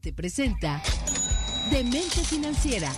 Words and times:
Te 0.00 0.12
presenta 0.12 0.80
Demente 1.68 2.24
Financiera, 2.24 2.90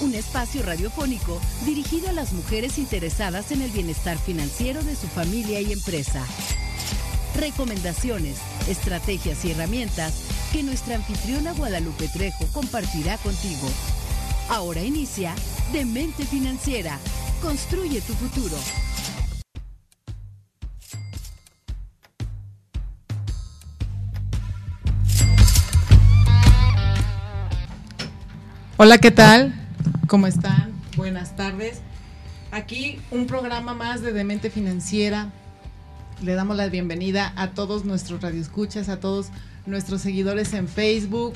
un 0.00 0.12
espacio 0.14 0.60
radiofónico 0.60 1.40
dirigido 1.64 2.08
a 2.08 2.12
las 2.12 2.32
mujeres 2.32 2.78
interesadas 2.78 3.52
en 3.52 3.62
el 3.62 3.70
bienestar 3.70 4.18
financiero 4.18 4.82
de 4.82 4.96
su 4.96 5.06
familia 5.06 5.60
y 5.60 5.72
empresa. 5.72 6.26
Recomendaciones, 7.36 8.38
estrategias 8.68 9.44
y 9.44 9.52
herramientas 9.52 10.12
que 10.52 10.64
nuestra 10.64 10.96
anfitriona 10.96 11.52
Guadalupe 11.52 12.08
Trejo 12.08 12.44
compartirá 12.52 13.16
contigo. 13.18 13.68
Ahora 14.48 14.82
inicia 14.82 15.32
Demente 15.72 16.24
Financiera. 16.24 16.98
Construye 17.40 18.00
tu 18.00 18.14
futuro. 18.14 18.56
Hola, 28.82 28.96
¿qué 28.96 29.10
tal? 29.10 29.52
¿Cómo 30.06 30.26
están? 30.26 30.72
Buenas 30.96 31.36
tardes. 31.36 31.82
Aquí 32.50 32.98
un 33.10 33.26
programa 33.26 33.74
más 33.74 34.00
de 34.00 34.14
Demente 34.14 34.48
Financiera. 34.48 35.28
Le 36.22 36.32
damos 36.32 36.56
la 36.56 36.66
bienvenida 36.68 37.34
a 37.36 37.50
todos 37.50 37.84
nuestros 37.84 38.22
radioescuchas, 38.22 38.88
a 38.88 38.98
todos 38.98 39.26
nuestros 39.66 40.00
seguidores 40.00 40.54
en 40.54 40.66
Facebook. 40.66 41.34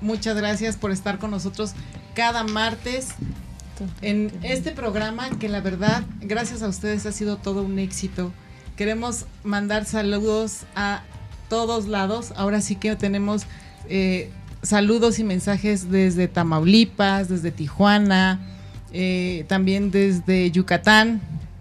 Muchas 0.00 0.38
gracias 0.38 0.78
por 0.78 0.90
estar 0.90 1.18
con 1.18 1.32
nosotros 1.32 1.74
cada 2.14 2.44
martes 2.44 3.08
en 4.00 4.32
este 4.42 4.72
programa 4.72 5.28
que 5.38 5.50
la 5.50 5.60
verdad, 5.60 6.02
gracias 6.22 6.62
a 6.62 6.68
ustedes 6.68 7.04
ha 7.04 7.12
sido 7.12 7.36
todo 7.36 7.60
un 7.60 7.78
éxito. 7.78 8.32
Queremos 8.74 9.26
mandar 9.44 9.84
saludos 9.84 10.60
a 10.74 11.02
todos 11.50 11.88
lados. 11.88 12.32
Ahora 12.36 12.62
sí 12.62 12.74
que 12.74 12.96
tenemos 12.96 13.42
eh, 13.90 14.30
saludos 14.66 15.18
y 15.18 15.24
mensajes 15.24 15.90
desde 15.90 16.28
Tamaulipas, 16.28 17.28
desde 17.28 17.50
Tijuana, 17.50 18.40
eh, 18.92 19.44
también 19.48 19.90
desde 19.90 20.50
Yucatán, 20.50 21.20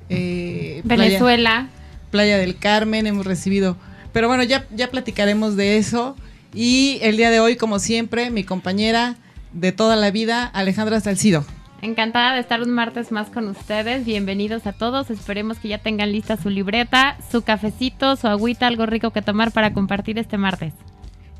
eh, 0.09 0.81
Venezuela, 0.83 1.67
Playa, 2.11 2.37
del 2.37 2.57
Carmen, 2.57 3.07
hemos 3.07 3.25
recibido. 3.25 3.77
Pero 4.11 4.27
bueno, 4.27 4.43
ya, 4.43 4.65
ya 4.75 4.89
platicaremos 4.89 5.55
de 5.55 5.77
eso. 5.77 6.15
Y 6.53 6.99
el 7.01 7.17
día 7.17 7.29
de 7.29 7.39
hoy, 7.39 7.57
como 7.57 7.79
siempre, 7.79 8.29
mi 8.31 8.43
compañera 8.43 9.15
de 9.53 9.71
toda 9.71 9.95
la 9.95 10.11
vida, 10.11 10.45
Alejandra 10.45 10.99
Salcido. 10.99 11.45
Encantada 11.81 12.33
de 12.33 12.39
estar 12.39 12.61
un 12.61 12.71
martes 12.71 13.11
más 13.11 13.29
con 13.29 13.47
ustedes. 13.49 14.05
Bienvenidos 14.05 14.65
a 14.65 14.71
todos. 14.71 15.11
Esperemos 15.11 15.59
que 15.59 15.67
ya 15.67 15.77
tengan 15.77 16.11
lista 16.11 16.37
su 16.37 16.49
libreta, 16.49 17.17
su 17.29 17.41
cafecito, 17.41 18.15
su 18.15 18.27
agüita, 18.27 18.67
algo 18.67 18.85
rico 18.85 19.11
que 19.11 19.21
tomar 19.21 19.51
para 19.51 19.73
compartir 19.73 20.17
este 20.17 20.37
martes. 20.37 20.73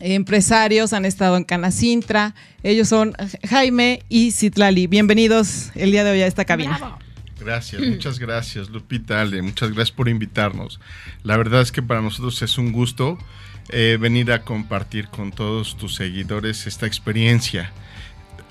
empresarios, 0.00 0.92
han 0.92 1.04
estado 1.04 1.36
en 1.36 1.44
Canacintra, 1.44 2.34
ellos 2.62 2.88
son 2.88 3.14
Jaime 3.48 4.02
y 4.08 4.32
Citlali. 4.32 4.86
Bienvenidos 4.86 5.70
el 5.74 5.90
día 5.90 6.04
de 6.04 6.12
hoy 6.12 6.22
a 6.22 6.26
esta 6.26 6.44
cabina. 6.44 6.98
Gracias, 7.40 7.82
muchas 7.82 8.18
gracias 8.18 8.70
Lupita, 8.70 9.20
Ale, 9.20 9.42
muchas 9.42 9.70
gracias 9.70 9.94
por 9.94 10.08
invitarnos. 10.08 10.80
La 11.22 11.36
verdad 11.36 11.60
es 11.60 11.72
que 11.72 11.82
para 11.82 12.00
nosotros 12.00 12.40
es 12.42 12.58
un 12.58 12.72
gusto 12.72 13.18
eh, 13.70 13.98
venir 14.00 14.30
a 14.32 14.42
compartir 14.42 15.08
con 15.08 15.32
todos 15.32 15.76
tus 15.76 15.94
seguidores 15.94 16.66
esta 16.66 16.86
experiencia 16.86 17.72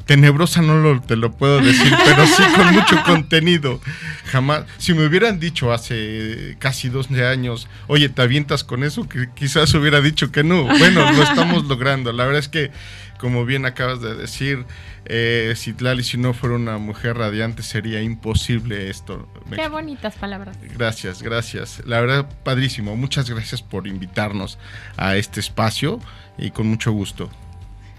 tenebrosa 0.05 0.61
no 0.61 0.77
lo, 0.77 1.01
te 1.01 1.15
lo 1.15 1.31
puedo 1.31 1.59
decir, 1.61 1.93
pero 2.05 2.25
sí 2.25 2.43
con 2.55 2.73
mucho 2.73 3.03
contenido. 3.03 3.79
Jamás, 4.25 4.65
si 4.77 4.93
me 4.93 5.05
hubieran 5.05 5.39
dicho 5.39 5.71
hace 5.71 6.55
casi 6.59 6.89
12 6.89 7.25
años, 7.25 7.67
oye, 7.87 8.09
te 8.09 8.21
avientas 8.21 8.63
con 8.63 8.83
eso, 8.83 9.07
que 9.07 9.29
quizás 9.33 9.73
hubiera 9.73 10.01
dicho 10.01 10.31
que 10.31 10.43
no. 10.43 10.63
Bueno, 10.63 11.11
lo 11.11 11.23
estamos 11.23 11.65
logrando. 11.67 12.11
La 12.11 12.25
verdad 12.25 12.39
es 12.39 12.49
que, 12.49 12.71
como 13.17 13.45
bien 13.45 13.65
acabas 13.65 14.01
de 14.01 14.15
decir, 14.15 14.65
eh, 15.05 15.53
Citlali, 15.55 16.03
si 16.03 16.17
no 16.17 16.33
fuera 16.33 16.55
una 16.55 16.77
mujer 16.77 17.17
radiante, 17.17 17.63
sería 17.63 18.01
imposible 18.01 18.89
esto. 18.89 19.27
Qué 19.55 19.67
bonitas 19.67 20.15
palabras. 20.15 20.57
Gracias, 20.75 21.21
gracias. 21.21 21.81
La 21.85 22.01
verdad, 22.01 22.29
padrísimo. 22.43 22.95
Muchas 22.95 23.29
gracias 23.29 23.61
por 23.61 23.87
invitarnos 23.87 24.57
a 24.97 25.15
este 25.15 25.39
espacio 25.39 25.99
y 26.37 26.51
con 26.51 26.67
mucho 26.67 26.91
gusto. 26.91 27.29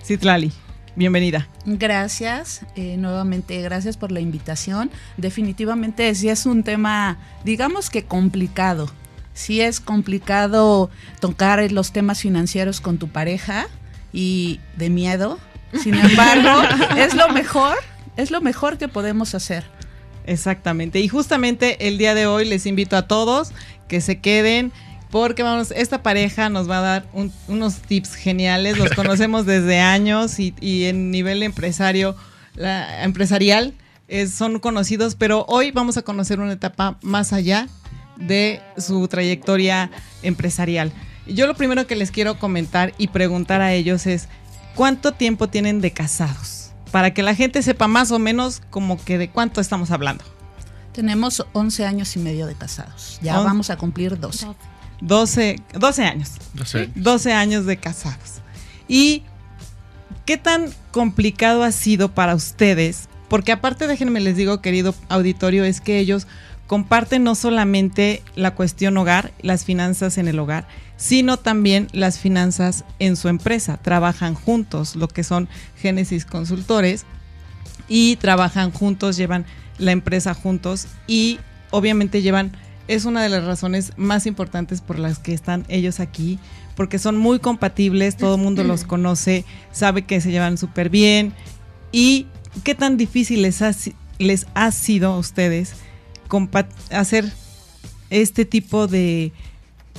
Citlali. 0.04 0.52
Bienvenida. 0.96 1.48
Gracias, 1.66 2.60
eh, 2.76 2.96
nuevamente 2.96 3.60
gracias 3.62 3.96
por 3.96 4.12
la 4.12 4.20
invitación. 4.20 4.90
Definitivamente 5.16 6.14
sí 6.14 6.28
es 6.28 6.46
un 6.46 6.62
tema, 6.62 7.18
digamos 7.44 7.90
que 7.90 8.04
complicado. 8.04 8.88
Sí 9.32 9.60
es 9.60 9.80
complicado 9.80 10.90
tocar 11.20 11.72
los 11.72 11.92
temas 11.92 12.20
financieros 12.20 12.80
con 12.80 12.98
tu 12.98 13.08
pareja 13.08 13.66
y 14.12 14.60
de 14.76 14.90
miedo. 14.90 15.40
Sin 15.82 15.94
embargo, 15.94 16.62
es 16.96 17.14
lo 17.14 17.28
mejor, 17.30 17.76
es 18.16 18.30
lo 18.30 18.40
mejor 18.40 18.78
que 18.78 18.86
podemos 18.86 19.34
hacer. 19.34 19.64
Exactamente. 20.26 21.00
Y 21.00 21.08
justamente 21.08 21.88
el 21.88 21.98
día 21.98 22.14
de 22.14 22.26
hoy 22.26 22.44
les 22.44 22.66
invito 22.66 22.96
a 22.96 23.08
todos 23.08 23.52
que 23.88 24.00
se 24.00 24.20
queden 24.20 24.72
porque 25.14 25.44
vamos, 25.44 25.70
esta 25.70 26.02
pareja 26.02 26.48
nos 26.48 26.68
va 26.68 26.78
a 26.78 26.80
dar 26.80 27.06
unos 27.46 27.76
tips 27.82 28.16
geniales, 28.16 28.78
los 28.78 28.90
conocemos 28.90 29.46
desde 29.46 29.78
años 29.78 30.40
y, 30.40 30.52
en 30.86 31.12
nivel 31.12 31.44
empresario, 31.44 32.16
empresarial 33.00 33.74
son 34.28 34.58
conocidos, 34.58 35.14
pero 35.14 35.44
hoy 35.46 35.70
vamos 35.70 35.96
a 35.98 36.02
conocer 36.02 36.40
una 36.40 36.54
etapa 36.54 36.98
más 37.00 37.32
allá 37.32 37.68
de 38.16 38.60
su 38.76 39.06
trayectoria 39.06 39.88
empresarial. 40.24 40.90
Yo 41.28 41.46
lo 41.46 41.54
primero 41.54 41.86
que 41.86 41.94
les 41.94 42.10
quiero 42.10 42.40
comentar 42.40 42.92
y 42.98 43.06
preguntar 43.06 43.60
a 43.60 43.72
ellos 43.72 44.08
es, 44.08 44.28
¿cuánto 44.74 45.12
tiempo 45.12 45.48
tienen 45.48 45.80
de 45.80 45.92
casados? 45.92 46.72
Para 46.90 47.14
que 47.14 47.22
la 47.22 47.36
gente 47.36 47.62
sepa 47.62 47.86
más 47.86 48.10
o 48.10 48.18
menos 48.18 48.62
como 48.68 49.00
que 49.04 49.16
de 49.16 49.30
cuánto 49.30 49.60
estamos 49.60 49.92
hablando. 49.92 50.24
Tenemos 50.92 51.46
11 51.52 51.86
años 51.86 52.16
y 52.16 52.18
medio 52.18 52.46
de 52.48 52.56
casados. 52.56 53.20
Ya 53.22 53.38
vamos 53.38 53.70
a 53.70 53.76
cumplir 53.76 54.18
12. 54.18 54.48
12, 55.00 55.56
12 55.78 56.04
años. 56.04 56.32
12. 56.94 57.32
años 57.32 57.66
de 57.66 57.76
casados. 57.76 58.40
¿Y 58.88 59.22
qué 60.24 60.36
tan 60.36 60.70
complicado 60.90 61.62
ha 61.62 61.72
sido 61.72 62.14
para 62.14 62.34
ustedes? 62.34 63.08
Porque 63.28 63.52
aparte, 63.52 63.86
déjenme 63.86 64.20
les 64.20 64.36
digo, 64.36 64.60
querido 64.60 64.94
auditorio, 65.08 65.64
es 65.64 65.80
que 65.80 65.98
ellos 65.98 66.26
comparten 66.66 67.24
no 67.24 67.34
solamente 67.34 68.22
la 68.36 68.54
cuestión 68.54 68.96
hogar, 68.96 69.32
las 69.40 69.64
finanzas 69.64 70.18
en 70.18 70.28
el 70.28 70.38
hogar, 70.38 70.66
sino 70.96 71.36
también 71.36 71.88
las 71.92 72.18
finanzas 72.18 72.84
en 72.98 73.16
su 73.16 73.28
empresa. 73.28 73.78
Trabajan 73.78 74.34
juntos, 74.34 74.96
lo 74.96 75.08
que 75.08 75.24
son 75.24 75.48
Génesis 75.76 76.24
Consultores, 76.24 77.04
y 77.88 78.16
trabajan 78.16 78.70
juntos, 78.70 79.16
llevan 79.16 79.44
la 79.78 79.92
empresa 79.92 80.34
juntos 80.34 80.86
y 81.06 81.38
obviamente 81.70 82.22
llevan, 82.22 82.56
es 82.88 83.04
una 83.04 83.22
de 83.22 83.28
las 83.28 83.44
razones 83.44 83.92
más 83.96 84.26
importantes 84.26 84.80
por 84.80 84.98
las 84.98 85.18
que 85.18 85.32
están 85.32 85.64
ellos 85.68 86.00
aquí, 86.00 86.38
porque 86.76 86.98
son 86.98 87.16
muy 87.16 87.38
compatibles, 87.38 88.16
todo 88.16 88.34
el 88.34 88.42
mundo 88.42 88.64
los 88.64 88.84
conoce, 88.84 89.44
sabe 89.72 90.02
que 90.02 90.20
se 90.20 90.30
llevan 90.30 90.58
súper 90.58 90.90
bien. 90.90 91.32
Y 91.92 92.26
qué 92.62 92.74
tan 92.74 92.96
difícil 92.96 93.42
les 93.42 93.62
ha, 93.62 93.72
les 94.18 94.46
ha 94.54 94.70
sido 94.72 95.12
a 95.12 95.18
ustedes 95.18 95.74
hacer 96.90 97.32
este 98.10 98.44
tipo 98.44 98.86
de 98.86 99.32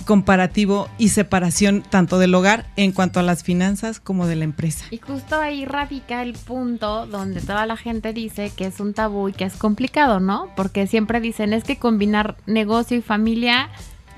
comparativo 0.03 0.89
y 0.97 1.09
separación 1.09 1.81
tanto 1.81 2.19
del 2.19 2.35
hogar 2.35 2.67
en 2.75 2.91
cuanto 2.91 3.19
a 3.19 3.23
las 3.23 3.43
finanzas 3.43 3.99
como 3.99 4.27
de 4.27 4.35
la 4.35 4.43
empresa. 4.43 4.85
Y 4.91 4.97
justo 4.97 5.39
ahí 5.39 5.65
radica 5.65 6.21
el 6.21 6.33
punto 6.33 7.07
donde 7.07 7.41
toda 7.41 7.65
la 7.65 7.77
gente 7.77 8.13
dice 8.13 8.51
que 8.55 8.65
es 8.65 8.79
un 8.79 8.93
tabú 8.93 9.29
y 9.29 9.33
que 9.33 9.45
es 9.45 9.55
complicado, 9.55 10.19
¿no? 10.19 10.49
Porque 10.55 10.87
siempre 10.87 11.21
dicen 11.21 11.53
es 11.53 11.63
que 11.63 11.77
combinar 11.77 12.37
negocio 12.45 12.97
y 12.97 13.01
familia 13.01 13.69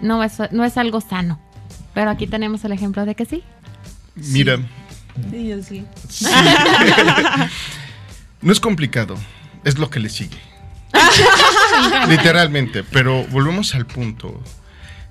no 0.01 0.24
es, 0.24 0.39
no 0.51 0.65
es 0.65 0.77
algo 0.77 1.01
sano. 1.01 1.39
Pero 1.94 2.12
aquí 2.12 2.27
tenemos 2.27 2.63
el 2.65 2.71
ejemplo 2.71 3.06
de 3.06 3.15
que 3.15 3.25
sí. 3.25 3.44
Mira. 4.15 4.59
Sí, 5.31 5.47
yo 5.47 5.63
sí. 5.63 5.85
no 8.41 8.51
es 8.51 8.59
complicado, 8.59 9.15
es 9.63 9.77
lo 9.77 9.89
que 9.89 10.00
le 10.00 10.09
sigue. 10.09 10.38
Literalmente, 12.07 12.83
pero 12.83 13.25
volvemos 13.27 13.74
al 13.75 13.85
punto 13.85 14.41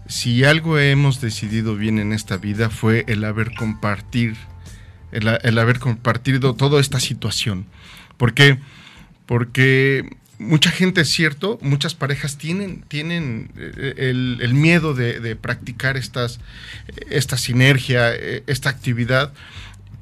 si 0.09 0.45
algo 0.45 0.79
hemos 0.79 1.21
decidido 1.21 1.77
bien 1.77 1.99
en 1.99 2.13
esta 2.13 2.37
vida 2.37 2.71
fue 2.71 3.05
el 3.09 3.25
haber 3.25 3.55
compartir, 3.55 4.37
el, 5.13 5.59
haber 5.59 5.79
compartido 5.79 6.55
toda 6.55 6.81
esta 6.81 7.01
situación. 7.01 7.67
¿Por 8.17 8.35
qué? 8.35 8.59
Porque 9.27 10.09
mucha 10.39 10.71
gente, 10.71 11.01
es 11.01 11.09
cierto, 11.11 11.59
muchas 11.61 11.95
parejas 11.95 12.39
tienen, 12.39 12.83
tienen 12.89 13.51
eh, 13.57 13.95
el, 14.41 14.55
miedo 14.55 14.95
de, 14.95 15.37
practicar 15.37 15.97
estas, 15.97 16.41
esta 17.11 17.37
sinergia, 17.37 18.15
eh, 18.15 18.45
esta 18.47 18.71
actividad. 18.71 19.33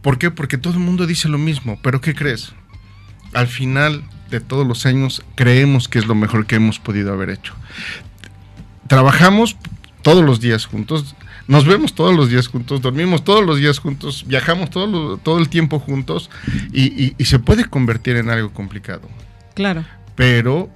¿Por 0.03 0.19
qué? 0.19 0.31
Porque 0.31 0.59
todo 0.59 0.75
el 0.75 0.81
mundo 0.81 1.07
dice 1.07 1.29
lo 1.29 1.39
mismo, 1.39 1.79
pero 1.83 2.00
¿qué 2.00 2.15
crees? 2.15 2.53
Al 3.33 3.49
final 3.49 4.05
de 4.31 4.41
todos 4.41 4.67
los 4.67 4.85
años 4.85 5.25
creemos 5.35 5.89
que 5.89 5.99
es 5.99 6.07
lo 6.07 6.15
mejor 6.15 6.47
que 6.47 6.57
hemos 6.57 6.79
podido 6.79 7.12
haber 7.12 7.31
hecho. 7.31 7.55
Trabajamos 8.87 9.57
todos 10.05 10.23
los 10.23 10.39
días 10.39 10.67
juntos, 10.67 11.17
nos 11.49 11.65
vemos 11.65 11.95
todos 11.95 12.15
los 12.15 12.29
días 12.29 12.47
juntos, 12.47 12.83
dormimos 12.83 13.25
todos 13.25 13.45
los 13.45 13.59
días 13.59 13.79
juntos, 13.79 14.25
viajamos 14.29 14.71
todo, 14.71 15.17
todo 15.17 15.39
el 15.39 15.49
tiempo 15.49 15.81
juntos 15.81 16.31
y, 16.73 17.15
se 17.25 17.39
puede 17.39 17.65
convertir 17.65 18.17
en 18.17 18.29
algo 18.31 18.53
complicado. 18.53 19.09
Claro. 19.55 19.85
Pero 20.15 20.69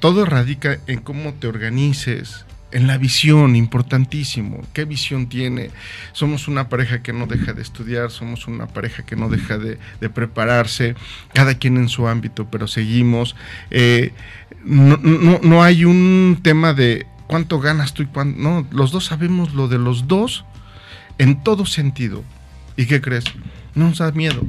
todo 0.00 0.26
radica 0.26 0.78
en 0.86 1.00
cómo 1.00 1.32
te 1.32 1.46
organices, 1.46 2.44
en 2.72 2.86
la 2.86 2.98
visión, 2.98 3.56
importantísimo. 3.56 4.60
¿Qué 4.74 4.84
visión 4.84 5.28
tiene? 5.28 5.70
Somos 6.12 6.46
una 6.46 6.68
pareja 6.68 7.02
que 7.02 7.14
no 7.14 7.26
deja 7.26 7.54
de 7.54 7.62
estudiar, 7.62 8.10
somos 8.10 8.46
una 8.46 8.66
pareja 8.66 9.06
que 9.06 9.16
no 9.16 9.30
deja 9.30 9.56
de, 9.56 9.78
prepararse, 10.10 10.94
cada 11.32 11.54
quien 11.54 11.78
en 11.78 11.88
su 11.88 12.06
ámbito, 12.06 12.48
pero 12.50 12.68
seguimos. 12.68 13.34
Eh, 13.70 14.12
no, 14.64 15.62
hay 15.62 15.84
un 15.84 16.38
tema 16.42 16.74
de 16.74 17.06
cuánto 17.26 17.60
ganas 17.60 17.94
tú 17.94 18.02
y 18.02 18.06
cuánto. 18.06 18.40
No, 18.40 18.66
los 18.70 18.90
dos 18.92 19.06
sabemos 19.06 19.54
lo 19.54 19.68
de 19.68 19.78
los 19.78 20.06
dos 20.08 20.44
en 21.18 21.42
todo 21.42 21.66
sentido. 21.66 22.22
¿Y 22.76 22.86
qué 22.86 23.00
crees? 23.00 23.24
No 23.74 23.88
nos 23.88 23.98
da 23.98 24.10
miedo. 24.12 24.42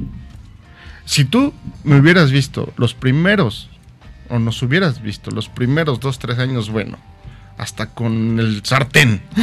Si 1.04 1.24
tú 1.24 1.52
me 1.84 1.98
hubieras 1.98 2.30
visto 2.32 2.72
los 2.76 2.94
primeros, 2.94 3.70
o 4.28 4.38
nos 4.38 4.60
hubieras 4.62 5.00
visto 5.00 5.30
los 5.30 5.48
primeros 5.48 6.00
dos, 6.00 6.18
tres 6.18 6.38
años, 6.38 6.70
bueno, 6.70 6.98
hasta 7.58 7.86
con 7.86 8.38
el 8.38 8.62
sartén. 8.64 9.22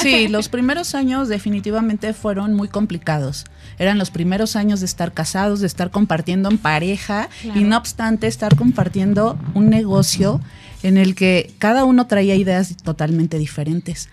Sí, 0.00 0.28
los 0.28 0.48
primeros 0.48 0.94
años 0.94 1.28
definitivamente 1.28 2.14
fueron 2.14 2.54
muy 2.54 2.68
complicados. 2.68 3.44
Eran 3.78 3.96
los 3.96 4.10
primeros 4.10 4.56
años 4.56 4.80
de 4.80 4.86
estar 4.86 5.12
casados, 5.12 5.60
de 5.60 5.66
estar 5.66 5.90
compartiendo 5.90 6.50
en 6.50 6.58
pareja 6.58 7.28
y 7.54 7.60
no 7.60 7.76
obstante 7.76 8.26
estar 8.26 8.56
compartiendo 8.56 9.38
un 9.54 9.70
negocio 9.70 10.40
en 10.84 10.98
el 10.98 11.14
que 11.14 11.52
cada 11.58 11.84
uno 11.84 12.06
traía 12.06 12.36
ideas 12.36 12.76
totalmente 12.76 13.38
diferentes. 13.38 14.10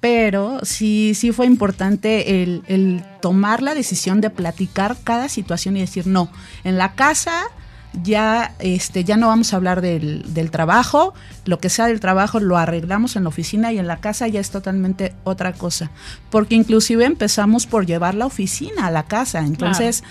Pero 0.00 0.60
sí, 0.62 1.12
sí 1.14 1.32
fue 1.32 1.46
importante 1.46 2.42
el, 2.42 3.02
tomar 3.22 3.62
la 3.62 3.74
decisión 3.74 4.20
de 4.20 4.28
platicar 4.28 4.98
cada 5.02 5.30
situación 5.30 5.78
y 5.78 5.80
decir, 5.80 6.06
no, 6.06 6.30
en 6.62 6.76
la 6.76 6.92
casa 6.92 7.44
ya, 8.02 8.54
este, 8.58 9.04
ya 9.04 9.16
no 9.16 9.28
vamos 9.28 9.54
a 9.54 9.56
hablar 9.56 9.80
del, 9.80 10.34
del, 10.34 10.50
trabajo, 10.50 11.14
lo 11.46 11.58
que 11.58 11.70
sea 11.70 11.86
del 11.86 12.00
trabajo 12.00 12.38
lo 12.38 12.58
arreglamos 12.58 13.16
en 13.16 13.22
la 13.22 13.30
oficina 13.30 13.72
y 13.72 13.78
en 13.78 13.86
la 13.86 14.00
casa 14.00 14.28
ya 14.28 14.40
es 14.40 14.50
totalmente 14.50 15.14
otra 15.24 15.54
cosa. 15.54 15.90
Porque 16.28 16.54
inclusive 16.54 17.06
empezamos 17.06 17.66
por 17.66 17.86
llevar 17.86 18.14
la 18.14 18.26
oficina 18.26 18.86
a 18.86 18.90
la 18.90 19.04
casa, 19.04 19.38
entonces 19.38 20.04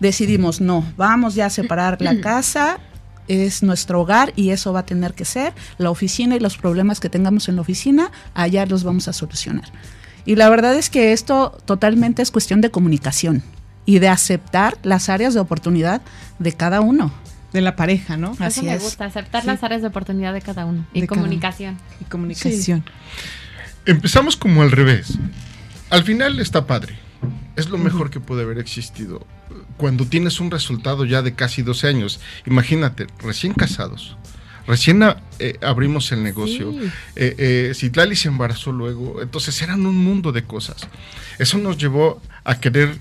decidimos, 0.00 0.60
no, 0.60 0.84
vamos 0.96 1.36
ya 1.36 1.46
a 1.46 1.50
separar 1.50 2.02
la 2.02 2.20
casa 2.20 2.80
es 3.28 3.62
nuestro 3.62 4.00
hogar 4.00 4.32
y 4.36 4.50
eso 4.50 4.72
va 4.72 4.80
a 4.80 4.86
tener 4.86 5.14
que 5.14 5.24
ser 5.24 5.52
la 5.78 5.90
oficina 5.90 6.36
y 6.36 6.40
los 6.40 6.56
problemas 6.56 7.00
que 7.00 7.08
tengamos 7.08 7.48
en 7.48 7.56
la 7.56 7.62
oficina, 7.62 8.10
allá 8.34 8.66
los 8.66 8.84
vamos 8.84 9.08
a 9.08 9.12
solucionar. 9.12 9.70
Y 10.24 10.36
la 10.36 10.48
verdad 10.48 10.74
es 10.74 10.90
que 10.90 11.12
esto 11.12 11.56
totalmente 11.64 12.22
es 12.22 12.30
cuestión 12.30 12.60
de 12.60 12.70
comunicación 12.70 13.42
y 13.84 14.00
de 14.00 14.08
aceptar 14.08 14.76
las 14.82 15.08
áreas 15.08 15.34
de 15.34 15.40
oportunidad 15.40 16.02
de 16.38 16.52
cada 16.52 16.80
uno. 16.80 17.12
De 17.52 17.60
la 17.60 17.76
pareja, 17.76 18.16
¿no? 18.16 18.36
Así 18.40 18.60
Eso 18.60 18.68
me 18.68 18.78
gusta, 18.78 19.04
aceptar 19.04 19.44
las 19.44 19.62
áreas 19.62 19.80
de 19.80 19.88
oportunidad 19.88 20.32
de 20.34 20.42
cada 20.42 20.66
uno. 20.66 20.84
Y 20.92 21.06
comunicación. 21.06 21.78
Y 22.00 22.04
comunicación. 22.04 22.84
Empezamos 23.86 24.36
como 24.36 24.62
al 24.62 24.72
revés. 24.72 25.16
Al 25.90 26.02
final 26.02 26.40
está 26.40 26.66
padre. 26.66 26.98
Es 27.54 27.68
lo 27.70 27.78
mejor 27.78 28.10
que 28.10 28.18
puede 28.20 28.42
haber 28.42 28.58
existido 28.58 29.24
cuando 29.76 30.06
tienes 30.06 30.40
un 30.40 30.50
resultado 30.50 31.04
ya 31.04 31.22
de 31.22 31.34
casi 31.34 31.62
12 31.62 31.88
años, 31.88 32.20
imagínate, 32.46 33.06
recién 33.18 33.52
casados, 33.52 34.16
recién 34.66 35.02
eh, 35.38 35.58
abrimos 35.62 36.10
el 36.12 36.22
negocio, 36.22 36.72
sí. 36.72 36.90
eh, 37.16 37.72
eh 37.74 38.14
se 38.14 38.28
embarazó 38.28 38.72
luego, 38.72 39.22
entonces 39.22 39.60
eran 39.62 39.84
un 39.86 39.96
mundo 39.96 40.32
de 40.32 40.44
cosas. 40.44 40.88
Eso 41.38 41.58
nos 41.58 41.76
llevó 41.78 42.20
a 42.44 42.58
querer 42.58 42.98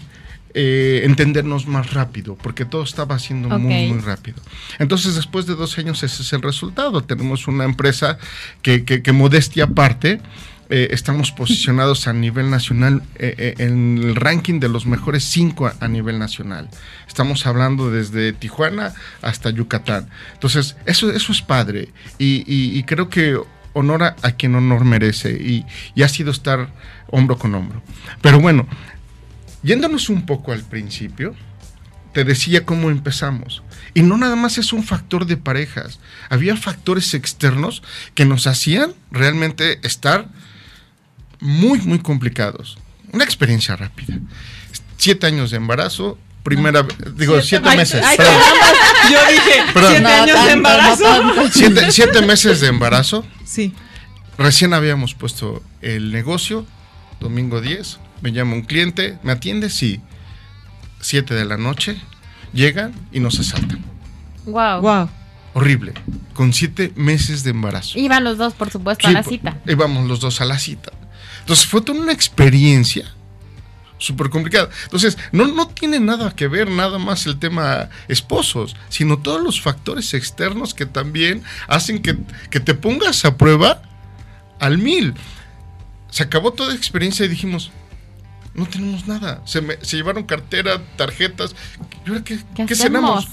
eh, 0.58 1.02
entendernos 1.04 1.68
más 1.68 1.94
rápido, 1.94 2.38
porque 2.42 2.64
todo 2.64 2.84
estaba 2.84 3.16
haciendo 3.16 3.50
muy, 3.60 3.88
muy 3.88 4.00
rápido. 4.00 4.38
Entonces, 4.80 5.16
después 5.16 5.46
de 5.48 5.54
12 5.54 5.82
años, 5.82 6.02
ese 6.02 6.22
es 6.22 6.32
el 6.32 6.42
resultado. 6.42 7.02
Tenemos 7.04 7.50
una 7.50 7.66
empresa 7.66 8.18
que, 8.62 8.86
que, 8.86 9.04
que 9.04 9.12
modestia 9.12 9.66
aparte, 9.66 10.22
eh, 10.70 10.88
estamos 10.92 11.32
posicionados 11.32 12.08
a 12.08 12.14
nivel 12.14 12.50
nacional 12.50 13.04
eh, 13.16 13.36
eh, 13.38 13.54
en 13.60 14.00
el 14.00 14.16
ranking 14.16 14.60
de 14.60 14.68
los 14.68 14.88
mejores 14.88 15.24
cinco 15.24 15.72
a, 15.80 15.88
nivel 15.88 16.18
nacional. 16.18 16.70
Estamos 17.08 17.46
hablando 17.46 17.92
desde 17.92 18.34
Tijuana 18.34 18.94
hasta 19.22 19.52
Yucatán. 19.52 20.10
Entonces, 20.34 20.76
eso, 20.86 21.12
eso 21.12 21.32
es 21.32 21.42
padre 21.44 21.90
y, 22.18 22.82
creo 22.84 23.10
que 23.10 23.40
honora 23.74 24.16
a 24.24 24.32
quien 24.32 24.56
honor 24.56 24.86
merece 24.86 25.32
y, 25.34 25.66
y 25.94 26.04
ha 26.04 26.10
sido 26.10 26.32
estar 26.32 26.70
hombro 27.12 27.38
con 27.38 27.54
hombro. 27.54 27.84
Pero 28.22 28.40
bueno, 28.40 28.68
yéndonos 29.62 30.10
un 30.10 30.26
poco 30.26 30.52
al 30.52 30.64
principio, 30.64 31.36
te 32.12 32.24
decía 32.24 32.66
cómo 32.66 32.90
empezamos. 32.90 33.62
Y 33.94 34.02
no 34.02 34.18
nada 34.18 34.36
más 34.36 34.58
es 34.58 34.74
un 34.74 34.84
factor 34.84 35.26
de 35.26 35.38
parejas, 35.38 36.00
había 36.30 36.56
factores 36.56 37.14
externos 37.14 37.84
que 38.16 38.26
nos 38.26 38.48
hacían 38.48 38.94
realmente 39.12 39.80
estar 39.86 40.30
muy, 41.46 41.80
muy 41.80 42.00
complicados. 42.00 42.78
Una 43.12 43.24
experiencia 43.24 43.76
rápida. 43.76 44.18
Siete 44.98 45.28
años 45.28 45.52
de 45.52 45.58
embarazo, 45.58 46.18
primera, 46.44 46.86
digo, 47.16 47.42
siete, 47.42 47.76
meses. 47.76 48.04
yo 49.10 49.18
dije, 49.30 49.64
siete 49.74 50.08
años 50.08 50.46
de 50.46 50.52
embarazo. 50.52 51.06
Siete, 51.90 52.22
meses 52.22 52.62
de 52.62 52.68
embarazo. 52.68 53.26
Sí. 53.46 53.74
Recién 54.38 54.74
habíamos 54.74 55.14
puesto 55.14 55.64
el 55.82 56.12
negocio, 56.12 56.66
domingo 57.20 57.62
10, 57.62 58.00
me 58.22 58.32
llama 58.32 58.54
un 58.54 58.64
cliente, 58.64 59.18
¿me 59.24 59.32
atiende? 59.32 59.70
Sí. 59.70 60.02
Siete 61.00 61.36
de 61.36 61.46
la 61.46 61.58
noche, 61.58 62.02
llegan 62.54 62.94
y 63.12 63.20
nos 63.20 63.40
asaltan. 63.40 63.84
Wow. 64.46 64.82
Wow. 64.82 65.10
Horrible, 65.54 65.94
con 66.34 66.52
siete 66.52 66.92
meses 66.96 67.44
de 67.44 67.52
embarazo. 67.52 67.98
Iban 67.98 68.26
los 68.26 68.38
dos, 68.38 68.54
por 68.54 68.70
supuesto, 68.70 69.08
a 69.08 69.12
la 69.12 69.24
cita. 69.24 69.58
Íbamos 69.66 70.08
los 70.08 70.20
dos 70.20 70.42
a 70.42 70.46
la 70.46 70.60
cita. 70.60 70.92
Entonces 71.46 71.68
fue 71.68 71.80
toda 71.82 72.00
una 72.00 72.12
experiencia 72.12 73.06
súper 74.00 74.32
complicada. 74.32 74.68
Entonces, 74.86 75.16
no, 75.32 75.46
no 75.46 75.68
tiene 75.68 76.00
nada 76.00 76.36
que 76.36 76.48
ver 76.48 76.72
nada 76.72 76.98
más 76.98 77.28
el 77.28 77.38
tema 77.38 77.90
esposos, 78.08 78.76
sino 78.90 79.20
todos 79.20 79.44
los 79.44 79.62
factores 79.62 80.16
externos 80.16 80.74
que 80.74 80.88
también 80.88 81.44
hacen 81.68 82.02
que, 82.02 82.16
te 82.60 82.74
pongas 82.74 83.26
a 83.26 83.38
prueba 83.38 83.84
al 84.60 84.80
mil. 84.80 85.14
se 86.10 86.24
acabó 86.24 86.52
toda 86.52 86.74
experiencia 86.74 87.28
y 87.28 87.30
dijimos, 87.30 87.70
no 88.56 88.66
tenemos 88.66 89.08
nada. 89.08 89.44
Se, 89.46 89.62
me, 89.62 89.78
se 89.84 89.98
llevaron 89.98 90.24
cartera, 90.24 90.82
tarjetas. 90.98 91.56
¿Y 92.08 92.10
ahora 92.10 92.24
qué, 92.24 92.40
¿Qué 92.56 92.66
¿qué 92.66 92.76
cenamos? 92.76 93.28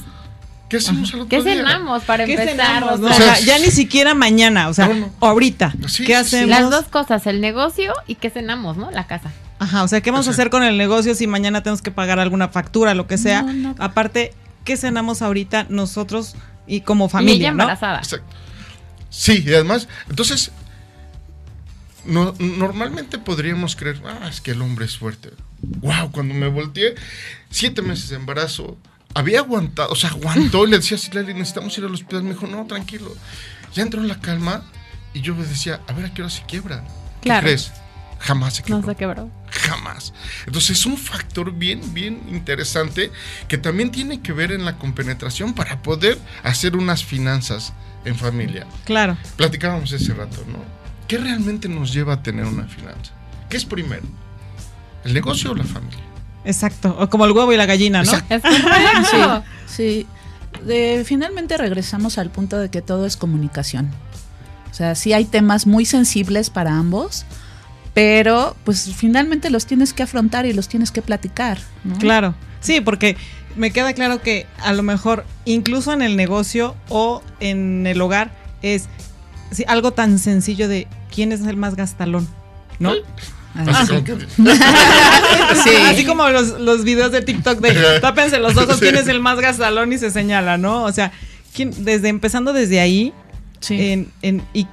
¿Qué 0.72 0.76
hacemos 0.78 1.12
al 1.14 1.20
otro 1.20 1.28
¿Qué 1.28 1.42
día? 1.44 1.54
cenamos 1.56 2.02
para 2.04 2.24
¿Qué 2.24 2.32
empezar? 2.32 2.52
cenamos, 2.56 2.92
O 2.92 2.98
no? 2.98 3.08
sea, 3.08 3.16
O 3.32 3.36
sea, 3.36 3.40
ya, 3.40 3.58
ni 3.58 3.70
siquiera 3.70 4.14
mañana, 4.14 4.68
o 4.68 4.74
sea, 4.74 4.88
No, 4.88 5.12
ahorita. 5.20 5.72
Sí, 5.86 6.04
¿Qué 6.04 6.16
hacemos? 6.16 6.48
Las 6.48 6.70
dos 6.70 6.86
cosas, 6.86 7.26
el 7.26 7.40
negocio 7.40 7.92
y 8.06 8.14
qué 8.16 8.30
cenamos, 8.30 8.76
¿no? 8.76 8.90
La 8.90 9.06
casa. 9.06 9.30
Ajá, 9.58 9.82
o 9.84 9.88
sea, 9.88 10.00
¿qué 10.00 10.10
vamos 10.10 10.26
a 10.26 10.30
O 10.30 10.32
sea- 10.32 10.42
hacer 10.42 10.50
con 10.50 10.62
el 10.64 10.76
negocio 10.78 11.14
si 11.14 11.26
mañana 11.26 11.62
tenemos 11.62 11.82
que 11.82 11.90
pagar 11.90 12.18
alguna 12.18 12.48
factura, 12.48 12.94
lo 12.94 13.06
que 13.06 13.18
sea? 13.18 13.42
No, 13.42 13.52
no. 13.52 13.74
Aparte, 13.78 14.32
¿qué 14.64 14.76
cenamos 14.76 15.22
ahorita 15.22 15.66
nosotros 15.68 16.34
y 16.66 16.80
como 16.80 17.04
y 17.04 17.06
ella 17.06 17.12
familia, 17.12 17.48
no? 17.52 17.62
embarazada. 17.62 17.98
Exacto. 17.98 18.34
Sí, 19.10 19.44
y 19.46 19.52
además, 19.54 19.88
entonces, 20.08 20.50
no- 22.04 22.34
normalmente 22.38 23.18
podríamos 23.18 23.76
creer, 23.76 24.00
ah, 24.04 24.26
es 24.28 24.40
que 24.40 24.52
el 24.52 24.62
hombre 24.62 24.86
es 24.86 24.96
fuerte. 24.96 25.30
Wow, 25.60 26.10
cuando 26.10 26.34
me 26.34 26.48
volteé, 26.48 26.94
siete 27.50 27.82
meses 27.82 28.08
de 28.08 28.16
embarazo, 28.16 28.76
había 29.14 29.40
aguantado, 29.40 29.90
o 29.92 29.96
sea, 29.96 30.10
aguantó 30.10 30.66
y 30.66 30.70
le 30.70 30.78
decía, 30.78 30.98
Silali, 30.98 31.34
necesitamos 31.34 31.76
ir 31.78 31.84
al 31.84 31.92
hospital. 31.94 32.22
Me 32.22 32.30
dijo, 32.30 32.46
no, 32.46 32.66
tranquilo. 32.66 33.14
Ya 33.74 33.82
entró 33.82 34.00
en 34.00 34.08
la 34.08 34.20
calma 34.20 34.62
y 35.14 35.20
yo 35.20 35.34
me 35.34 35.44
decía, 35.44 35.80
a 35.88 35.92
ver, 35.92 36.06
¿a 36.06 36.14
qué 36.14 36.22
hora 36.22 36.30
se 36.30 36.42
quiebra? 36.44 36.84
¿Qué 37.20 37.28
Claro. 37.28 37.42
crees? 37.46 37.72
Jamás 38.18 38.54
se 38.54 38.62
No 38.62 38.76
quebró. 38.80 38.88
se 38.92 38.96
quebró. 38.96 39.30
Jamás. 39.50 40.12
Entonces 40.46 40.78
es 40.78 40.86
un 40.86 40.96
factor 40.96 41.52
bien, 41.52 41.92
bien 41.92 42.22
interesante 42.30 43.10
que 43.48 43.58
también 43.58 43.90
tiene 43.90 44.20
que 44.22 44.32
ver 44.32 44.52
en 44.52 44.64
la 44.64 44.78
compenetración 44.78 45.54
para 45.54 45.82
poder 45.82 46.18
hacer 46.44 46.76
unas 46.76 47.04
finanzas 47.04 47.72
en 48.04 48.14
familia. 48.14 48.66
Claro. 48.84 49.16
Platicábamos 49.36 49.90
ese 49.92 50.14
rato, 50.14 50.44
¿no? 50.48 50.58
¿Qué 51.08 51.18
realmente 51.18 51.68
nos 51.68 51.92
lleva 51.92 52.14
a 52.14 52.22
tener 52.22 52.44
una 52.46 52.64
finanza? 52.68 53.12
¿Qué 53.50 53.56
es 53.56 53.64
primero? 53.64 54.04
¿El 55.04 55.14
negocio 55.14 55.50
o 55.50 55.54
la 55.54 55.64
familia? 55.64 55.98
Exacto. 56.44 56.96
O 56.98 57.08
como 57.08 57.24
el 57.24 57.32
huevo 57.32 57.52
y 57.52 57.56
la 57.56 57.66
gallina, 57.66 58.02
¿no? 58.02 58.12
Exacto. 58.12 58.48
Correcto. 58.48 59.44
Sí, 59.66 60.06
de- 60.66 61.02
finalmente 61.06 61.56
regresamos 61.56 62.18
al 62.18 62.28
punto 62.30 62.58
de 62.58 62.68
que 62.68 62.82
todo 62.82 63.06
es 63.06 63.16
comunicación. 63.16 63.90
O 64.70 64.74
sea, 64.74 64.94
sí 64.94 65.12
hay 65.14 65.24
temas 65.24 65.66
muy 65.66 65.86
sensibles 65.86 66.50
para 66.50 66.76
ambos, 66.76 67.24
pero 67.94 68.54
pues 68.64 68.90
finalmente 68.94 69.48
los 69.50 69.64
tienes 69.66 69.92
que 69.94 70.02
afrontar 70.02 70.44
y 70.46 70.52
los 70.52 70.68
tienes 70.68 70.90
que 70.90 71.00
platicar. 71.02 71.58
¿no? 71.84 71.96
Claro. 71.98 72.34
Sí, 72.60 72.80
porque 72.82 73.16
me 73.56 73.70
queda 73.70 73.92
claro 73.94 74.20
que 74.22 74.46
a 74.62 74.72
lo 74.72 74.82
mejor 74.82 75.24
incluso 75.46 75.92
en 75.92 76.02
el 76.02 76.16
negocio 76.16 76.74
o 76.88 77.22
en 77.40 77.86
el 77.86 78.00
hogar 78.00 78.30
es 78.62 78.88
sí, 79.50 79.64
algo 79.68 79.92
tan 79.92 80.18
sencillo 80.18 80.68
de 80.68 80.86
quién 81.14 81.32
es 81.32 81.40
el 81.42 81.56
más 81.56 81.76
gastalón, 81.76 82.28
¿no? 82.78 82.92
Ah, 83.54 83.64
Así 83.68 83.86
sí. 83.86 83.92
como 83.92 84.04
que- 84.04 84.26
Sí. 85.64 85.70
Así 85.86 86.04
como 86.06 86.28
los, 86.28 86.58
los 86.60 86.84
videos 86.84 87.12
de 87.12 87.22
TikTok 87.22 87.60
de 87.60 88.00
tápense 88.00 88.38
los 88.38 88.56
ojos, 88.56 88.76
Sí. 88.76 88.80
quién 88.82 88.96
es 88.96 89.08
el 89.08 89.20
más 89.20 89.38
gastalón 89.40 89.92
y 89.92 89.98
se 89.98 90.10
señala, 90.10 90.56
¿no? 90.58 90.84
O 90.84 90.92
sea, 90.92 91.12
quién, 91.54 91.72
desde 91.84 92.08
empezando 92.08 92.52
desde 92.52 92.80
ahí, 92.80 93.12
Sí. 93.60 93.90
en, 93.92 94.12
en- 94.22 94.42
y 94.54 94.66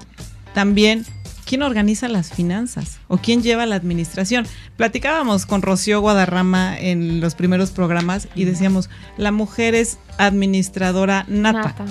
también 0.53 1.05
quién 1.45 1.61
organiza 1.63 2.07
las 2.07 2.31
finanzas 2.31 2.97
o 3.07 3.17
quién 3.17 3.41
lleva 3.43 3.65
la 3.65 3.75
administración. 3.75 4.47
Platicábamos 4.77 5.45
con 5.45 5.61
Rocío 5.61 5.99
Guadarrama 6.01 6.77
en 6.79 7.19
los 7.21 7.35
primeros 7.35 7.71
programas 7.71 8.27
y 8.35 8.45
decíamos, 8.45 8.89
la 9.17 9.31
mujer 9.31 9.75
es 9.75 9.97
administradora 10.17 11.25
nata, 11.27 11.61
Nata. 11.63 11.85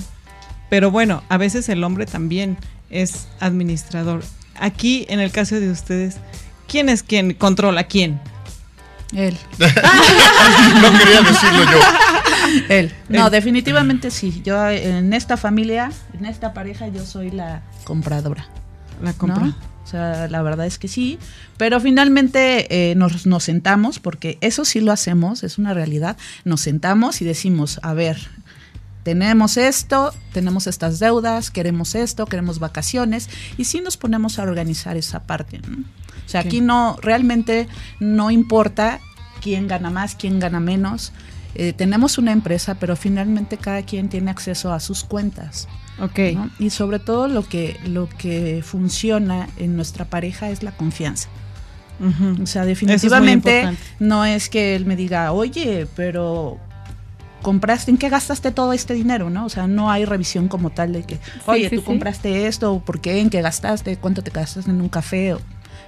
pero 0.71 0.90
bueno, 0.90 1.23
a 1.28 1.37
veces 1.37 1.68
el 1.68 1.85
hombre 1.85 2.07
también 2.07 2.57
es 2.90 3.28
administrador. 3.40 4.23
Aquí, 4.61 5.07
en 5.09 5.21
el 5.21 5.30
caso 5.30 5.61
de 5.61 5.71
ustedes, 5.71 6.16
¿quién 6.69 6.89
es 6.89 7.03
quien 7.03 7.35
controla 7.35 7.85
quién? 7.85 8.21
Él. 9.13 9.37
no 9.59 10.99
quería 10.99 11.23
decirlo 11.23 11.65
yo. 11.65 11.81
Él. 12.69 12.93
No, 13.09 13.27
Él. 13.27 13.33
definitivamente 13.33 14.11
sí. 14.11 14.43
Yo 14.45 14.69
en 14.69 15.13
esta 15.13 15.37
familia, 15.37 15.91
en 16.17 16.27
esta 16.27 16.53
pareja, 16.53 16.89
yo 16.89 17.05
soy 17.05 17.31
la 17.31 17.63
compradora. 17.85 18.47
La 19.03 19.13
compra. 19.13 19.47
¿no? 19.47 19.57
O 19.85 19.91
sea, 19.91 20.29
la 20.29 20.43
verdad 20.43 20.67
es 20.67 20.79
que 20.79 20.87
sí, 20.87 21.19
pero 21.57 21.81
finalmente 21.81 22.91
eh, 22.91 22.95
nos, 22.95 23.25
nos 23.25 23.45
sentamos, 23.45 23.99
porque 23.99 24.37
eso 24.43 24.67
sí 24.67 24.81
lo 24.81 24.93
hacemos, 24.93 25.43
es 25.43 25.57
una 25.57 25.73
realidad, 25.73 26.19
nos 26.45 26.61
sentamos 26.61 27.23
y 27.23 27.25
decimos, 27.25 27.81
a 27.83 27.95
ver, 27.95 28.19
tenemos 29.03 29.57
esto, 29.57 30.13
tenemos 30.35 30.67
estas 30.67 30.99
deudas, 30.99 31.51
queremos 31.51 31.95
esto, 31.95 32.27
queremos 32.27 32.59
vacaciones, 32.59 33.31
y 33.57 33.65
sí 33.65 33.81
nos 33.81 33.97
ponemos 33.97 34.39
a 34.39 34.43
organizar 34.43 34.99
esa 34.99 35.23
parte. 35.23 35.59
¿no? 35.67 35.85
O 36.29 36.31
sea, 36.31 36.43
aquí 36.43 36.61
no, 36.61 36.99
realmente 37.01 37.69
no 38.01 38.31
importa 38.31 39.01
quién 39.41 39.67
gana 39.67 39.89
más, 39.89 40.15
quién 40.15 40.39
gana 40.39 40.61
menos. 40.61 41.15
Eh, 41.55 41.73
tenemos 41.73 42.19
una 42.19 42.33
empresa, 42.33 42.75
pero 42.75 42.97
finalmente 42.97 43.57
cada 43.57 43.81
quien 43.81 44.11
tiene 44.11 44.31
acceso 44.31 44.71
a 44.71 44.79
sus 44.79 45.05
cuentas. 45.05 45.69
Ok. 45.99 46.19
¿no? 46.35 46.51
Y 46.59 46.69
sobre 46.69 46.99
todo 46.99 47.29
lo 47.29 47.49
que, 47.49 47.81
lo 47.87 48.11
que 48.11 48.63
funciona 48.63 49.49
en 49.57 49.75
nuestra 49.75 50.05
pareja 50.05 50.51
es 50.51 50.63
la 50.63 50.73
confianza. 50.73 51.31
O 52.43 52.47
sea, 52.47 52.67
definitivamente 52.67 53.71
no 53.99 54.27
es 54.27 54.51
que 54.51 54.77
él 54.77 54.85
me 54.85 54.97
diga, 54.97 55.33
oye, 55.33 55.89
pero 55.97 56.59
compraste, 57.41 57.91
¿en 57.91 57.97
qué 57.97 58.11
gastaste 58.11 58.53
todo 58.53 58.75
este 58.75 58.93
dinero? 58.93 59.31
¿no? 59.31 59.47
O 59.47 59.49
sea, 59.49 59.67
no 59.67 59.91
hay 59.91 60.05
revisión 60.05 60.47
como 60.49 60.69
tal 60.71 60.93
de 60.93 61.05
que, 61.05 61.19
oye, 61.47 61.71
sí, 61.71 61.77
tú 61.77 61.81
sí. 61.81 61.87
compraste 61.87 62.47
esto, 62.47 62.81
¿por 62.85 63.01
qué? 63.01 63.19
¿En 63.21 63.31
qué 63.31 63.41
gastaste? 63.41 63.97
¿Cuánto 63.97 64.23
te 64.23 64.31
gastaste 64.31 64.71
en 64.71 64.81
un 64.81 64.89
café? 64.91 65.35
O- 65.35 65.41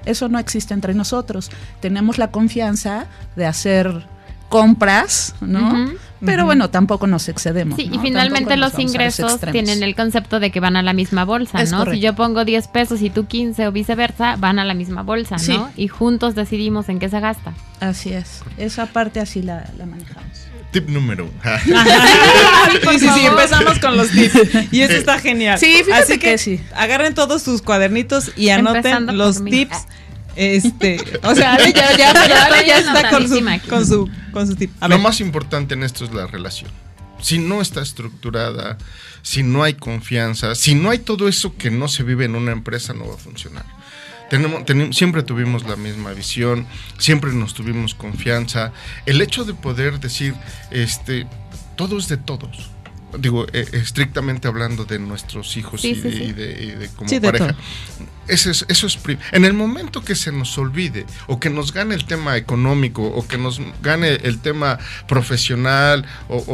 Eso 0.04 0.28
no 0.28 0.38
existe 0.38 0.74
entre 0.74 0.94
nosotros. 0.94 1.50
Tenemos 1.80 2.18
la 2.18 2.30
confianza 2.30 3.06
de 3.36 3.46
hacer 3.46 4.06
compras, 4.48 5.34
¿no? 5.40 5.90
Pero 6.24 6.44
bueno, 6.44 6.68
tampoco 6.68 7.06
nos 7.06 7.28
excedemos. 7.28 7.76
Sí, 7.76 7.88
¿no? 7.88 7.94
y 7.94 7.98
finalmente 8.00 8.56
los 8.58 8.78
ingresos 8.78 9.40
tienen 9.52 9.82
el 9.82 9.94
concepto 9.94 10.38
de 10.40 10.50
que 10.50 10.60
van 10.60 10.76
a 10.76 10.82
la 10.82 10.92
misma 10.92 11.24
bolsa, 11.24 11.62
Es 11.62 11.70
¿no? 11.72 11.86
Si 11.90 11.98
yo 12.00 12.14
pongo 12.14 12.44
10 12.44 12.68
pesos 12.68 13.00
y 13.00 13.08
tú 13.10 13.26
15 13.26 13.68
o 13.68 13.72
viceversa, 13.72 14.36
van 14.36 14.58
a 14.58 14.64
la 14.64 14.74
misma 14.74 15.02
bolsa, 15.02 15.38
Sí. 15.38 15.56
¿no? 15.56 15.70
Y 15.76 15.88
juntos 15.88 16.34
decidimos 16.34 16.88
en 16.90 16.98
qué 16.98 17.08
se 17.08 17.20
gasta. 17.20 17.54
Así 17.78 18.12
es. 18.12 18.42
Esa 18.58 18.86
parte 18.86 19.20
así 19.20 19.40
la, 19.42 19.64
la 19.78 19.86
manejamos. 19.86 20.49
Tip 20.70 20.88
número 20.88 21.24
uno. 21.24 21.40
Sí, 22.90 22.98
sí, 22.98 23.08
sí, 23.14 23.26
empezamos 23.26 23.78
con 23.78 23.96
los 23.96 24.10
tips. 24.10 24.72
Y 24.72 24.80
eso 24.82 24.94
está 24.94 25.18
genial. 25.18 25.58
Sí, 25.58 25.82
fíjate 25.84 26.02
Así 26.02 26.18
que 26.18 26.38
sí. 26.38 26.60
Agarren 26.74 27.14
todos 27.14 27.42
sus 27.42 27.62
cuadernitos 27.62 28.32
y 28.36 28.50
anoten 28.50 28.76
Empezando 28.76 29.12
los 29.12 29.44
tips. 29.44 29.86
Este, 30.36 30.98
o 31.22 31.34
sea, 31.34 31.54
Ale 31.54 31.72
ya, 31.72 31.96
ya, 31.96 32.12
Ya 32.12 32.28
ya, 32.28 32.44
Ale 32.44 32.56
estoy 32.58 32.68
ya 32.68 32.78
está 32.78 33.10
con 33.10 33.28
su, 33.28 33.68
con 33.68 33.86
su, 33.86 34.10
con 34.32 34.46
su 34.46 34.56
tip. 34.56 34.70
A 34.80 34.88
Lo 34.88 34.96
ver, 34.96 35.02
más 35.02 35.20
importante 35.20 35.74
en 35.74 35.82
esto 35.82 36.04
es 36.04 36.12
la 36.12 36.26
relación. 36.26 36.70
Si 37.20 37.38
no 37.38 37.60
está 37.60 37.82
estructurada, 37.82 38.78
si 39.22 39.42
no 39.42 39.62
hay 39.62 39.74
confianza, 39.74 40.54
si 40.54 40.74
no 40.74 40.90
hay 40.90 40.98
todo 40.98 41.28
eso 41.28 41.56
que 41.56 41.70
no 41.70 41.88
se 41.88 42.02
vive 42.02 42.24
en 42.24 42.34
una 42.34 42.52
empresa, 42.52 42.94
no 42.94 43.08
va 43.08 43.14
a 43.14 43.18
funcionar. 43.18 43.64
Tenemos, 44.30 44.62
siempre 44.96 45.22
tuvimos 45.22 45.64
la 45.68 45.76
misma 45.76 46.12
visión, 46.12 46.66
siempre 46.98 47.32
nos 47.32 47.52
tuvimos 47.52 47.94
confianza. 47.94 48.72
El 49.04 49.20
hecho 49.20 49.44
de 49.44 49.52
poder 49.54 50.00
decir, 50.00 50.34
este, 50.70 51.26
todo 51.76 51.98
es 51.98 52.08
de 52.08 52.16
todos. 52.16 52.70
Digo, 53.18 53.44
eh, 53.52 53.66
estrictamente 53.72 54.46
hablando 54.46 54.84
de 54.84 55.00
nuestros 55.00 55.56
hijos 55.56 55.80
Sí, 55.80 55.88
y, 55.90 55.94
sí, 55.96 56.00
de, 56.02 56.12
sí. 56.12 56.22
y 56.22 56.32
de- 56.32 56.62
y 56.62 56.70
de 56.70 56.88
como 56.90 57.10
de 57.10 57.20
pareja. 57.20 57.56
Eso 58.28 58.52
es, 58.52 58.64
eso 58.68 58.86
es 58.86 58.96
en 59.32 59.44
el 59.44 59.52
momento 59.52 60.04
que 60.04 60.14
se 60.14 60.30
nos 60.30 60.56
olvide 60.58 61.04
o 61.26 61.40
que 61.40 61.50
nos 61.50 61.72
gane 61.72 61.96
el 61.96 62.04
tema 62.04 62.36
económico 62.36 63.02
o 63.02 63.26
que 63.26 63.36
nos 63.36 63.60
gane 63.82 64.10
el 64.22 64.38
tema 64.38 64.78
profesional 65.08 66.04
o, 66.28 66.44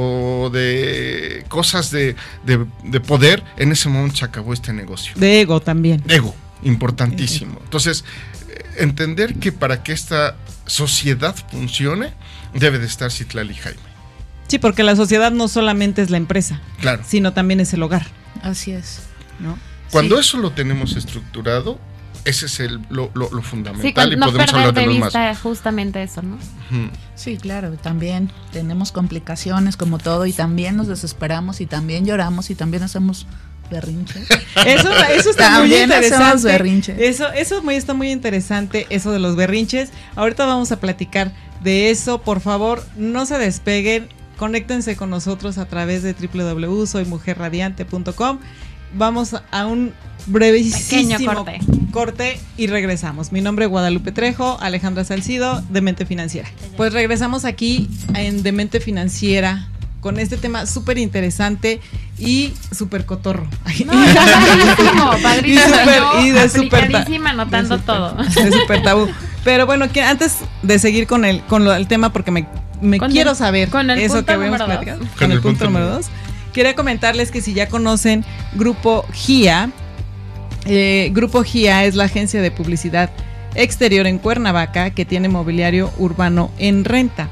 o 0.46 0.50
de 0.50 1.44
cosas 1.48 1.90
de, 1.90 2.16
de- 2.46 2.64
de 2.84 3.00
poder, 3.00 3.44
en 3.58 3.72
ese 3.72 3.90
momento 3.90 4.16
se 4.16 4.24
acabó 4.24 4.54
este 4.54 4.72
negocio. 4.72 5.12
de 5.16 5.42
ego 5.42 5.60
también. 5.60 6.02
Ego, 6.08 6.34
importantísimo. 6.66 7.60
Entonces, 7.64 8.04
entender 8.76 9.34
que 9.36 9.52
para 9.52 9.82
que 9.82 9.92
esta 9.92 10.36
sociedad 10.66 11.34
funcione, 11.50 12.12
debe 12.54 12.78
de 12.78 12.86
estar 12.86 13.10
Citlali 13.10 13.52
y 13.52 13.56
Jaime. 13.56 13.80
Sí, 14.48 14.58
porque 14.58 14.82
la 14.82 14.94
sociedad 14.96 15.32
no 15.32 15.48
solamente 15.48 16.02
es 16.02 16.10
la 16.10 16.16
empresa, 16.16 16.60
Claro. 16.80 17.02
sino 17.06 17.32
también 17.32 17.60
es 17.60 17.72
el 17.72 17.82
hogar, 17.82 18.06
Así 18.42 18.70
es. 18.72 19.00
¿no? 19.40 19.58
Cuando 19.90 20.16
Sí. 20.16 20.20
eso 20.20 20.38
lo 20.38 20.52
tenemos 20.52 20.96
estructurado, 20.96 21.78
ese 22.24 22.46
es 22.46 22.60
el, 22.60 22.80
lo, 22.90 23.10
lo- 23.14 23.30
lo 23.30 23.40
Sí, 23.40 23.44
fundamental 23.46 23.92
con- 24.08 24.12
y 24.12 24.16
no 24.16 24.26
podemos 24.26 24.52
hablar 24.52 24.74
de 24.74 24.80
de 24.80 24.86
los 24.86 24.96
más. 24.98 25.06
vista 25.08 25.34
justamente 25.36 26.02
eso, 26.02 26.22
¿no? 26.22 26.38
Sí, 27.14 27.36
claro, 27.36 27.70
también 27.74 28.30
tenemos 28.52 28.90
complicaciones 28.92 29.76
como 29.76 29.98
todo 29.98 30.26
y 30.26 30.32
también 30.32 30.76
nos 30.76 30.88
desesperamos 30.88 31.60
y 31.60 31.66
también 31.66 32.04
lloramos 32.04 32.50
y 32.50 32.54
también 32.56 32.82
hacemos 32.82 33.26
berrinche. 33.70 34.20
Eso, 34.66 34.90
eso 34.92 35.30
está 35.30 35.50
muy 35.50 35.60
También 35.70 35.82
interesante. 35.84 36.48
berrinche. 36.48 37.08
Eso, 37.08 37.30
eso 37.32 37.62
muy, 37.62 37.76
está 37.76 37.94
muy 37.94 38.10
interesante, 38.10 38.86
eso 38.90 39.12
de 39.12 39.18
los 39.18 39.36
berrinches. 39.36 39.90
Ahorita 40.14 40.44
vamos 40.46 40.72
a 40.72 40.80
platicar 40.80 41.32
de 41.62 41.90
eso. 41.90 42.20
Por 42.22 42.40
favor, 42.40 42.82
no 42.96 43.26
se 43.26 43.38
despeguen. 43.38 44.08
Conéctense 44.36 44.96
con 44.96 45.10
nosotros 45.10 45.58
a 45.58 45.66
través 45.66 46.02
de 46.02 46.14
www.soymujerradiante.com. 46.14 48.38
vamos 48.94 49.34
a 49.50 49.66
un 49.66 49.92
brevísimo 50.26 51.18
Pequeño 51.18 51.34
corte. 51.34 51.60
corte 51.92 52.40
y 52.56 52.66
regresamos. 52.66 53.32
Mi 53.32 53.40
nombre 53.40 53.66
es 53.66 53.70
Guadalupe 53.70 54.12
Trejo, 54.12 54.58
Alejandra 54.60 55.04
Salcido, 55.04 55.62
de 55.70 55.80
Mente 55.80 56.06
Financiera. 56.06 56.48
Pues 56.76 56.92
regresamos 56.92 57.44
aquí 57.44 57.88
en 58.14 58.42
Demente 58.42 58.80
Financiera 58.80 59.68
con 60.06 60.20
este 60.20 60.36
tema 60.36 60.66
súper 60.66 60.98
interesante 60.98 61.80
y 62.16 62.54
súper 62.72 63.04
cotorro. 63.06 63.48
No, 63.84 63.92
padrísimo, 64.22 65.10
padrísimo. 65.20 66.20
Y 66.22 66.30
de 66.30 66.48
súper 66.48 66.92
anotando 67.26 67.78
todo. 67.78 68.14
de 68.14 68.52
súper 68.52 68.84
tabú. 68.84 69.08
Pero 69.42 69.66
bueno, 69.66 69.90
que 69.90 70.02
antes 70.02 70.36
de 70.62 70.78
seguir 70.78 71.08
con 71.08 71.24
el, 71.24 71.40
con 71.46 71.64
lo- 71.64 71.74
el 71.74 71.88
tema, 71.88 72.12
porque 72.12 72.30
me, 72.30 72.46
me 72.80 73.00
Con 73.00 73.10
quiero 73.10 73.32
el- 73.32 73.36
saber 73.36 73.68
con 73.68 73.90
el 73.90 73.98
eso 73.98 74.14
punto 74.14 74.26
que 74.26 74.32
habíamos 74.34 74.60
número 74.60 74.74
dos. 74.76 74.84
platicado. 74.84 75.18
Con, 75.18 75.32
el, 75.32 75.40
punto, 75.40 75.64
número 75.64 75.88
dos. 75.88 76.06
Quería 76.52 76.76
comentarles 76.76 77.32
que 77.32 77.40
si 77.40 77.52
ya 77.52 77.68
conocen 77.68 78.24
Grupo 78.54 79.04
GIA, 79.12 79.70
eh, 80.66 81.10
Grupo 81.12 81.42
GIA 81.42 81.84
es 81.84 81.96
la 81.96 82.04
agencia 82.04 82.40
de 82.40 82.52
publicidad 82.52 83.10
exterior 83.56 84.06
en 84.06 84.18
Cuernavaca 84.18 84.90
que 84.90 85.04
tiene 85.04 85.28
mobiliario 85.28 85.90
urbano 85.98 86.52
en 86.58 86.84
renta. 86.84 87.28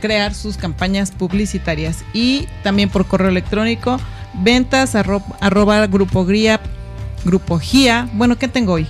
crear 0.00 0.34
sus 0.34 0.56
campañas 0.56 1.12
publicitarias. 1.12 1.98
Y 2.12 2.48
también 2.64 2.90
por 2.90 3.06
correo 3.06 3.28
electrónico, 3.28 4.00
ventas 4.34 4.94
arro- 4.94 5.22
arroba 5.40 5.86
grupo 5.86 6.24
GRIA, 6.24 6.60
grupo 7.24 7.58
GIA. 7.58 8.08
Bueno, 8.14 8.38
¿qué 8.38 8.48
tengo 8.48 8.72
hoy? 8.74 8.86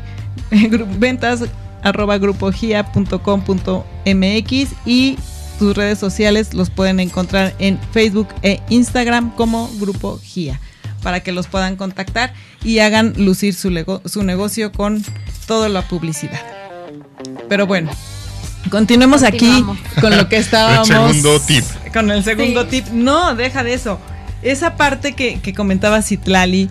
Ventas 0.99 1.41
arroba 1.83 2.19
grupogia.com.mx 2.19 4.69
y 4.87 5.17
sus 5.59 5.77
redes 5.77 5.99
sociales 5.99 6.55
los 6.55 6.71
pueden 6.71 7.01
encontrar 7.01 7.55
en 7.59 7.79
Facebook 7.93 8.29
e 8.43 8.61
Instagram 8.69 9.31
como 9.35 9.69
Grupo 9.79 10.19
GIA 10.23 10.61
para 11.03 11.21
que 11.21 11.33
los 11.33 11.47
puedan 11.49 11.77
contactar 11.77 12.33
y 12.65 12.79
hagan 12.79 13.13
lucir 13.17 13.55
su, 13.55 13.71
lego- 13.71 14.01
su 14.09 14.23
negocio 14.23 14.71
con 14.73 15.05
toda 15.47 15.69
la 15.69 15.83
publicidad. 15.83 16.41
Pero 17.49 17.67
bueno, 17.67 17.91
continuemos 18.71 19.23
aquí 19.25 19.65
con 20.01 20.17
lo 20.17 20.29
que 20.29 20.37
estábamos. 20.39 20.87
segundo 20.89 21.41
tip. 21.41 21.65
Con 21.93 22.11
el 22.11 22.23
segundo 22.25 22.63
Sí. 22.63 22.69
tip. 22.83 22.87
No, 22.93 23.35
deja 23.35 23.63
de 23.65 23.75
eso. 23.75 23.99
Esa 24.43 24.77
parte 24.77 25.13
que, 25.13 25.41
que 25.41 25.55
comentaba 25.55 26.03
Citlali, 26.03 26.69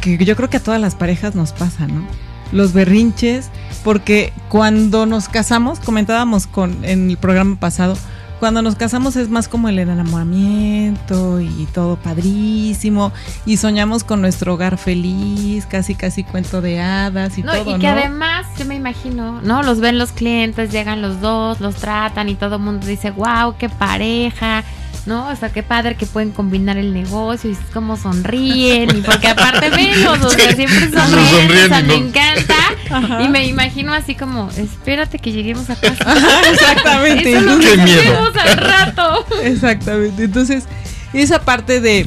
que 0.00 0.16
yo 0.24 0.36
creo 0.36 0.50
que 0.50 0.58
a 0.58 0.60
todas 0.62 0.80
las 0.80 0.94
parejas 0.94 1.34
nos 1.34 1.52
pasa, 1.52 1.86
¿no? 1.86 2.06
Los 2.52 2.72
berrinches, 2.72 3.50
porque 3.82 4.32
cuando 4.48 5.06
nos 5.06 5.28
casamos, 5.28 5.80
comentábamos 5.80 6.46
con 6.46 6.84
en 6.84 7.10
el 7.10 7.16
programa 7.16 7.56
pasado, 7.56 7.96
cuando 8.38 8.62
nos 8.62 8.74
casamos 8.76 9.16
es 9.16 9.28
más 9.30 9.48
como 9.48 9.68
el 9.68 9.78
enamoramiento 9.78 11.40
y 11.40 11.66
todo 11.72 11.96
padrísimo 11.96 13.12
y 13.46 13.56
soñamos 13.56 14.04
con 14.04 14.20
nuestro 14.20 14.54
hogar 14.54 14.76
feliz, 14.76 15.66
casi 15.66 15.94
casi 15.94 16.24
cuento 16.24 16.60
de 16.60 16.80
hadas 16.80 17.38
y 17.38 17.42
No, 17.42 17.52
todo, 17.52 17.76
y 17.76 17.80
que 17.80 17.86
¿no? 17.86 17.92
además, 17.92 18.46
yo 18.58 18.64
me 18.66 18.74
imagino, 18.74 19.40
¿no? 19.42 19.62
Los 19.62 19.80
ven 19.80 19.98
los 19.98 20.12
clientes, 20.12 20.70
llegan 20.70 21.00
los 21.00 21.20
dos, 21.20 21.60
los 21.60 21.76
tratan 21.76 22.28
y 22.28 22.34
todo 22.34 22.56
el 22.56 22.62
mundo 22.62 22.86
dice, 22.86 23.10
wow, 23.12 23.54
qué 23.58 23.68
pareja, 23.68 24.62
¿no? 25.06 25.28
O 25.28 25.36
sea, 25.36 25.50
qué 25.50 25.62
padre 25.62 25.96
que 25.96 26.06
pueden 26.06 26.30
combinar 26.30 26.76
el 26.76 26.92
negocio 26.92 27.50
y 27.50 27.56
cómo 27.72 27.96
sonríen. 27.96 28.96
Y 28.96 29.00
porque 29.02 29.28
aparte 29.28 29.70
menos, 29.70 30.22
o 30.24 30.30
sea, 30.30 30.54
siempre 30.54 30.90
sonríen, 30.90 31.28
sonríen 31.48 31.64
o 31.64 31.68
sea, 31.68 31.80
me 31.82 31.86
no- 32.00 32.06
encanta. 32.08 32.54
Ajá. 32.90 33.22
Y 33.22 33.28
me 33.28 33.46
imagino 33.46 33.92
así 33.92 34.14
como, 34.14 34.48
espérate 34.56 35.18
que 35.18 35.32
lleguemos 35.32 35.68
a 35.70 35.76
casa. 35.76 36.14
Exactamente. 36.52 37.32
Eso 37.32 37.40
lo 37.46 37.58
Qué 37.58 37.76
miedo. 37.78 38.00
hacemos 38.00 38.36
al 38.36 38.56
rato. 38.56 39.26
Exactamente. 39.42 40.24
Entonces, 40.24 40.64
esa 41.12 41.40
parte 41.42 41.80
de 41.80 42.06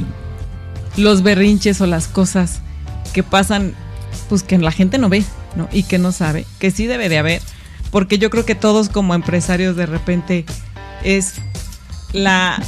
los 0.96 1.22
berrinches 1.22 1.80
o 1.80 1.86
las 1.86 2.08
cosas 2.08 2.60
que 3.12 3.22
pasan, 3.22 3.74
pues 4.28 4.42
que 4.42 4.58
la 4.58 4.72
gente 4.72 4.98
no 4.98 5.08
ve, 5.08 5.24
¿no? 5.56 5.68
Y 5.72 5.84
que 5.84 5.98
no 5.98 6.12
sabe, 6.12 6.44
que 6.58 6.70
sí 6.70 6.86
debe 6.86 7.08
de 7.08 7.18
haber, 7.18 7.40
porque 7.90 8.18
yo 8.18 8.30
creo 8.30 8.44
que 8.44 8.54
todos 8.54 8.88
como 8.88 9.14
empresarios 9.14 9.76
de 9.76 9.86
repente 9.86 10.44
es 11.04 11.34
la 12.12 12.60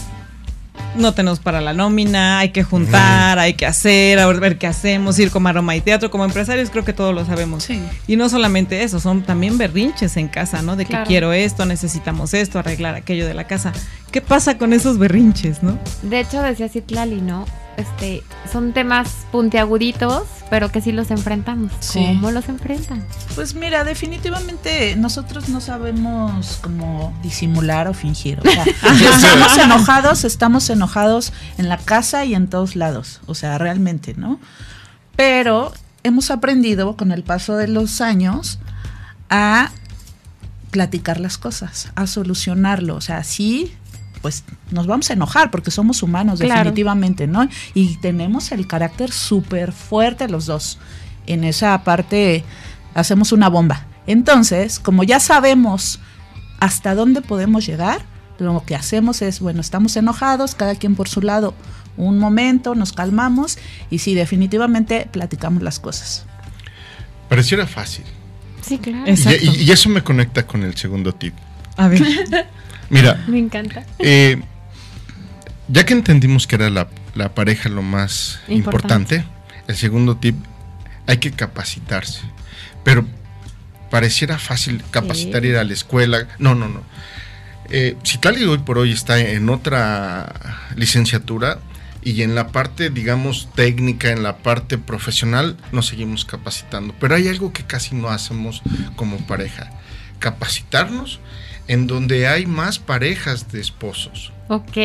no 0.97 1.13
tenemos 1.15 1.39
para 1.41 1.61
la 1.61 1.73
nómina, 1.73 2.39
hay 2.41 2.51
que 2.51 2.63
juntar, 2.63 3.39
hay 3.39 3.55
que 3.55 3.67
hacer, 3.67 4.19
a 4.19 4.27
ver 4.27 4.59
qué 4.59 4.67
hacemos, 4.67 5.19
ir 5.19 5.31
como 5.31 5.49
aroma 5.49 5.77
y 5.77 5.81
teatro, 5.81 6.11
como 6.11 6.25
empresarios 6.25 6.71
creo 6.71 6.85
que 6.85 6.93
todos 6.93 7.15
lo 7.15 7.25
sabemos. 7.25 7.65
Sí. 7.65 7.81
Y 8.07 8.17
no 8.17 8.29
solamente 8.29 8.83
eso, 8.83 9.01
son 9.01 9.23
también 9.23 9.57
berrinches 9.59 10.17
en 10.17 10.29
casa, 10.29 10.63
¿no? 10.63 10.77
De 10.77 10.85
que 10.85 10.91
Claro. 10.91 11.07
quiero 11.07 11.33
esto, 11.33 11.65
necesitamos 11.67 12.35
esto, 12.35 12.59
arreglar 12.59 12.95
aquello 12.95 13.27
de 13.27 13.35
la 13.35 13.47
casa. 13.47 13.73
¿Qué 14.11 14.21
pasa 14.21 14.59
con 14.59 14.73
esos 14.73 14.99
berrinches, 14.99 15.63
no? 15.63 15.79
De 16.03 16.21
hecho, 16.21 16.43
decía 16.43 16.69
Citlali, 16.69 17.21
¿no? 17.21 17.45
Este, 17.81 18.23
son 18.51 18.73
temas 18.73 19.27
puntiaguditos, 19.33 20.25
pero 20.51 20.71
que 20.71 20.81
sí 20.81 20.93
los 20.93 21.11
enfrentamos. 21.11 21.73
Sí. 21.81 22.05
¿Cómo 22.05 22.31
los 22.31 22.49
enfrentan? 22.49 23.05
Pues 23.35 23.55
mira, 23.55 23.85
definitivamente 23.85 24.97
nosotros 24.97 25.49
no 25.49 25.61
sabemos 25.61 26.59
cómo 26.63 27.17
disimular 27.23 27.89
o 27.89 27.95
fingir. 27.95 28.41
O 28.41 28.43
sea, 28.43 28.65
estamos 29.15 29.59
enojados, 29.59 30.25
estamos 30.25 30.69
enojados 30.71 31.33
en 31.57 31.69
la 31.69 31.79
casa 31.79 32.25
y 32.25 32.35
en 32.35 32.49
todos 32.49 32.77
lados. 32.77 33.21
O 33.27 33.35
sea, 33.35 33.57
realmente, 33.57 34.15
¿no? 34.15 34.39
Pero 35.17 35.73
hemos 36.03 36.31
aprendido 36.31 36.97
con 36.97 37.13
el 37.13 37.23
paso 37.23 37.57
de 37.57 37.69
los 37.69 38.01
años 38.01 38.59
a 39.31 39.71
platicar 40.71 41.19
las 41.21 41.39
cosas, 41.39 41.91
a 41.95 42.07
solucionarlo. 42.07 42.97
O 42.97 43.01
sea, 43.01 43.25
sí, 43.25 43.75
pues 44.23 44.45
nos 44.71 44.87
vamos 44.87 45.09
a 45.11 45.15
enojar 45.15 45.51
porque 45.51 45.71
somos 45.71 46.03
humanos, 46.03 46.41
Claro. 46.41 46.55
definitivamente, 46.61 47.27
¿no? 47.27 47.49
Y 47.75 47.97
tenemos 47.99 48.53
el 48.53 48.67
carácter 48.67 49.11
súper 49.13 49.73
fuerte 49.73 50.29
los 50.29 50.47
dos. 50.47 50.79
En 51.27 51.45
esa 51.45 51.83
parte 51.85 52.45
hacemos 52.95 53.33
una 53.33 53.49
bomba. 53.49 53.87
Entonces, 54.07 54.79
como 54.79 55.03
ya 55.05 55.21
sabemos 55.21 56.01
hasta 56.59 56.95
dónde 56.95 57.23
podemos 57.23 57.65
llegar, 57.67 58.03
lo 58.39 58.63
que 58.67 58.75
hacemos 58.75 59.23
es, 59.23 59.41
bueno, 59.41 59.61
estamos 59.61 59.97
enojados, 59.97 60.55
cada 60.55 60.75
quien 60.75 60.95
por 60.97 61.09
su 61.09 61.21
lado, 61.23 61.55
un 61.97 62.19
momento, 62.19 62.75
nos 62.75 62.93
calmamos 62.93 63.59
y 63.91 63.99
sí, 63.99 64.15
definitivamente 64.15 65.09
platicamos 65.13 65.63
las 65.63 65.79
cosas. 65.79 66.25
Pareciera 67.29 67.67
fácil. 67.67 68.05
Sí, 68.63 68.79
claro. 68.79 69.05
Y, 69.07 69.11
Exacto. 69.11 69.39
y- 69.45 69.63
y 69.65 69.71
eso 69.71 69.89
me 69.89 70.03
conecta 70.03 70.47
con 70.47 70.63
el 70.63 70.77
segundo 70.77 71.13
tip. 71.15 71.35
A 71.77 71.89
ver. 71.89 72.03
Mira, 72.91 73.23
Me 73.29 73.39
encanta. 73.39 73.85
eh, 73.99 74.41
ya 75.69 75.85
que 75.87 75.93
entendimos 75.95 76.47
que 76.47 76.57
era 76.57 76.69
la, 76.71 76.89
la 77.15 77.35
pareja 77.35 77.69
lo 77.69 77.83
más 77.83 78.41
Importante. 78.49 79.17
importante, 79.17 79.25
el 79.69 79.77
segundo 79.77 80.17
tip, 80.17 80.37
hay 81.07 81.19
que 81.19 81.31
capacitarse. 81.31 82.21
Pero 82.85 83.07
pareciera 83.91 84.39
fácil 84.39 84.83
capacitar, 84.91 85.43
Sí. 85.43 85.49
ir 85.49 85.57
a 85.57 85.65
la 85.65 85.73
escuela. 85.73 86.27
No, 86.39 86.55
no, 86.55 86.69
no. 86.69 86.83
Eh, 87.71 87.97
Citlali 88.05 88.45
hoy 88.45 88.59
por 88.59 88.79
hoy 88.79 88.93
está 88.93 89.19
en 89.21 89.49
otra 89.49 90.33
licenciatura 90.75 91.59
y 92.03 92.23
en 92.23 92.35
la 92.35 92.49
parte, 92.49 92.91
digamos, 92.91 93.49
técnica, 93.55 94.11
en 94.11 94.23
la 94.25 94.39
parte 94.39 94.79
profesional, 94.79 95.57
nos 95.71 95.87
seguimos 95.87 96.25
capacitando. 96.25 96.95
Pero 96.99 97.15
hay 97.15 97.29
algo 97.29 97.53
que 97.53 97.63
casi 97.65 97.95
no 97.95 98.09
hacemos 98.09 98.63
como 98.97 99.19
pareja. 99.27 99.71
Capacitarnos 100.19 101.21
en 101.71 101.87
donde 101.87 102.27
hay 102.27 102.47
más 102.47 102.79
parejas 102.79 103.53
de 103.53 103.61
esposos. 103.61 104.33
Ok. 104.49 104.77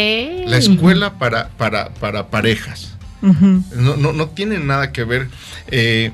La 0.45 0.57
escuela 0.57 1.17
para, 1.17 1.49
para, 1.57 1.93
para 1.95 2.27
parejas. 2.27 2.91
No, 3.21 3.97
no, 3.97 4.13
no 4.13 4.27
tiene 4.29 4.59
nada 4.59 4.91
que 4.91 5.03
ver 5.03 5.27
eh, 5.69 6.11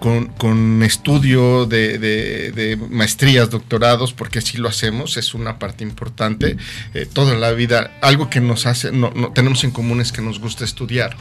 con, 0.00 0.26
con 0.28 0.82
estudio 0.82 1.66
de, 1.66 1.98
de- 1.98 2.50
de 2.52 2.76
maestrías, 2.76 3.50
doctorados, 3.50 4.14
porque 4.14 4.40
sí 4.40 4.56
lo 4.56 4.68
hacemos, 4.68 5.18
es 5.18 5.34
una 5.34 5.58
parte 5.58 5.84
importante. 5.84 6.56
Eh, 6.94 7.06
toda 7.12 7.34
la 7.34 7.52
vida, 7.52 7.90
algo 8.00 8.30
que 8.30 8.40
nos 8.40 8.64
hace, 8.64 8.92
no, 8.92 9.12
no- 9.14 9.32
tenemos 9.32 9.64
en 9.64 9.70
común 9.70 10.00
es 10.00 10.12
que 10.12 10.22
nos 10.22 10.38
gusta 10.40 10.64
estudiar. 10.64 11.14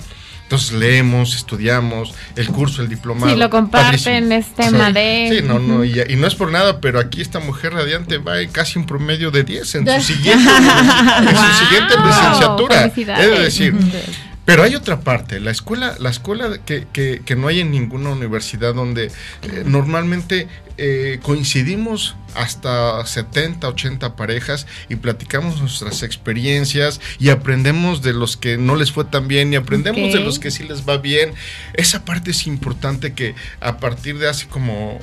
Entonces 0.46 0.74
leemos, 0.74 1.36
estudiamos, 1.36 2.14
el 2.36 2.48
curso, 2.50 2.84
el 2.84 2.88
diplomado. 2.88 3.34
Sí, 3.34 3.38
lo 3.40 3.50
comparten, 3.50 4.32
es 4.32 4.54
tema 4.54 4.88
Sí. 4.90 4.94
de- 4.94 5.30
Sí, 5.42 5.48
no, 5.48 5.58
no, 5.58 5.84
y, 5.84 6.00
y 6.08 6.16
no 6.18 6.28
es 6.28 6.36
por 6.36 6.52
nada, 6.52 6.80
pero 6.80 7.00
aquí 7.00 7.20
esta 7.22 7.40
mujer 7.40 7.74
radiante 7.74 8.20
va 8.20 8.40
en 8.40 8.52
casi 8.52 8.78
un 8.78 8.86
promedio 8.86 9.32
de 9.32 9.44
10 9.44 9.74
en 9.76 9.88
su 9.88 10.02
siguiente, 10.14 10.50
en 10.52 11.36
su 11.36 11.66
siguiente 11.66 11.96
licenciatura. 11.98 12.88
de 12.88 13.40
decir, 13.40 13.74
Pero 14.46 14.62
hay 14.62 14.76
otra 14.76 15.00
parte, 15.00 15.40
la 15.40 15.50
escuela, 15.52 15.96
la 16.00 16.12
escuela 16.12 16.60
que, 16.66 16.86
que- 16.94 17.22
que 17.26 17.36
no 17.36 17.48
hay 17.48 17.62
en 17.62 17.72
ninguna 17.72 18.12
universidad 18.12 18.76
donde 18.76 19.06
eh, 19.42 19.64
normalmente 19.66 20.48
eh, 20.78 21.20
coincidimos 21.24 22.16
hasta 22.36 23.04
70, 23.06 23.68
80 23.68 24.16
parejas 24.16 24.68
y 24.88 24.98
platicamos 24.98 25.60
nuestras 25.62 26.04
experiencias 26.04 27.02
y 27.18 27.30
aprendemos 27.30 28.02
de 28.04 28.14
los 28.14 28.38
que 28.38 28.58
no 28.58 28.76
les 28.76 28.92
fue 28.92 29.06
tan 29.06 29.28
bien 29.28 29.52
y 29.52 29.56
aprendemos 29.56 30.14
de 30.14 30.20
los 30.20 30.38
que 30.38 30.52
sí 30.52 30.64
les 30.64 30.88
va 30.88 30.98
bien. 30.98 31.34
Esa 31.74 32.06
parte 32.06 32.32
es 32.32 32.46
importante 32.46 33.14
que 33.14 33.34
a 33.62 33.78
partir 33.78 34.20
de 34.20 34.30
hace 34.30 34.48
como 34.48 35.00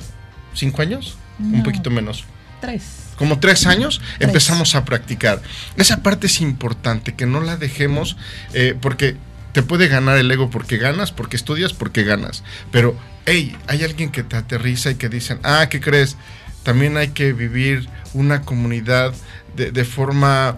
cinco 0.53 0.81
años, 0.81 1.17
un 1.39 1.63
poquito 1.63 1.89
menos, 1.89 2.23
Tres. 2.61 2.83
como 3.17 3.39
tres 3.39 3.65
años, 3.65 3.99
empezamos 4.19 4.75
a 4.75 4.85
practicar. 4.85 5.41
Esa 5.75 6.01
parte 6.03 6.27
es 6.27 6.39
importante, 6.39 7.13
que 7.15 7.25
no 7.25 7.41
la 7.41 7.57
dejemos, 7.57 8.15
eh, 8.53 8.75
porque 8.79 9.17
te 9.53 9.63
puede 9.63 9.87
ganar 9.87 10.17
el 10.17 10.29
ego 10.29 10.49
porque 10.49 10.77
ganas, 10.77 11.11
porque 11.11 11.37
estudias, 11.37 11.73
porque 11.73 12.03
ganas. 12.03 12.43
Pero, 12.71 12.97
hey, 13.25 13.55
hay 13.67 13.83
alguien 13.83 14.11
que 14.11 14.23
te 14.23 14.35
aterriza 14.35 14.91
y 14.91 14.95
que 14.95 15.09
dicen, 15.09 15.39
ah, 15.43 15.67
¿qué 15.69 15.79
crees? 15.79 16.17
También 16.63 16.97
hay 16.97 17.09
que 17.09 17.33
vivir 17.33 17.87
una 18.13 18.41
comunidad 18.41 19.13
de, 19.55 19.71
de 19.71 19.85
forma 19.85 20.57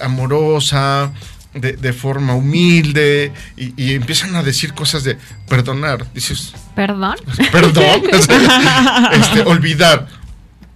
amorosa, 0.00 1.12
de, 1.54 1.72
de 1.72 1.92
forma 1.92 2.34
humilde, 2.34 3.32
y, 3.56 3.72
y 3.82 3.94
empiezan 3.94 4.36
a 4.36 4.42
decir 4.42 4.74
cosas 4.74 5.04
de 5.04 5.18
perdonar. 5.48 6.06
Dices, 6.12 6.52
Perdón. 6.74 7.16
perdón, 7.50 8.02
este, 9.12 9.40
olvidar. 9.42 10.06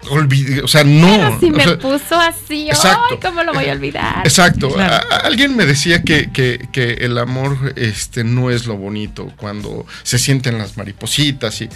Olvid- 0.09 0.63
o 0.65 0.69
sea, 0.69 0.83
no. 0.83 1.07
Pero 1.07 1.41
si 1.41 1.47
o 1.47 1.53
me 1.53 1.65
sea, 1.65 1.79
puso 1.79 2.19
así, 2.19 2.69
exacto. 2.71 3.03
¡ay, 3.11 3.19
cómo 3.21 3.43
lo 3.45 3.53
voy 3.53 3.67
a 3.69 3.73
olvidar! 3.73 4.23
Exacto. 4.27 4.71
Claro. 4.73 4.95
A- 5.11 5.15
a- 5.15 5.19
alguien 5.27 5.55
me 5.57 5.67
decía 5.67 6.03
que, 6.03 6.31
que- 6.33 6.69
que 6.73 6.93
el 7.01 7.19
amor 7.19 7.75
este, 7.77 8.25
no 8.25 8.51
es 8.51 8.67
lo 8.67 8.77
bonito, 8.79 9.31
cuando 9.37 9.85
se 10.03 10.19
sienten 10.19 10.57
las 10.59 10.77
maripositas 10.79 11.61
y. 11.61 11.69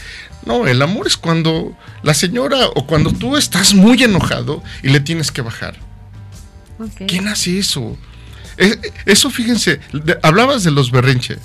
No, 0.47 0.67
el 0.67 0.81
amor 0.83 1.07
es 1.07 1.17
cuando 1.19 1.77
la 2.03 2.15
señora 2.15 2.67
o 2.75 2.87
cuando 2.87 3.13
tú 3.13 3.37
estás 3.37 3.75
muy 3.75 4.03
enojado 4.03 4.63
y 4.83 4.89
le 4.89 5.01
tienes 5.01 5.31
que 5.31 5.43
bajar. 5.43 5.77
¿Quién 7.07 7.29
hace 7.29 7.59
eso? 7.59 7.97
E- 8.57 8.79
Eso, 9.07 9.31
fíjense, 9.31 9.81
de- 9.93 10.19
hablabas 10.23 10.65
de 10.65 10.71
los 10.71 10.91
berrinches. 10.91 11.39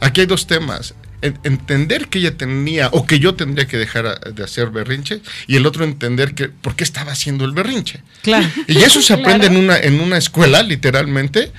Aquí 0.00 0.20
hay 0.22 0.26
dos 0.26 0.46
temas. 0.46 0.94
En- 1.24 1.38
Entender 1.42 2.08
que 2.08 2.18
ella 2.18 2.36
tenía 2.36 2.88
o 2.92 3.06
que 3.06 3.18
yo 3.18 3.34
tendría 3.34 3.66
que 3.66 3.76
dejar 3.78 4.20
de 4.20 4.44
hacer 4.44 4.70
berrinche 4.70 5.20
y 5.46 5.56
el 5.56 5.66
otro 5.66 5.84
entender 5.84 6.34
que 6.34 6.48
por 6.48 6.76
qué 6.76 6.84
estaba 6.84 7.12
haciendo 7.12 7.44
el 7.44 7.52
berrinche. 7.52 8.00
Claro. 8.22 8.46
Y 8.68 8.78
eso 8.78 9.00
se 9.02 9.14
aprende 9.14 9.46
Claro. 9.46 9.54
en, 9.58 9.64
una, 9.64 9.78
en 9.78 10.00
una 10.00 10.18
escuela, 10.18 10.62
literalmente, 10.62 11.52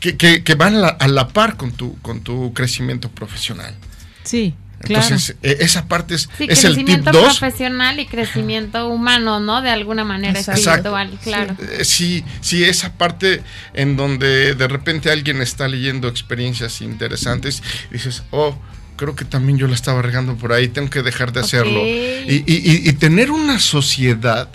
que, 0.00 0.16
que- 0.16 0.42
que 0.44 0.54
van 0.54 0.76
a 0.76 0.78
la, 0.80 0.88
a 0.88 1.08
la 1.08 1.28
par 1.28 1.56
con 1.56 1.72
tu, 1.72 1.98
con 2.02 2.20
tu 2.20 2.52
crecimiento 2.52 3.08
profesional. 3.10 3.74
Sí, 4.22 4.54
claro. 4.80 5.02
Entonces, 5.04 5.36
e- 5.42 5.58
esa 5.60 5.86
parte 5.86 6.14
es, 6.14 6.28
Sí, 6.36 6.46
es 6.48 6.64
el 6.64 6.74
tip 6.76 6.86
crecimiento 6.86 7.12
2. 7.12 7.38
profesional 7.38 8.00
y 8.00 8.06
crecimiento 8.06 8.88
humano, 8.88 9.40
¿no? 9.40 9.62
De 9.62 9.70
alguna 9.70 10.04
manera 10.04 10.38
Exacto. 10.38 10.60
espiritual, 10.70 11.18
claro. 11.22 11.56
Eh, 11.78 11.84
Sí, 11.84 12.24
sí, 12.42 12.64
esa 12.64 12.92
parte 12.94 13.42
en 13.72 13.96
donde 13.96 14.54
de 14.54 14.68
repente 14.68 15.10
alguien 15.10 15.40
está 15.40 15.68
leyendo 15.68 16.08
experiencias 16.08 16.80
interesantes 16.82 17.62
y 17.90 17.94
dices, 17.94 18.22
oh, 18.30 18.58
creo 18.96 19.14
que 19.16 19.24
también 19.24 19.58
yo 19.58 19.66
la 19.66 19.74
estaba 19.74 20.02
regando 20.02 20.36
por 20.36 20.52
ahí, 20.52 20.68
tengo 20.68 20.90
que 20.90 21.02
dejar 21.02 21.32
de 21.32 21.40
hacerlo. 21.40 21.80
Y, 21.84 22.44
y- 22.46 22.62
y- 22.64 22.88
y 22.88 22.92
tener 22.94 23.30
una 23.30 23.58
sociedad 23.58 24.48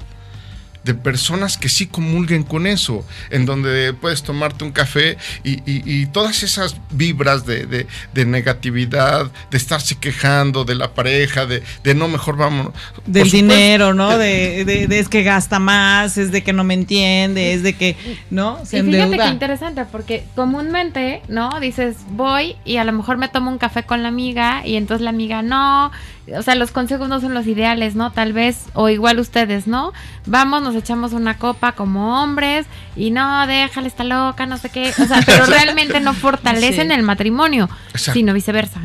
de 0.83 0.93
personas 0.93 1.57
que 1.57 1.67
sí 1.69 1.87
comulguen 1.87 2.43
con 2.43 2.65
eso, 2.67 3.05
en 3.29 3.45
donde 3.45 3.93
puedes 3.93 4.23
tomarte 4.23 4.63
un 4.63 4.71
café 4.71 5.17
y, 5.43 5.55
y- 5.69 5.83
y 5.85 6.05
todas 6.07 6.41
esas 6.43 6.75
vibras 6.91 7.45
de, 7.45 7.65
de- 7.65 7.87
de 8.13 8.25
negatividad, 8.25 9.31
de 9.51 9.57
estarse 9.57 9.95
quejando 9.95 10.63
de 10.65 10.75
la 10.75 10.93
pareja, 10.93 11.45
de, 11.45 11.63
de 11.83 11.93
no, 11.95 12.07
mejor 12.07 12.37
vámonos. 12.37 12.73
Del 13.05 13.25
supuesto, 13.25 13.35
dinero, 13.35 13.93
¿no? 13.93 14.17
De, 14.17 14.65
de- 14.65 14.87
de 14.87 14.99
es 14.99 15.09
que 15.09 15.23
gasta 15.23 15.59
más, 15.59 16.17
es 16.17 16.31
de 16.31 16.43
que 16.43 16.53
no 16.53 16.63
me 16.63 16.73
entiende, 16.73 17.53
es 17.53 17.63
de 17.63 17.73
que, 17.73 17.95
¿no? 18.29 18.59
Se 18.65 18.77
Y 18.79 18.81
fíjate 18.83 19.03
endeuda. 19.05 19.25
qué 19.25 19.31
interesante, 19.31 19.85
porque 19.91 20.23
comúnmente, 20.35 21.21
¿no? 21.27 21.59
Dices, 21.59 21.95
voy 22.11 22.55
y 22.65 22.77
a 22.77 22.83
lo 22.83 22.91
mejor 22.91 23.17
me 23.17 23.27
tomo 23.29 23.51
un 23.51 23.57
café 23.57 23.83
con 23.83 24.01
la 24.03 24.09
amiga 24.09 24.65
y 24.65 24.75
entonces 24.75 25.03
la 25.03 25.09
amiga 25.11 25.41
no. 25.41 25.91
O 26.37 26.43
sea, 26.43 26.53
los 26.53 26.69
consejos 26.69 27.09
no 27.09 27.19
son 27.21 27.33
los 27.33 27.47
ideales, 27.47 27.95
¿no? 27.95 28.11
Tal 28.11 28.33
vez, 28.33 28.65
o 28.73 28.89
igual 28.89 29.17
ustedes, 29.19 29.65
¿no? 29.65 29.93
Vamos, 30.27 30.61
nos 30.73 30.81
echamos 30.81 31.13
una 31.13 31.37
copa 31.37 31.71
como 31.73 32.21
hombres 32.21 32.65
y 32.95 33.11
no, 33.11 33.47
déjale, 33.47 33.87
está 33.87 34.03
loca, 34.03 34.45
no 34.45 34.57
sé 34.57 34.69
qué. 34.69 34.89
O 35.01 35.05
sea, 35.07 35.21
pero 35.25 35.45
realmente 35.47 35.99
no 35.99 36.13
fortalecen 36.13 36.87
Sí. 36.89 36.93
el 36.93 37.03
matrimonio, 37.03 37.69
Exacto. 37.91 38.13
sino 38.19 38.33
viceversa. 38.33 38.79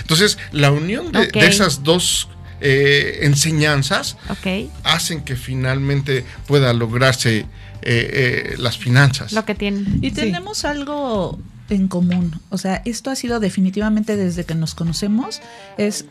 Entonces, 0.00 0.38
la 0.52 0.70
unión 0.70 1.12
de, 1.12 1.30
esas 1.34 1.82
dos 1.82 2.28
eh, 2.60 3.20
enseñanzas 3.22 4.18
Ok, 4.28 4.70
hacen 4.84 5.22
que 5.22 5.34
finalmente 5.36 6.24
pueda 6.46 6.72
lograrse 6.74 7.38
eh, 7.38 7.46
eh, 7.82 8.54
las 8.58 8.76
finanzas. 8.76 9.32
lo 9.32 9.44
que 9.46 9.54
tienen. 9.54 9.98
Y 10.02 10.10
Sí. 10.10 10.16
tenemos 10.16 10.66
algo 10.66 11.38
en 11.70 11.88
común. 11.88 12.38
O 12.50 12.58
sea, 12.58 12.82
esto 12.84 13.10
ha 13.10 13.16
sido 13.16 13.40
definitivamente 13.40 14.16
desde 14.16 14.44
que 14.44 14.54
nos 14.54 14.74
conocemos. 14.74 15.40
Es 15.78 16.04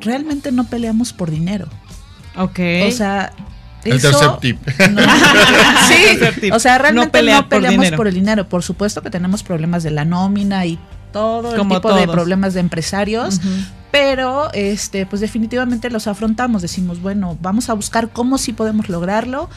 realmente 0.00 0.50
no 0.52 0.64
peleamos 0.68 1.12
por 1.12 1.30
dinero. 1.30 1.68
Ok. 2.36 2.58
O 2.88 2.90
sea, 2.90 3.32
El 3.84 3.96
eso- 3.96 4.10
tercer 4.10 4.36
tip. 4.40 4.66
No. 4.90 5.00
Tercer 5.88 6.34
sí, 6.34 6.40
tip. 6.42 6.54
o 6.54 6.58
sea, 6.58 6.78
realmente 6.78 7.22
no, 7.22 7.48
peleamos 7.48 7.90
por 7.92 8.06
el 8.06 8.14
dinero. 8.14 8.48
Por 8.48 8.62
supuesto 8.62 9.02
que 9.02 9.10
tenemos 9.10 9.42
problemas 9.42 9.82
de 9.82 9.90
la 9.90 10.04
nómina 10.04 10.66
y 10.66 10.78
todo 11.12 11.52
el 11.52 11.58
Como 11.58 11.74
tipo 11.76 11.94
de 11.94 12.08
problemas 12.08 12.54
de 12.54 12.60
empresarios, 12.60 13.40
pero 13.90 14.50
este, 14.54 15.04
pues 15.06 15.20
definitivamente 15.20 15.90
los 15.90 16.06
afrontamos. 16.06 16.62
Decimos, 16.62 17.00
bueno, 17.02 17.36
vamos 17.40 17.68
a 17.68 17.74
buscar 17.74 18.08
cómo 18.10 18.38
sí 18.38 18.52
podemos 18.52 18.88
lograrlo. 18.88 19.50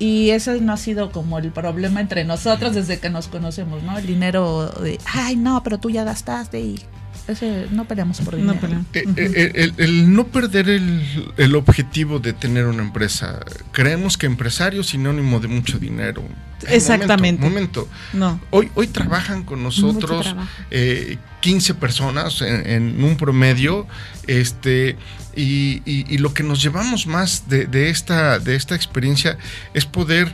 Y 0.00 0.30
ese 0.30 0.60
no 0.60 0.72
ha 0.72 0.76
sido 0.76 1.10
como 1.10 1.38
el 1.38 1.50
problema 1.50 2.00
entre 2.00 2.24
nosotros 2.24 2.72
desde 2.74 3.00
que 3.00 3.10
nos 3.10 3.26
conocemos, 3.26 3.82
¿no? 3.82 3.98
El 3.98 4.06
dinero 4.06 4.68
de, 4.80 4.98
ay, 5.12 5.34
no, 5.34 5.62
pero 5.64 5.78
tú 5.78 5.90
ya 5.90 6.04
gastaste 6.04 6.60
y 6.60 6.80
ese, 7.28 7.66
no 7.70 7.84
peleamos 7.86 8.20
por 8.20 8.36
dinero. 8.36 8.54
No 8.54 8.60
pelean. 8.60 8.86
Eh, 8.94 9.04
eh, 9.16 9.52
el, 9.54 9.74
el 9.78 10.12
no 10.14 10.26
perder 10.26 10.68
el, 10.68 11.32
el 11.36 11.54
objetivo 11.54 12.18
de 12.18 12.32
tener 12.32 12.66
una 12.66 12.82
empresa. 12.82 13.40
Creemos 13.72 14.16
que 14.16 14.26
empresario 14.26 14.80
es 14.80 14.88
sinónimo 14.88 15.38
de 15.40 15.48
mucho 15.48 15.78
dinero. 15.78 16.24
Exactamente. 16.66 17.40
Momento, 17.42 17.86
momento. 17.86 17.88
No. 18.14 18.40
Hoy, 18.50 18.70
hoy 18.74 18.88
trabajan 18.88 19.44
con 19.44 19.62
nosotros 19.62 20.34
eh, 20.70 21.18
15 21.40 21.74
personas 21.74 22.42
en, 22.42 22.68
en 22.68 23.04
un 23.04 23.16
promedio. 23.16 23.86
Este, 24.26 24.96
y, 25.36 25.82
y- 25.84 26.04
y 26.08 26.18
lo 26.18 26.34
que 26.34 26.42
nos 26.42 26.60
llevamos 26.62 27.06
más 27.06 27.48
de, 27.48 27.66
de 27.66 27.90
esta, 27.90 28.38
de 28.40 28.56
esta 28.56 28.74
experiencia 28.74 29.38
es 29.72 29.84
poder 29.84 30.32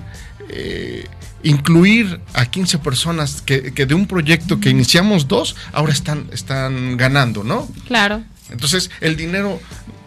eh, 0.48 1.04
incluir 1.44 2.20
a 2.32 2.46
15 2.46 2.78
personas 2.78 3.40
que, 3.42 3.72
que 3.72 3.86
de 3.86 3.94
un 3.94 4.06
proyecto 4.06 4.58
que 4.60 4.70
iniciamos 4.70 5.28
dos, 5.28 5.54
ahora 5.72 5.92
están, 5.92 6.26
están 6.32 6.96
ganando, 6.96 7.44
¿no? 7.44 7.68
Claro. 7.86 8.22
Entonces, 8.50 8.90
el 9.00 9.16
dinero 9.16 9.60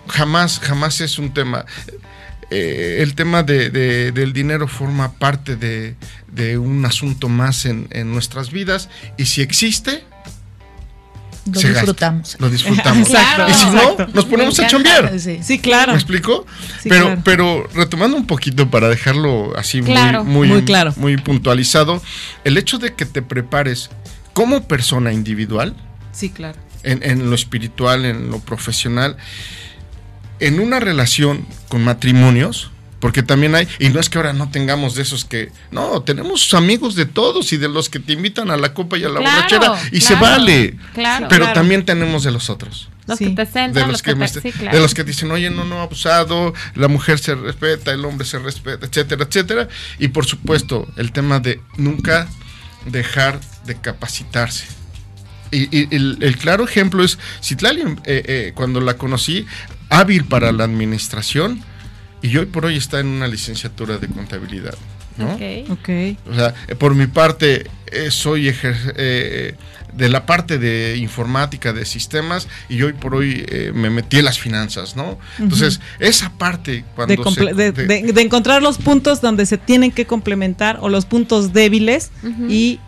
jamás, 0.09 0.59
jamás 0.59 0.99
es 1.01 1.17
un 1.19 1.33
tema. 1.33 1.65
Eh, 2.49 2.99
el 3.01 3.13
tema 3.15 3.43
de- 3.43 3.69
de- 3.69 4.11
del 4.13 4.31
dinero 4.33 4.67
forma 4.67 5.11
parte 5.13 5.55
de, 5.57 5.95
de 6.31 6.57
un 6.57 6.85
asunto 6.85 7.27
más 7.29 7.65
en, 7.65 7.87
en 7.91 8.11
nuestras 8.11 8.51
vidas 8.51 8.89
y 9.17 9.25
si 9.25 9.41
existe, 9.41 10.05
Lo 11.47 11.59
se 11.59 11.67
gasta. 11.67 11.81
disfrutamos. 11.81 12.35
lo 12.39 12.49
disfrutamos. 12.49 13.07
Claro. 13.09 13.49
y 13.49 13.53
si 13.53 13.65
no, 13.67 14.07
nos 14.13 14.25
ponemos 14.25 14.59
a 14.59 14.67
chambear. 14.67 15.19
Sí. 15.19 15.39
Sí, 15.41 15.59
claro. 15.59 15.93
¿Me 15.93 15.97
explico? 15.97 16.45
Sí, 16.81 16.89
pero, 16.89 17.05
claro. 17.05 17.21
pero 17.23 17.67
retomando 17.73 18.17
un 18.17 18.27
poquito 18.27 18.69
para 18.69 18.89
dejarlo 18.89 19.57
así 19.57 19.81
muy- 19.81 19.91
Claro. 19.91 20.23
muy, 20.23 20.47
Muy 20.47 20.63
claro. 20.63 20.93
muy 20.97 21.17
puntualizado, 21.17 22.01
el 22.43 22.57
hecho 22.57 22.77
de 22.77 22.93
que 22.93 23.05
te 23.05 23.21
prepares 23.21 23.89
como 24.33 24.67
persona 24.67 25.11
individual, 25.13 25.75
Sí, 26.11 26.29
claro. 26.29 26.57
en, 26.83 27.01
en 27.03 27.29
lo 27.29 27.35
espiritual, 27.35 28.05
en 28.05 28.29
lo 28.29 28.39
profesional, 28.39 29.17
en 30.39 30.59
una 30.59 30.79
relación 30.79 31.45
con 31.67 31.83
matrimonios, 31.83 32.71
porque 32.99 33.21
también 33.23 33.53
hay, 33.55 33.67
y 33.79 33.89
no 33.89 33.99
es 33.99 34.09
que 34.09 34.17
ahora 34.17 34.33
no 34.33 34.49
tengamos 34.49 34.95
de 34.95 35.03
esos 35.03 35.23
que, 35.25 35.51
no, 35.71 36.01
tenemos 36.01 36.53
amigos 36.53 36.95
de 36.95 37.05
todos 37.05 37.53
y 37.53 37.57
de 37.57 37.69
los 37.69 37.89
que 37.89 37.99
te 37.99 38.13
invitan 38.13 38.49
a 38.51 38.57
la 38.57 38.73
copa 38.73 38.97
y 38.97 39.03
a 39.03 39.09
la 39.09 39.19
Claro, 39.19 39.35
borrachera, 39.35 39.89
y 39.91 40.01
se 40.01 40.15
vale, 40.15 40.75
Claro. 40.93 41.27
pero 41.29 41.41
claro. 41.45 41.53
también 41.59 41.85
tenemos 41.85 42.23
de 42.23 42.31
los 42.31 42.49
otros. 42.49 42.89
Los 43.05 43.19
Sí. 43.19 43.25
que 43.25 43.35
te 43.35 43.45
De 43.45 43.51
sentan, 43.51 43.91
los, 43.91 44.01
que 44.01 44.11
te- 44.11 44.15
me- 44.19 44.27
sí, 44.27 44.41
de 44.51 44.79
los 44.81 44.93
que 44.93 45.03
dicen, 45.05 45.31
oye, 45.31 45.49
no, 45.49 45.63
no, 45.63 45.79
abusado, 45.81 46.53
la 46.75 46.87
mujer 46.89 47.19
se 47.19 47.35
respeta, 47.35 47.91
el 47.93 48.03
hombre 48.03 48.25
se 48.27 48.37
respeta, 48.39 48.85
etcétera, 48.85 49.23
etcétera. 49.29 49.67
Y 49.99 50.09
por 50.09 50.25
supuesto, 50.25 50.87
el 50.97 51.11
tema 51.13 51.39
de 51.39 51.61
nunca 51.77 52.27
dejar 52.85 53.39
de 53.65 53.75
capacitarse. 53.79 54.65
Y, 55.51 55.69
y 55.77 55.87
el, 55.95 56.17
el 56.21 56.37
claro 56.37 56.65
ejemplo 56.65 57.03
es 57.03 57.17
Citlali, 57.41 57.81
eh, 57.81 57.95
eh, 58.05 58.51
cuando 58.55 58.81
la 58.81 58.95
conocí, 58.95 59.45
hábil 59.89 60.25
para 60.25 60.51
la 60.51 60.65
administración, 60.65 61.63
y 62.27 62.37
hoy 62.37 62.45
por 62.45 62.65
hoy 62.65 62.77
está 62.77 62.99
en 62.99 63.07
una 63.07 63.27
licenciatura 63.27 63.97
de 63.97 64.07
contabilidad. 64.07 64.75
¿no? 65.17 65.33
O 65.33 66.35
sea, 66.35 66.53
eh, 66.67 66.75
por 66.75 66.93
mi 66.93 67.07
parte, 67.07 67.65
eh, 67.91 68.11
soy 68.11 68.53
eh, 68.63 69.55
de 69.93 70.09
la 70.09 70.25
parte 70.25 70.57
de 70.57 70.97
informática, 70.97 71.71
de 71.73 71.85
sistemas, 71.85 72.47
y 72.69 72.81
hoy 72.81 72.93
por 72.93 73.15
hoy 73.15 73.45
eh, 73.47 73.71
me 73.73 73.89
metí 73.89 74.17
en 74.17 74.25
las 74.25 74.39
finanzas, 74.39 74.95
¿no? 74.95 75.17
Entonces, 75.39 75.79
esa 75.99 76.31
parte 76.31 76.83
cuando 76.95 77.15
de, 77.15 78.21
encontrar 78.21 78.61
los 78.61 78.77
puntos 78.77 79.21
donde 79.21 79.45
se 79.45 79.57
tienen 79.57 79.91
que 79.91 80.05
complementar 80.05 80.79
o 80.81 80.89
los 80.89 81.05
puntos 81.05 81.53
débiles 81.53 82.11
y 82.49 82.79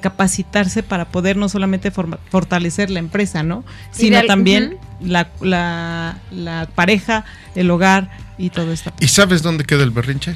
capacitarse 0.00 0.84
para 0.84 1.06
poder 1.08 1.36
no 1.36 1.48
solamente 1.48 1.90
fortalecer 1.90 2.90
la 2.90 3.00
empresa, 3.00 3.42
¿no? 3.42 3.64
Sino 3.90 4.22
también 4.24 4.78
la, 5.00 5.30
la, 5.40 6.68
pareja, 6.74 7.24
el 7.54 7.70
hogar 7.70 8.10
y 8.40 8.50
todo 8.50 8.72
esto. 8.72 8.92
¿Y 8.98 9.08
sabes 9.08 9.42
dónde 9.42 9.64
queda 9.64 9.84
el 9.84 9.90
berrinche? 9.90 10.34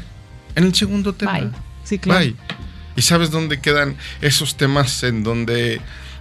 En 0.55 0.65
el 0.65 0.75
segundo 0.75 1.15
tema. 1.15 1.51
Sí, 1.85 1.99
claro. 1.99 2.33
¿Y 2.97 3.03
sabes 3.03 3.31
dónde 3.31 3.61
quedan 3.61 3.97
esos 4.21 4.57
temas 4.57 5.03
en 5.03 5.25
donde, 5.25 5.81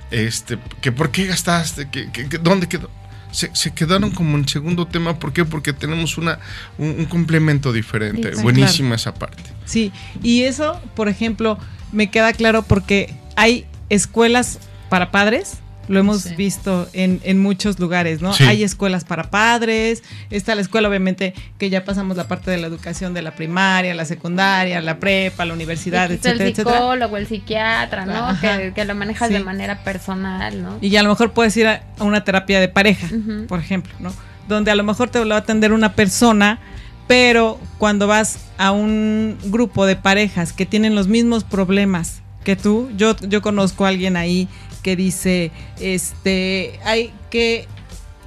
este, 0.10 0.58
que 0.82 0.92
por 0.92 1.12
qué 1.12 1.28
gastaste, 1.28 1.90
que, 1.90 2.10
dónde 2.42 2.68
quedó? 2.68 2.90
Se, 3.32 3.74
quedaron 3.74 4.12
como 4.12 4.38
en 4.38 4.48
segundo 4.48 4.88
tema, 4.88 5.18
¿por 5.18 5.34
qué? 5.34 5.44
Porque 5.44 5.74
tenemos 5.74 6.18
una, 6.18 6.40
un, 6.78 7.06
complemento 7.06 7.74
diferente. 7.74 8.32
Buenísima 8.36 8.96
esa 8.96 9.14
parte. 9.14 9.44
Sí, 9.66 9.92
y 10.22 10.44
eso, 10.44 10.80
por 10.96 11.10
ejemplo, 11.10 11.58
me 11.92 12.12
queda 12.12 12.32
claro 12.34 12.62
porque 12.62 13.16
hay 13.36 13.66
escuelas 13.90 14.60
para 14.90 15.12
padres 15.12 15.58
lo 15.88 16.00
hemos 16.00 16.36
visto 16.36 16.88
en, 16.94 17.20
en, 17.24 17.42
muchos 17.42 17.80
lugares, 17.80 18.22
¿no? 18.22 18.32
Hay 18.48 18.64
escuelas 18.64 19.04
para 19.04 19.30
padres, 19.30 20.04
está 20.30 20.56
la 20.56 20.62
escuela, 20.62 20.88
obviamente, 20.88 21.34
que 21.58 21.70
ya 21.70 21.84
pasamos 21.84 22.16
la 22.16 22.28
parte 22.28 22.52
de 22.52 22.58
la 22.58 22.68
educación 22.68 23.14
de 23.14 23.22
la 23.22 23.36
primaria, 23.36 23.94
la 23.94 24.06
secundaria, 24.06 24.82
la 24.82 25.00
prepa, 25.00 25.46
la 25.46 25.54
universidad, 25.54 26.12
etcétera, 26.12 26.46
El 26.46 26.56
psicólogo, 26.56 27.18
el 27.18 27.28
psiquiatra, 27.28 28.06
¿no? 28.06 28.40
Que, 28.74 28.86
lo 28.86 28.96
manejas 28.96 29.30
de 29.30 29.40
manera 29.40 29.84
personal, 29.84 30.62
¿no? 30.62 30.78
Y 30.82 30.90
ya 30.90 31.00
a 31.00 31.04
lo 31.04 31.10
mejor 31.10 31.32
puedes 31.32 31.56
ir 31.58 31.68
a, 31.68 31.84
una 32.00 32.24
terapia 32.24 32.60
de 32.60 32.68
pareja, 32.68 33.08
por 33.48 33.60
ejemplo, 33.60 33.94
¿no? 34.00 34.14
Donde 34.48 34.72
a 34.72 34.76
lo 34.76 34.84
mejor 34.84 35.10
te 35.10 35.20
lo 35.20 35.30
va 35.30 35.36
a 35.36 35.40
atender 35.40 35.72
una 35.72 35.94
persona, 35.94 36.60
pero 37.08 37.60
cuando 37.78 38.08
vas 38.08 38.40
a 38.58 38.72
un 38.72 39.38
grupo 39.46 39.86
de 39.86 39.96
parejas 39.96 40.54
que 40.54 40.66
tienen 40.66 40.96
los 40.96 41.08
mismos 41.08 41.44
problemas 41.44 42.22
que 42.44 42.56
tú, 42.56 42.90
yo, 42.98 43.16
yo 43.18 43.42
conozco 43.42 43.86
a 43.86 43.90
alguien 43.90 44.18
ahí 44.18 44.48
que 44.84 44.96
dice, 44.96 45.52
este, 45.80 46.80
hay 46.86 47.12
que, 47.32 47.68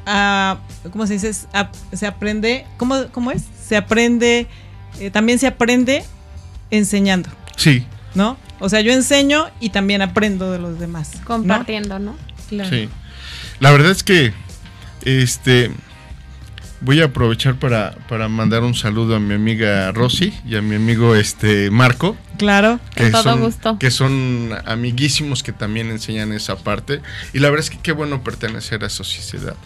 uh, 0.06 0.90
¿cómo 0.90 1.06
se 1.06 1.14
dice? 1.14 1.32
se 1.92 2.06
aprende, 2.06 2.66
¿cómo, 2.76 3.06
¿cómo, 3.12 3.30
es? 3.30 3.44
Se 3.64 3.76
aprende, 3.76 4.48
eh, 4.98 5.10
también 5.10 5.38
se 5.38 5.46
aprende 5.46 6.04
enseñando. 6.70 7.28
Sí. 7.56 7.86
¿No? 8.14 8.38
O 8.58 8.68
sea, 8.68 8.80
yo 8.80 8.92
enseño 8.92 9.46
y 9.60 9.68
también 9.68 10.02
aprendo 10.02 10.50
de 10.50 10.58
los 10.58 10.78
demás. 10.78 11.12
Compartiendo, 11.24 11.98
¿no? 11.98 12.16
Claro. 12.48 12.70
Sí. 12.70 12.88
La 13.60 13.70
verdad 13.70 13.90
es 13.90 14.02
que, 14.02 14.32
este, 15.02 15.70
voy 16.80 17.00
a 17.00 17.06
aprovechar 17.06 17.58
para, 17.58 17.92
para, 18.08 18.28
mandar 18.28 18.62
un 18.62 18.74
saludo 18.74 19.16
a 19.16 19.20
mi 19.20 19.34
amiga 19.34 19.90
Rosy 19.92 20.32
y 20.46 20.56
a 20.56 20.62
mi 20.62 20.76
amigo 20.76 21.14
este 21.14 21.70
Marco. 21.70 22.16
Claro, 22.38 22.80
que 22.94 23.10
todo 23.10 23.22
son, 23.22 23.40
gusto. 23.40 23.78
Que 23.78 23.90
son 23.90 24.50
amiguísimos 24.66 25.42
que 25.42 25.52
también 25.52 25.90
enseñan 25.90 26.32
esa 26.32 26.56
parte. 26.56 27.00
Y 27.32 27.38
la 27.38 27.48
verdad 27.48 27.64
es 27.64 27.70
que 27.70 27.78
qué 27.78 27.92
bueno 27.92 28.22
pertenecer 28.22 28.84
a 28.84 28.88
esa 28.88 29.04
sociedad. 29.04 29.56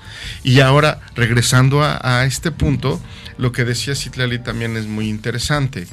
Y 0.44 0.61
ahora, 0.61 1.01
regresando 1.14 1.83
a, 1.83 2.25
este 2.25 2.53
punto, 2.53 3.01
lo 3.38 3.53
que 3.53 3.64
decía 3.64 3.94
Citlali 3.94 4.38
también 4.38 4.77
es 4.77 4.87
muy 4.87 5.09
interesante. 5.09 5.87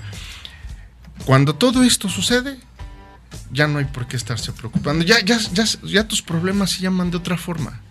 Cuando 1.25 1.55
todo 1.55 1.83
esto 1.83 2.09
sucede, 2.09 2.59
ya 3.51 3.67
no 3.67 3.79
hay 3.79 3.85
por 3.85 4.07
qué 4.07 4.17
estarse 4.17 4.51
preocupando. 4.51 5.03
Ya, 5.03 5.19
ya, 5.21 5.39
ya, 5.51 5.65
ya 5.83 6.07
tus 6.07 6.21
problemas 6.21 6.71
se 6.71 6.81
llaman 6.81 7.09
de 7.09 7.17
otra 7.17 7.37
forma. 7.37 7.81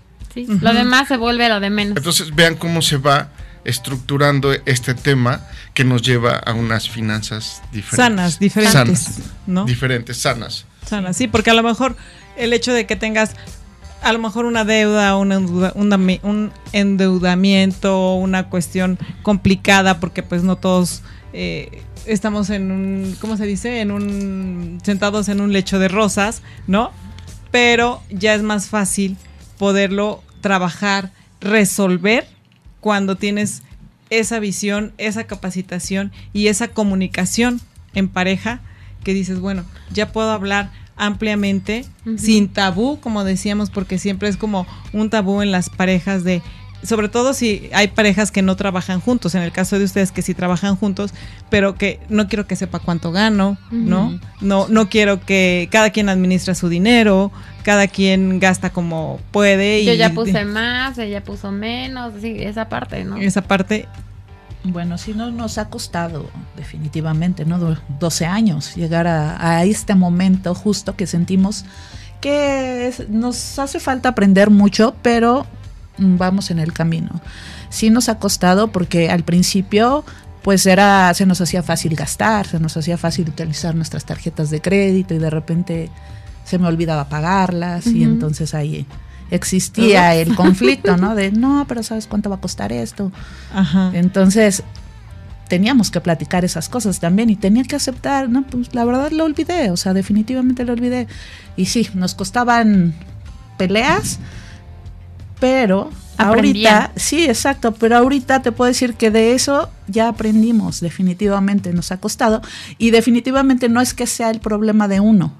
Lo 0.61 0.72
demás 0.72 1.09
se 1.09 1.16
vuelve 1.16 1.49
lo 1.49 1.61
de 1.61 1.70
menos. 1.70 1.96
Entonces 1.96 2.35
vean 2.35 2.57
cómo 2.57 2.83
se 2.83 2.99
va 2.99 3.31
estructurando 3.64 4.53
este 4.64 4.94
tema 4.94 5.40
que 5.75 5.85
nos 5.85 6.03
lleva 6.03 6.37
a 6.37 6.53
unas 6.53 6.88
finanzas 6.88 7.62
diferentes. 7.72 7.96
Sanas, 7.96 8.38
diferentes. 8.38 8.72
Sanas, 8.72 9.20
¿no? 9.46 9.64
Diferentes, 9.64 10.16
sanas. 10.18 10.66
Sanas, 10.87 11.16
sí, 11.16 11.27
porque 11.27 11.51
a 11.51 11.55
lo 11.55 11.62
mejor 11.64 11.96
el 12.37 12.53
hecho 12.53 12.72
de 12.72 12.87
que 12.87 12.94
tengas 12.94 13.35
a 14.03 14.12
lo 14.12 14.20
mejor 14.20 14.44
una 14.44 14.64
deuda, 14.64 15.16
un, 15.16 15.33
un 15.33 16.53
endeudamiento, 16.72 18.14
una 18.14 18.49
cuestión 18.49 18.99
complicada, 19.22 19.99
porque 19.99 20.22
pues 20.22 20.44
no 20.44 20.57
todos 20.57 21.03
eh, 21.33 21.83
estamos 22.07 22.51
en 22.51 22.70
un, 22.70 23.16
¿cómo 23.20 23.37
se 23.37 23.46
dice? 23.46 23.81
En 23.81 23.90
un, 23.90 24.79
sentados 24.85 25.29
en 25.29 25.40
un 25.40 25.53
lecho 25.53 25.79
de 25.79 25.88
rosas, 25.88 26.42
¿no? 26.66 26.92
Pero 27.51 28.03
ya 28.11 28.35
es 28.35 28.42
más 28.42 28.68
fácil 28.68 29.16
poderlo 29.59 30.22
trabajar, 30.47 31.11
resolver 31.41 32.25
cuando 32.79 33.17
tienes 33.17 33.65
esa 34.11 34.39
visión, 34.39 34.93
esa 34.97 35.25
capacitación 35.25 36.13
y 36.33 36.47
esa 36.47 36.69
comunicación 36.69 37.61
en 37.95 38.07
pareja 38.07 38.61
que 39.03 39.13
dices, 39.13 39.41
bueno, 39.41 39.65
ya 39.91 40.13
puedo 40.13 40.31
hablar 40.31 40.71
ampliamente, 40.95 41.85
sin 42.17 42.47
tabú, 42.47 43.01
como 43.01 43.25
decíamos, 43.25 43.71
porque 43.71 43.99
siempre 43.99 44.29
es 44.29 44.37
como 44.37 44.69
un 44.93 45.11
tabú 45.11 45.43
en 45.43 45.51
las 45.51 45.69
parejas 45.69 46.23
de 46.23 46.43
sobre 46.83 47.09
todo 47.09 47.35
si 47.35 47.69
hay 47.73 47.89
parejas 47.89 48.31
que 48.31 48.43
no 48.43 48.57
trabajan 48.57 49.01
juntos, 49.01 49.35
en 49.35 49.43
el 49.43 49.53
caso 49.53 49.79
de 49.79 49.85
ustedes 49.85 50.12
que 50.12 50.23
sí 50.23 50.35
trabajan 50.35 50.77
juntos, 50.77 51.12
pero 51.51 51.75
que 51.75 52.01
no 52.09 52.29
quiero 52.29 52.47
que 52.47 52.57
sepa 52.57 52.79
cuánto 52.79 53.12
gano, 53.12 53.59
¿no? 53.71 54.19
No 54.41 54.67
no 54.69 54.89
quiero 54.89 55.21
que 55.21 55.69
cada 55.71 55.91
quien 55.91 56.09
administra 56.09 56.55
su 56.55 56.69
dinero, 56.69 57.33
cada 57.62 57.89
quien 57.89 58.39
gasta 58.39 58.71
como 58.71 59.21
puede 59.31 59.85
Yo 59.85 59.95
ya 59.95 60.11
puse 60.11 60.45
más, 60.45 60.99
ella 60.99 61.23
puso 61.23 61.51
menos, 61.51 62.12
sí, 62.21 62.37
esa 62.39 62.69
parte, 62.69 63.05
¿no? 63.05 63.17
Esa 63.17 63.43
parte 63.43 63.89
bueno, 64.65 64.99
sí 64.99 65.15
no 65.15 65.31
nos 65.31 65.59
ha 65.59 65.69
costado 65.69 66.29
definitivamente, 66.57 67.45
¿no? 67.45 67.77
12 68.01 68.27
años 68.27 68.75
llegar 68.75 69.07
a, 69.07 69.59
a 69.59 69.65
este 69.65 69.95
momento 69.95 70.55
justo 70.55 70.97
que 70.97 71.07
sentimos 71.07 71.65
que 72.21 72.93
nos 73.09 73.59
hace 73.59 73.79
falta 73.79 74.09
aprender 74.09 74.51
mucho, 74.51 74.95
pero 75.03 75.47
vamos 75.99 76.51
en 76.51 76.59
el 76.59 76.73
camino. 76.73 77.21
Sí 77.69 77.91
nos 77.91 78.09
ha 78.09 78.19
costado 78.19 78.69
porque 78.69 79.11
al 79.11 79.25
principio 79.25 80.05
pues 80.43 80.65
era 80.67 81.13
se 81.15 81.27
nos 81.27 81.41
hacía 81.41 81.63
fácil 81.63 81.97
gastar, 81.97 82.47
se 82.47 82.61
nos 82.61 82.77
hacía 82.77 82.97
fácil 82.97 83.29
utilizar 83.29 83.75
nuestras 83.75 84.05
tarjetas 84.05 84.51
de 84.51 84.61
crédito 84.61 85.15
y 85.15 85.19
de 85.19 85.31
repente 85.31 85.91
se 86.45 86.59
me 86.59 86.69
olvidaba 86.69 87.09
pagarlas 87.09 87.87
y 87.89 88.05
entonces 88.05 88.55
ahí 88.55 88.87
existía 89.31 90.15
el 90.15 90.37
conflicto, 90.37 90.97
¿no? 90.97 91.17
De 91.17 91.33
no, 91.33 91.65
pero 91.67 91.83
sabes 91.83 92.07
cuánto 92.07 92.31
va 92.31 92.37
a 92.37 92.41
costar 92.41 92.73
esto. 92.73 93.11
Entonces 93.93 94.63
teníamos 95.49 95.91
que 95.91 96.01
platicar 96.01 96.45
esas 96.45 96.69
cosas 96.69 97.01
también 97.01 97.31
y 97.31 97.37
tenía 97.37 97.65
que 97.65 97.77
aceptar, 97.77 98.29
no, 98.29 98.45
pues 98.47 98.75
la 98.75 98.85
verdad 98.85 99.11
lo 99.11 99.25
olvidé, 99.25 99.71
o 99.71 99.77
sea, 99.77 99.95
definitivamente 99.95 100.65
lo 100.65 100.73
olvidé. 100.73 101.07
Y 101.57 101.67
sí, 101.67 101.89
nos 101.95 102.15
costaban 102.15 102.95
peleas, 103.57 104.19
pero 105.38 105.90
ahorita, 106.18 106.92
sí, 106.96 107.25
exacto, 107.25 107.72
pero 107.72 107.96
ahorita 107.96 108.42
te 108.42 108.53
puedo 108.53 108.68
decir 108.68 108.94
que 108.94 109.11
de 109.11 109.35
eso 109.35 109.70
ya 109.87 110.09
aprendimos, 110.09 110.81
definitivamente 110.81 111.72
nos 111.72 111.92
ha 111.92 111.99
costado 111.99 112.40
y 112.79 112.90
definitivamente 112.90 113.68
no 113.68 113.81
es 113.81 113.94
que 113.94 114.07
sea 114.07 114.31
el 114.31 114.40
problema 114.40 114.88
de 114.88 115.01
uno. 115.01 115.33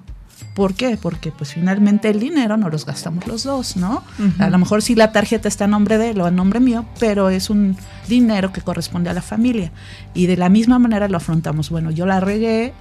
¿Por 0.55 0.73
qué? 0.73 0.97
Porque 0.97 1.33
pues 1.33 1.53
finalmente 1.53 2.09
el 2.09 2.19
dinero 2.19 2.57
no 2.57 2.71
los 2.71 2.87
gastamos 2.87 3.27
los 3.27 3.43
dos, 3.43 3.77
¿no? 3.77 4.03
A 4.39 4.49
lo 4.49 4.57
mejor 4.57 4.81
sí 4.81 4.95
la 4.95 5.13
tarjeta 5.13 5.49
está 5.49 5.65
a 5.65 5.69
nombre 5.69 5.99
de 5.99 6.11
él 6.11 6.21
o 6.23 6.25
a 6.25 6.31
nombre 6.31 6.61
mío, 6.61 6.87
pero 6.99 7.29
es 7.29 7.51
un 7.51 7.77
dinero 8.09 8.53
que 8.53 8.63
corresponde 8.63 9.11
a 9.11 9.13
la 9.13 9.21
familia. 9.21 9.71
Y 10.15 10.27
de 10.27 10.39
la 10.39 10.49
misma 10.49 10.79
manera 10.79 11.09
lo 11.09 11.19
afrontamos. 11.19 11.69
Bueno, 11.69 11.91
yo 11.91 12.07
la 12.07 12.21
regué, 12.21 12.73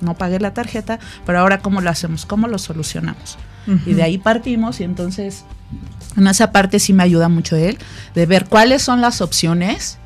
no 0.00 0.14
pagué 0.14 0.40
la 0.40 0.54
tarjeta, 0.54 0.98
pero 1.26 1.40
ahora 1.40 1.58
¿cómo 1.58 1.82
lo 1.82 1.90
hacemos? 1.90 2.24
¿Cómo 2.24 2.48
lo 2.48 2.58
solucionamos? 2.58 3.36
Y 3.84 3.92
de 3.92 4.02
ahí 4.02 4.16
partimos 4.16 4.80
y 4.80 4.84
entonces 4.84 5.44
en 6.18 6.26
esa 6.26 6.52
parte 6.52 6.78
sí 6.78 6.92
me 6.92 7.02
ayuda 7.02 7.28
mucho 7.28 7.56
él, 7.56 7.78
de 8.14 8.26
ver 8.26 8.46
cuáles 8.46 8.82
son 8.82 9.00
las 9.00 9.20
opciones. 9.20 9.98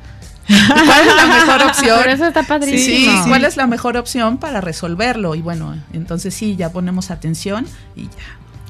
¿Cuál 0.47 1.07
es 1.07 1.15
la 1.15 1.25
mejor 1.25 1.63
opción? 1.63 1.97
Por 1.99 2.09
eso 2.09 2.25
está 2.25 2.43
padrísimo. 2.43 3.23
Sí, 3.23 3.29
¿cuál 3.29 3.45
es 3.45 3.57
la 3.57 3.65
mejor 3.65 3.97
opción 3.97 4.37
para 4.37 4.61
resolverlo? 4.61 5.35
Y 5.35 5.41
bueno, 5.41 5.75
entonces 5.93 6.33
sí, 6.33 6.55
ya 6.55 6.69
ponemos 6.69 7.11
atención 7.11 7.65
y 7.95 8.03
ya. 8.03 8.09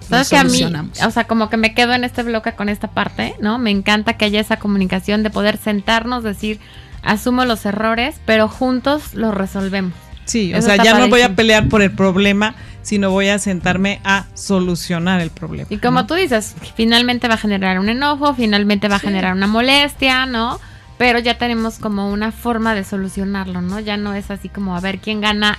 Sabes 0.08 0.30
que 0.30 0.38
a 0.38 0.44
mí, 0.44 0.62
o 1.06 1.12
sea, 1.12 1.24
como 1.26 1.50
que 1.50 1.58
me 1.58 1.74
quedo 1.74 1.94
en 1.94 2.04
este 2.04 2.24
bloque 2.24 2.54
con 2.54 2.70
esta 2.70 2.90
parte, 2.90 3.36
¿no? 3.40 3.58
Me 3.58 3.72
encanta 3.72 4.14
que 4.14 4.26
haya 4.26 4.40
esa 4.40 4.58
comunicación 4.58 5.24
de 5.24 5.30
poder 5.30 5.58
sentarnos, 5.58 6.24
decir, 6.24 6.60
asumo 7.02 7.46
los 7.46 7.66
errores, 7.66 8.18
pero 8.26 8.48
juntos 8.50 9.14
los 9.14 9.34
resolvemos. 9.34 9.94
Sí, 10.26 10.54
o 10.54 10.62
sea, 10.62 10.82
ya 10.82 10.98
no 10.98 11.08
voy 11.10 11.22
a 11.22 11.36
pelear 11.36 11.68
por 11.68 11.82
el 11.82 11.92
problema, 11.92 12.56
sino 12.82 13.12
voy 13.12 13.30
a 13.30 13.40
sentarme 13.40 14.00
a 14.04 14.26
solucionar 14.34 15.22
el 15.22 15.30
problema. 15.30 15.68
Y 15.70 15.78
como 15.78 16.06
tú 16.06 16.14
dices, 16.16 16.56
finalmente 16.76 17.28
va 17.28 17.36
a 17.36 17.38
generar 17.38 17.80
un 17.80 17.90
enojo, 17.90 18.34
finalmente 18.36 18.88
va 18.88 18.98
a 18.98 19.00
generar 19.00 19.34
una 19.34 19.48
molestia, 19.48 20.26
¿no? 20.26 20.60
Pero 20.98 21.20
ya 21.20 21.38
tenemos 21.38 21.80
como 21.80 22.12
una 22.12 22.32
forma 22.32 22.76
de 22.76 22.84
solucionarlo, 22.84 23.62
¿no? 23.62 23.80
Ya 23.80 23.98
no 23.98 24.14
es 24.14 24.32
así 24.32 24.50
como 24.50 24.76
a 24.76 24.80
ver 24.80 25.00
quién 25.00 25.22
gana 25.22 25.58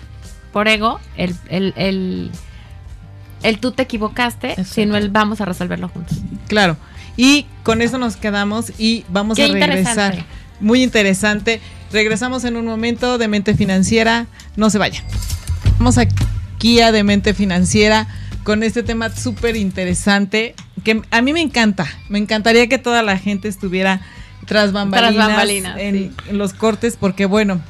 por 0.53 0.69
ego 0.69 1.01
el, 1.17 1.35
el, 1.49 2.31
el 3.43 3.59
tú 3.59 3.73
te 3.73 3.83
equivocaste, 3.83 4.65
sino 4.65 4.97
el 4.97 5.11
vamos 5.11 5.41
a 5.41 5.45
resolverlo 5.45 5.89
juntos. 5.89 6.19
Claro. 6.49 6.77
Y 7.17 7.47
con 7.63 7.83
eso 7.83 7.99
nos 7.99 8.17
quedamos 8.17 8.73
y 8.79 9.05
vamos 9.09 9.37
Qué 9.37 9.45
a 9.45 9.49
regresar. 9.49 9.77
interesante. 9.77 10.25
Muy 10.61 10.83
interesante. 10.83 11.61
Regresamos 11.95 12.43
en 12.43 12.57
un 12.57 12.67
momento 12.67 13.19
de 13.19 13.29
mente 13.29 13.55
financiera. 13.55 14.27
No 14.57 14.69
se 14.69 14.79
vayan. 14.79 15.05
Vamos 15.79 15.97
aquí 15.97 16.81
a 16.81 16.91
de 16.91 17.05
mente 17.05 17.35
financiera 17.35 18.09
con 18.43 18.65
este 18.65 18.83
tema 18.83 19.15
súper 19.15 19.55
interesante 19.55 20.57
que 20.83 21.03
a 21.13 21.23
mí 21.23 21.33
me 21.33 21.41
encanta. 21.41 21.87
Me 22.09 22.19
encantaría 22.19 22.67
que 22.69 22.79
toda 22.79 23.05
la 23.05 23.17
gente 23.17 23.47
estuviera 23.47 24.01
tras 24.45 24.73
bambalinas, 24.73 25.15
Tras 25.15 25.29
bambalinas, 25.29 25.79
en, 25.79 25.95
sí. 25.95 26.13
en 26.31 26.39
los 26.39 26.53
cortes 26.53 26.97
porque 26.99 27.27
bueno, 27.27 27.61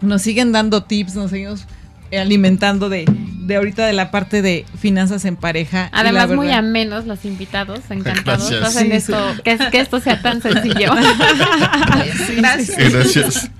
nos 0.00 0.22
siguen 0.22 0.50
dando 0.50 0.82
tips, 0.82 1.14
nos 1.14 1.30
seguimos 1.30 1.66
alimentando 2.10 2.88
de, 2.88 3.04
de 3.42 3.56
ahorita 3.56 3.86
de 3.86 3.92
la 3.92 4.10
parte 4.10 4.42
de 4.42 4.64
finanzas 4.78 5.24
en 5.24 5.36
pareja. 5.36 5.88
Además, 5.92 6.30
muy 6.30 6.50
amenos 6.50 7.06
los 7.06 7.24
invitados, 7.24 7.80
encantados. 7.90 8.50
Gracias. 8.50 8.62
Hacen 8.62 8.86
Sí, 8.86 8.92
esto, 8.92 9.42
que, 9.44 9.58
que 9.70 9.80
esto 9.80 10.00
sea 10.00 10.22
tan 10.22 10.40
sencillo. 10.40 10.92
Gracias. 12.36 12.92
Gracias. 12.92 13.50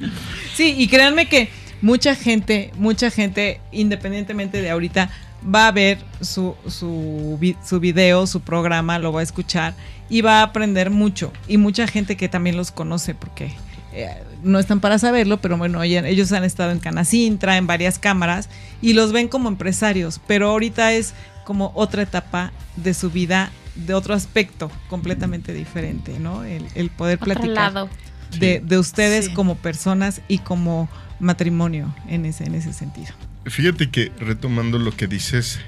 Sí, 0.55 0.75
y 0.79 0.89
créanme 0.89 1.27
que 1.29 1.51
mucha 1.81 2.15
gente, 2.15 2.73
mucha 2.77 3.11
gente, 3.11 3.61
independientemente 3.73 4.63
de 4.63 4.71
ahorita, 4.71 5.11
va 5.43 5.67
a 5.67 5.73
ver 5.73 5.99
su, 6.21 6.55
su, 6.69 7.39
su 7.65 7.81
video, 7.81 8.27
su 8.27 8.41
programa, 8.41 8.99
lo 8.99 9.13
va 9.13 9.21
a 9.21 9.25
escuchar 9.25 9.75
y 10.09 10.21
va 10.21 10.41
a 10.41 10.43
aprender 10.43 10.91
mucho. 10.91 11.33
Y 11.49 11.57
mucha 11.57 11.87
gente 11.87 12.17
que 12.17 12.29
también 12.29 12.57
los 12.57 12.71
conoce 12.71 13.15
porque 13.15 13.53
eh, 13.93 14.23
no 14.43 14.59
están 14.59 14.81
para 14.81 14.99
saberlo, 14.99 15.41
pero 15.41 15.57
bueno, 15.57 15.85
ya- 15.85 16.07
ellos 16.07 16.33
han 16.33 16.45
estado 16.45 16.71
en 16.73 16.79
Canacintra, 16.79 17.57
en 17.57 17.67
varias 17.67 17.99
cámaras 17.99 18.49
y 18.81 18.93
los 18.95 19.13
ven 19.13 19.29
como 19.29 19.49
empresarios, 19.49 20.21
pero 20.27 20.49
ahorita 20.51 20.93
es 20.93 21.15
como 21.45 21.73
otra 21.75 22.03
etapa 22.03 22.53
de 22.77 22.95
su 22.95 23.11
vida, 23.11 23.51
de 23.75 23.95
otro 23.95 24.15
aspecto 24.15 24.71
completamente 24.89 25.53
diferente, 25.53 26.19
¿no? 26.21 26.45
El, 26.45 26.67
el 26.75 26.91
poder 26.91 27.17
Otro 27.21 27.27
platicar 27.35 27.73
lado. 27.73 27.91
de, 28.39 28.61
de 28.61 28.79
ustedes 28.79 29.27
Sí. 29.27 29.33
como 29.35 29.57
personas 29.57 30.21
y 30.29 30.39
como 30.39 30.89
matrimonio 31.21 31.95
en 32.09 32.25
ese, 32.27 32.45
en 32.45 32.55
ese 32.55 32.73
sentido. 32.73 33.13
Fíjate 33.47 33.91
que 33.91 34.13
retomando 34.19 34.79
lo 34.79 34.93
que 34.97 35.07
dices, 35.07 35.59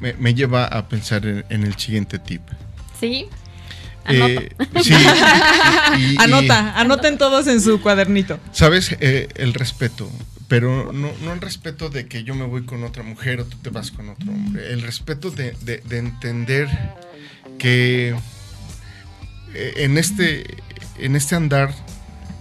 me, 0.00 0.14
me 0.14 0.34
lleva 0.34 0.64
a 0.66 0.88
pensar 0.88 1.26
en, 1.26 1.44
en 1.48 1.64
el 1.64 1.74
siguiente 1.76 2.18
tip. 2.18 2.42
¿Sí? 3.00 3.26
Anota. 4.04 4.40
Eh, 4.42 4.56
sí. 4.82 4.94
y- 5.98 6.12
y- 6.12 6.16
Anota, 6.18 6.78
anoten 6.78 7.18
todos 7.18 7.46
en 7.46 7.60
su 7.60 7.80
cuadernito. 7.80 8.38
Sabes, 8.52 8.96
Eh, 9.00 9.28
el 9.36 9.54
respeto, 9.54 10.10
pero 10.48 10.92
no, 10.92 11.10
no 11.22 11.32
el 11.32 11.40
respeto 11.40 11.88
de 11.90 12.06
que 12.06 12.22
yo 12.24 12.34
me 12.34 12.44
voy 12.44 12.64
con 12.64 12.84
otra 12.84 13.02
mujer 13.02 13.40
o 13.40 13.44
tú 13.46 13.56
te 13.58 13.70
vas 13.70 13.90
con 13.90 14.08
otro 14.10 14.30
hombre. 14.30 14.72
El 14.72 14.82
respeto 14.82 15.30
de, 15.30 15.52
de- 15.62 15.78
de 15.78 15.98
entender 15.98 16.68
que 17.58 18.14
eh, 19.54 19.72
en 19.76 19.98
este, 19.98 20.44
en 20.98 21.16
este 21.16 21.34
andar 21.36 21.74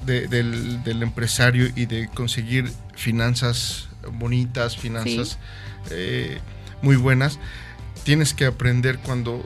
de- 0.06 0.28
del, 0.28 0.84
del 0.84 1.02
empresario 1.04 1.70
y 1.76 1.86
de 1.86 2.08
conseguir 2.14 2.72
finanzas 2.96 3.88
bonitas, 4.14 4.76
finanzas 4.78 5.38
eh, 5.92 6.40
muy 6.82 6.98
buenas, 6.98 7.40
tienes 8.04 8.34
que 8.34 8.46
aprender 8.46 8.98
cuando 9.00 9.46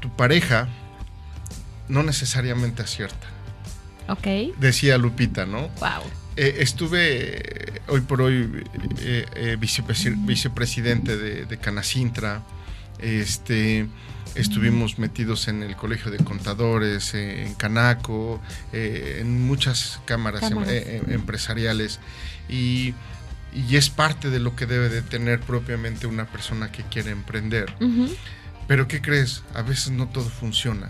tu 0.00 0.14
pareja 0.14 0.68
no 1.88 2.02
necesariamente 2.02 2.82
acierta. 2.82 3.26
Ok. 4.08 4.56
Decía 4.58 4.98
Lupita, 4.98 5.46
¿no? 5.46 5.68
Wow. 5.80 6.02
Eh, 6.36 6.56
estuve 6.60 7.38
eh, 7.38 7.80
hoy 7.88 8.00
por 8.00 8.20
hoy 8.22 8.64
eh, 9.00 9.24
eh, 9.34 9.56
vicepresi- 9.58 10.26
vicepresidente 10.26 11.16
de, 11.16 11.46
de 11.46 11.58
Canacintra. 11.58 12.42
Este, 12.98 13.86
estuvimos 14.34 14.98
metidos 14.98 15.48
en 15.48 15.62
el 15.62 15.76
Colegio 15.76 16.10
de 16.10 16.18
Contadores, 16.18 17.14
en 17.14 17.54
Canaco, 17.54 18.40
en 18.72 19.46
muchas 19.46 20.00
cámaras, 20.06 20.42
em- 20.42 20.48
Cámaras. 20.50 20.72
eh, 20.72 21.02
empresariales. 21.08 22.00
Y, 22.48 22.94
y 23.54 23.76
es 23.76 23.88
parte 23.90 24.30
de 24.30 24.40
lo 24.40 24.56
que 24.56 24.66
debe 24.66 24.88
de 24.88 25.02
tener 25.02 25.40
propiamente 25.40 26.06
una 26.06 26.26
persona 26.26 26.70
que 26.72 26.82
quiere 26.82 27.10
emprender. 27.10 27.72
Pero 28.66 28.88
¿qué 28.88 29.00
crees? 29.00 29.42
A 29.54 29.62
veces 29.62 29.90
no 29.92 30.08
todo 30.08 30.28
funciona. 30.28 30.88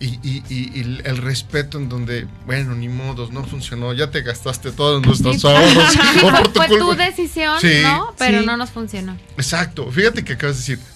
Y, 0.00 0.06
y- 0.06 0.42
y- 0.48 0.70
y 0.80 1.00
el 1.04 1.16
respeto 1.18 1.78
en 1.78 1.88
donde, 1.88 2.26
bueno, 2.46 2.74
ni 2.74 2.88
modos, 2.88 3.30
no 3.32 3.44
funcionó, 3.44 3.92
ya 3.92 4.10
te 4.10 4.22
gastaste 4.22 4.72
todos 4.72 5.04
nuestros 5.04 5.40
Sí, 5.40 5.46
ahorros. 5.46 5.92
sí, 5.92 5.98
o 5.98 6.20
fue, 6.20 6.30
por 6.32 6.48
tu 6.52 6.58
fue 6.60 6.78
tu 6.78 6.94
decisión, 6.94 7.60
Sí, 7.60 7.80
¿no? 7.82 8.14
Pero 8.18 8.40
sí. 8.40 8.46
no 8.46 8.56
nos 8.56 8.70
funcionó. 8.70 9.16
Exacto, 9.36 9.90
fíjate 9.90 10.24
que 10.24 10.34
acabas 10.34 10.56
de 10.66 10.74
decir, 10.74 10.86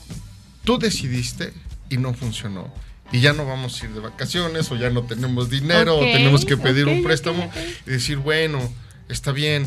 tú 0.65 0.79
decidiste 0.79 1.53
y 1.91 1.97
no 1.99 2.15
funcionó. 2.15 2.73
Y 3.13 3.21
ya 3.21 3.33
no 3.33 3.45
vamos 3.45 3.83
a 3.83 3.87
ir 3.87 3.93
de 3.93 4.01
vacaciones, 4.01 4.71
o 4.71 4.77
ya 4.77 4.89
no 4.89 5.03
tenemos 5.03 5.51
dinero, 5.51 5.97
o 5.99 6.01
tenemos 6.01 6.45
que 6.45 6.57
pedir 6.57 6.87
un 6.87 7.03
préstamo 7.03 7.51
y 7.87 7.91
decir, 7.91 8.19
bueno, 8.19 8.73
está 9.09 9.33
bien, 9.33 9.67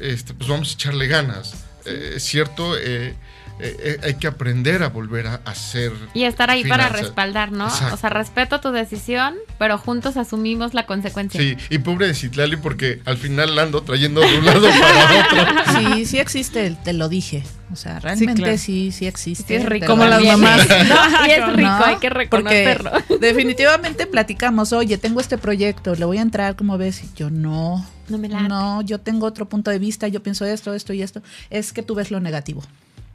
este, 0.00 0.34
pues 0.34 0.48
vamos 0.50 0.70
a 0.70 0.74
echarle 0.74 1.06
ganas. 1.08 1.54
Eh, 1.86 2.12
es 2.16 2.22
cierto, 2.24 2.76
eh, 2.78 3.14
eh, 3.60 3.76
eh, 3.78 4.00
hay 4.02 4.14
que 4.14 4.26
aprender 4.26 4.82
a 4.82 4.88
volver 4.88 5.26
a 5.28 5.34
hacer. 5.44 5.92
Y 6.12 6.24
estar 6.24 6.50
ahí 6.50 6.64
para 6.64 6.88
respaldar, 6.88 7.52
¿no? 7.52 7.66
Exacto. 7.68 7.94
O 7.94 7.98
sea, 7.98 8.10
respeto 8.10 8.60
tu 8.60 8.70
decisión, 8.72 9.34
pero 9.58 9.78
juntos 9.78 10.16
asumimos 10.16 10.74
la 10.74 10.86
consecuencia. 10.86 11.40
Sí, 11.40 11.56
y 11.70 11.78
pobre 11.78 12.08
de 12.08 12.14
Citlali 12.14 12.56
porque 12.56 13.00
al 13.04 13.16
final 13.16 13.54
la 13.54 13.62
ando 13.62 13.82
trayendo 13.82 14.20
de 14.20 14.38
un 14.38 14.44
lado 14.44 14.68
para 14.68 15.20
otro. 15.20 15.64
Sí, 15.94 16.04
sí 16.06 16.18
existe, 16.18 16.76
te 16.84 16.92
lo 16.92 17.08
dije. 17.08 17.42
O 17.72 17.76
sea, 17.76 17.98
realmente 17.98 18.42
claro. 18.42 18.58
sí, 18.58 18.92
sí 18.92 19.06
existe. 19.06 19.44
Sí, 19.48 19.54
es 19.54 19.66
rico. 19.66 19.86
Como 19.86 20.04
las 20.04 20.22
mamás. 20.22 20.66
No, 20.88 21.26
y 21.26 21.30
es 21.30 21.46
rico, 21.48 21.60
¿no? 21.62 21.84
hay 21.84 21.96
que 21.96 22.08
Porque 22.08 22.64
reconocerlo. 22.64 22.92
definitivamente 23.20 24.06
platicamos, 24.06 24.72
oye, 24.72 24.98
tengo 24.98 25.20
este 25.20 25.38
proyecto, 25.38 25.94
le 25.94 26.04
voy 26.04 26.18
a 26.18 26.22
entrar, 26.22 26.56
¿cómo 26.56 26.78
ves? 26.78 27.02
Y 27.02 27.10
yo 27.16 27.30
no, 27.30 27.84
No 28.08 28.18
me 28.18 28.28
late. 28.28 28.48
no, 28.48 28.82
yo 28.82 29.00
tengo 29.00 29.26
otro 29.26 29.48
punto 29.48 29.70
de 29.70 29.78
vista, 29.78 30.06
yo 30.08 30.22
pienso 30.22 30.44
esto, 30.44 30.74
esto 30.74 30.92
y 30.92 31.02
esto. 31.02 31.22
Es 31.50 31.72
que 31.72 31.82
tú 31.82 31.94
ves 31.94 32.10
lo 32.10 32.20
negativo. 32.20 32.62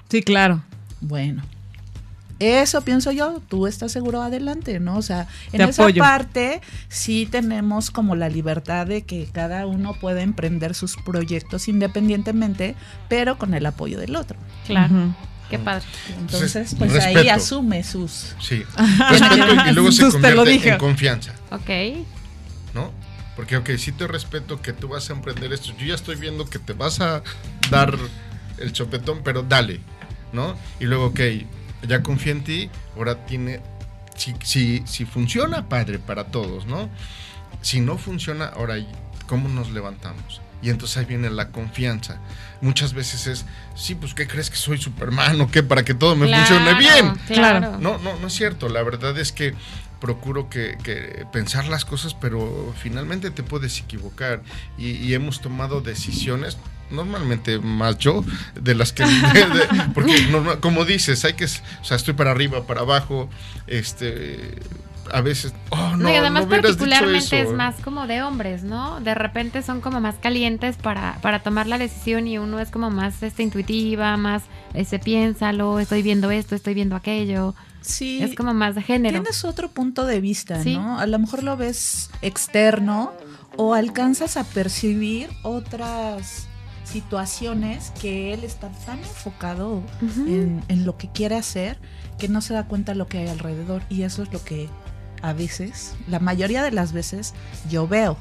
Sí, 0.10 0.22
claro. 0.24 0.64
Bueno, 1.02 1.44
eso 2.40 2.82
pienso 2.82 3.12
yo, 3.12 3.42
tú 3.48 3.68
estás 3.68 3.92
seguro 3.92 4.22
adelante, 4.22 4.80
¿no? 4.80 4.98
O 4.98 5.02
sea, 5.02 5.28
en 5.52 5.58
Te 5.64 5.70
esa 5.70 5.84
apoyo. 5.84 6.02
parte 6.02 6.62
sí 6.88 7.28
tenemos 7.30 7.92
como 7.92 8.16
la 8.16 8.30
libertad 8.30 8.88
de 8.88 9.04
que 9.04 9.28
cada 9.32 9.66
uno 9.68 9.94
pueda 10.00 10.22
emprender 10.22 10.74
sus 10.74 10.96
proyectos 10.98 11.68
independientemente, 11.68 12.76
pero 13.10 13.38
con 13.38 13.54
el 13.54 13.66
apoyo 13.66 14.00
del 14.00 14.16
otro. 14.16 14.38
Claro, 14.66 14.96
Ujú. 14.96 15.14
qué 15.50 15.60
padre. 15.60 15.86
Entonces, 16.18 16.76
pues 16.78 16.94
ahí 17.04 17.28
asume 17.30 17.84
sus... 17.84 18.36
Sí, 18.40 18.64
respeto 19.10 19.36
y 19.70 19.74
luego 19.74 19.92
se 19.92 20.04
Entonces 20.04 20.22
te 20.22 20.30
lo 20.32 20.38
convierte 20.38 20.52
dije. 20.52 20.70
en 20.70 20.78
confianza, 20.78 21.34
Ok. 21.52 21.70
¿no? 22.74 22.92
Porque, 23.36 23.58
ok, 23.58 23.70
sí 23.78 23.92
te 23.92 24.08
respeto 24.08 24.62
que 24.62 24.74
tú 24.74 24.90
vas 24.90 25.10
a 25.10 25.14
emprender 25.14 25.52
esto. 25.54 25.72
Yo 25.78 25.86
ya 25.86 25.96
estoy 25.96 26.16
viendo 26.18 26.46
que 26.50 26.60
te 26.60 26.74
vas 26.74 27.00
a 27.00 27.22
dar 27.70 27.98
el 28.58 28.74
chopetón, 28.74 29.22
pero 29.24 29.44
dale, 29.44 29.80
¿no? 30.34 30.56
Y 30.80 30.86
luego, 30.86 31.08
ok, 31.08 31.20
ya 31.88 32.04
confía 32.04 32.32
en 32.34 32.44
ti, 32.44 32.70
ahora 32.96 33.26
tiene... 33.26 33.62
Si, 34.16 34.36
si, 34.44 34.84
si 34.86 35.06
funciona, 35.06 35.70
padre, 35.70 35.98
para 35.98 36.26
todos, 36.26 36.66
¿no? 36.66 36.90
Si 37.62 37.80
no 37.80 37.98
funciona, 37.98 38.46
ahora, 38.48 38.76
¿cómo 39.28 39.48
nos 39.48 39.72
levantamos? 39.72 40.42
Y 40.62 40.70
entonces 40.70 40.98
ahí 40.98 41.06
viene 41.06 41.30
la 41.30 41.50
confianza. 41.50 42.20
Muchas 42.60 42.94
veces 42.94 43.28
es, 43.28 43.46
sí, 43.76 43.96
pues, 43.96 44.14
¿qué 44.14 44.28
crees 44.28 44.50
que 44.50 44.58
soy 44.58 44.78
Superman 44.78 45.40
o 45.40 45.50
qué? 45.50 45.64
Para 45.64 45.86
que 45.86 45.94
todo 45.94 46.18
me 46.18 46.28
Claro, 46.28 46.46
funcione 46.46 46.78
bien. 46.78 47.16
Claro. 47.28 47.78
No, 47.80 47.98
no, 47.98 48.18
no 48.18 48.28
es 48.28 48.34
cierto. 48.34 48.68
La 48.68 48.84
verdad 48.84 49.18
es 49.18 49.32
que 49.32 49.54
procuro 50.02 50.50
que, 50.50 50.78
que 50.84 51.26
pensar 51.32 51.68
las 51.68 51.86
cosas, 51.86 52.14
pero 52.14 52.74
finalmente 52.78 53.32
te 53.32 53.42
puedes 53.44 53.80
equivocar. 53.80 54.42
Y, 54.78 54.92
y 54.92 55.14
hemos 55.14 55.40
tomado 55.40 55.80
decisiones, 55.80 56.58
normalmente 56.92 57.60
más 57.60 57.98
yo, 57.98 58.24
de 58.60 58.76
las 58.76 58.94
que... 58.94 59.04
de- 59.06 59.10
de- 59.10 59.90
porque 59.94 60.28
normal- 60.32 60.60
como 60.60 60.86
dices, 60.86 61.24
hay 61.26 61.34
que... 61.34 61.46
O 61.46 61.84
sea, 61.84 61.98
estoy 61.98 62.14
para 62.14 62.32
arriba, 62.32 62.66
para 62.68 62.82
abajo, 62.82 63.30
este... 63.68 64.56
A 65.12 65.22
veces... 65.22 65.56
Oh, 65.72 65.76
no, 65.92 65.98
No, 65.98 66.10
y 66.12 66.16
además 66.16 66.44
no 66.44 66.50
particularmente 66.52 67.42
eso. 67.42 67.50
es 67.50 67.56
más 67.56 67.76
como 67.84 68.06
de 68.06 68.22
hombres, 68.22 68.64
¿no? 68.64 69.00
De 69.00 69.16
repente 69.16 69.64
son 69.64 69.82
como 69.82 70.00
más 70.00 70.16
calientes 70.22 70.76
para, 70.78 71.18
para 71.22 71.40
tomar 71.40 71.66
la 71.66 71.80
decisión 71.80 72.28
y 72.28 72.38
uno 72.38 72.60
es 72.60 72.70
como 72.70 72.92
más 72.92 73.24
este, 73.24 73.42
intuitiva, 73.42 74.18
más 74.18 74.44
este, 74.76 75.00
piénsalo, 75.00 75.80
estoy 75.80 76.04
viendo 76.04 76.30
esto, 76.30 76.54
estoy 76.54 76.76
viendo 76.76 76.96
aquello. 76.96 77.56
Sí, 77.82 78.22
Es 78.22 78.36
como 78.36 78.54
más 78.54 78.76
de 78.76 78.84
género. 78.84 79.20
tienes 79.22 79.44
otro 79.46 79.70
punto 79.72 80.06
de 80.06 80.20
vista, 80.22 80.62
Sí. 80.62 80.76
¿no? 80.78 81.00
A 81.00 81.08
lo 81.08 81.18
mejor 81.18 81.42
lo 81.44 81.58
ves 81.58 82.12
externo 82.22 83.12
o 83.56 83.74
alcanzas 83.74 84.38
a 84.38 84.44
percibir 84.44 85.30
otras 85.42 86.49
situaciones 86.92 87.92
que 88.02 88.34
él 88.34 88.44
está 88.44 88.70
tan 88.86 89.00
enfocado 89.00 89.84
en, 90.02 90.64
en 90.68 90.86
lo 90.86 90.98
que 90.98 91.10
quiere 91.10 91.36
hacer 91.36 91.78
que 92.18 92.28
no 92.28 92.42
se 92.42 92.54
da 92.54 92.68
cuenta 92.68 92.92
de 92.92 92.98
lo 92.98 93.08
que 93.08 93.20
hay 93.20 93.28
alrededor. 93.28 93.82
Y 93.90 94.04
eso 94.04 94.24
es 94.24 94.32
lo 94.32 94.44
que 94.44 94.70
a 95.22 95.34
veces, 95.34 95.96
la 96.08 96.20
mayoría 96.20 96.64
de 96.64 96.72
las 96.72 96.94
veces 96.94 97.34
yo 97.70 97.88
veo. 97.88 98.18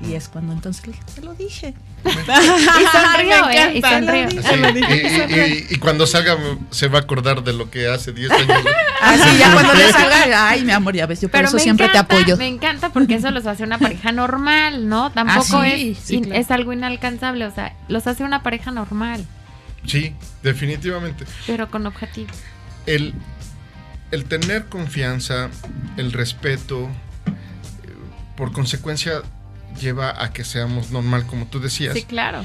Y 0.00 0.14
es 0.14 0.28
cuando 0.28 0.52
entonces 0.52 0.94
te 1.14 1.20
lo 1.22 1.34
dije. 1.34 1.74
y 2.04 2.08
sonrió, 2.10 3.46
Me 3.46 3.56
¿eh? 3.56 3.72
Y 3.74 3.82
sonrió. 3.82 4.28
Sí, 4.30 4.96
y, 5.28 5.34
y- 5.34 5.66
y 5.70 5.76
cuando 5.76 6.06
salga 6.06 6.36
se 6.70 6.86
va 6.88 6.98
a 6.98 7.02
acordar 7.02 7.42
de 7.42 7.52
lo 7.52 7.70
que 7.70 7.88
hace 7.88 8.12
10 8.12 8.30
años. 8.30 8.58
Así 9.02 9.38
ya 9.38 9.52
cuando 9.52 9.74
le 9.74 9.90
salga, 9.92 10.48
ay, 10.50 10.64
mi 10.64 10.70
amor, 10.72 10.94
ya 10.94 11.06
ves, 11.06 11.20
yo 11.20 11.28
por 11.28 11.32
Pero 11.38 11.48
eso 11.48 11.58
siempre 11.58 11.86
encanta, 11.86 12.06
te 12.08 12.16
apoyo. 12.16 12.36
Me 12.36 12.46
encanta 12.46 12.92
porque 12.92 13.14
eso 13.16 13.30
los 13.32 13.46
hace 13.46 13.64
una 13.64 13.78
pareja 13.80 14.12
normal, 14.12 14.88
¿no? 14.88 15.10
Tampoco 15.10 15.58
Ah, 15.58 15.64
sí, 15.74 15.90
es, 15.90 15.98
sí, 15.98 16.14
in- 16.16 16.24
claro. 16.24 16.40
es 16.40 16.50
algo 16.50 16.72
inalcanzable, 16.72 17.44
o 17.46 17.50
sea, 17.54 17.74
los 17.88 18.06
hace 18.06 18.22
una 18.24 18.42
pareja 18.42 18.70
normal, 18.70 19.24
Sí, 19.86 20.14
definitivamente. 20.42 21.24
pero 21.46 21.70
con 21.70 21.86
objetivo. 21.86 22.30
El, 22.86 23.14
el 24.12 24.24
tener 24.26 24.66
confianza, 24.66 25.48
el 25.96 26.12
respeto, 26.12 26.84
eh, 27.26 27.92
por 28.36 28.52
consecuencia 28.52 29.22
lleva 29.78 30.22
a 30.22 30.32
que 30.32 30.44
seamos 30.44 30.90
normal, 30.90 31.26
como 31.26 31.46
tú 31.46 31.60
decías. 31.60 31.94
Sí, 31.94 32.02
claro. 32.04 32.44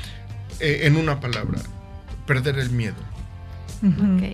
Eh, 0.60 0.82
en 0.84 0.96
una 0.98 1.20
palabra, 1.20 1.60
perder 2.28 2.60
el 2.60 2.70
miedo. 2.70 2.96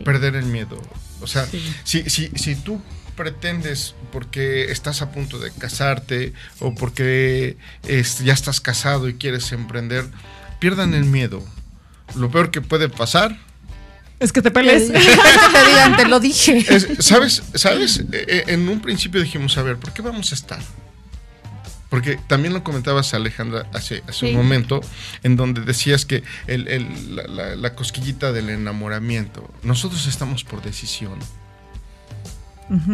Perder 0.06 0.36
el 0.36 0.46
miedo. 0.46 0.80
O 1.22 1.28
sea, 1.28 1.46
Sí. 1.46 1.62
si, 1.84 2.10
si, 2.10 2.28
si 2.36 2.56
tú 2.56 2.82
pretendes 3.16 3.96
porque 4.12 4.72
estás 4.72 5.02
a 5.02 5.12
punto 5.12 5.40
de 5.40 5.52
casarte 5.52 6.34
o 6.60 6.74
porque 6.76 7.58
es- 7.88 8.20
ya 8.20 8.34
estás 8.34 8.62
casado 8.62 9.10
y 9.10 9.16
quieres 9.16 9.52
emprender, 9.52 10.06
pierdan 10.60 10.94
el 10.94 11.06
miedo. 11.06 11.44
Lo 12.16 12.30
peor 12.32 12.52
que 12.52 12.62
puede 12.62 12.90
pasar 12.90 13.38
Es 14.20 14.32
que 14.32 14.42
te 14.42 14.52
pelees. 14.52 14.88
te 14.92 15.00
digan, 15.68 15.98
te 15.98 16.06
lo 16.08 16.20
dije. 16.20 16.58
es, 16.70 16.88
¿sabes? 17.00 17.42
¿Sabes? 17.56 17.98
Eh, 18.00 18.06
eh, 18.28 18.44
en 18.48 18.70
un 18.70 18.80
principio 18.82 19.22
dijimos, 19.22 19.58
a 19.58 19.64
ver, 19.64 19.78
¿por 19.78 19.92
qué 19.94 20.02
vamos 20.02 20.32
a 20.32 20.36
estar? 20.36 20.60
Porque 21.90 22.20
también 22.28 22.54
lo 22.54 22.64
comentabas, 22.64 23.14
Alejandra, 23.16 23.66
hace, 23.74 24.04
hace 24.08 24.20
Sí. 24.20 24.26
un 24.28 24.36
momento, 24.36 24.80
en 25.24 25.36
donde 25.36 25.62
decías 25.62 26.06
que 26.06 26.24
el- 26.46 26.68
el- 26.68 27.16
la, 27.16 27.24
la- 27.28 27.56
la 27.56 27.74
cosquillita 27.76 28.32
del 28.32 28.50
enamoramiento, 28.52 29.50
nosotros 29.64 30.06
estamos 30.06 30.44
por 30.44 30.62
decisión. 30.62 31.18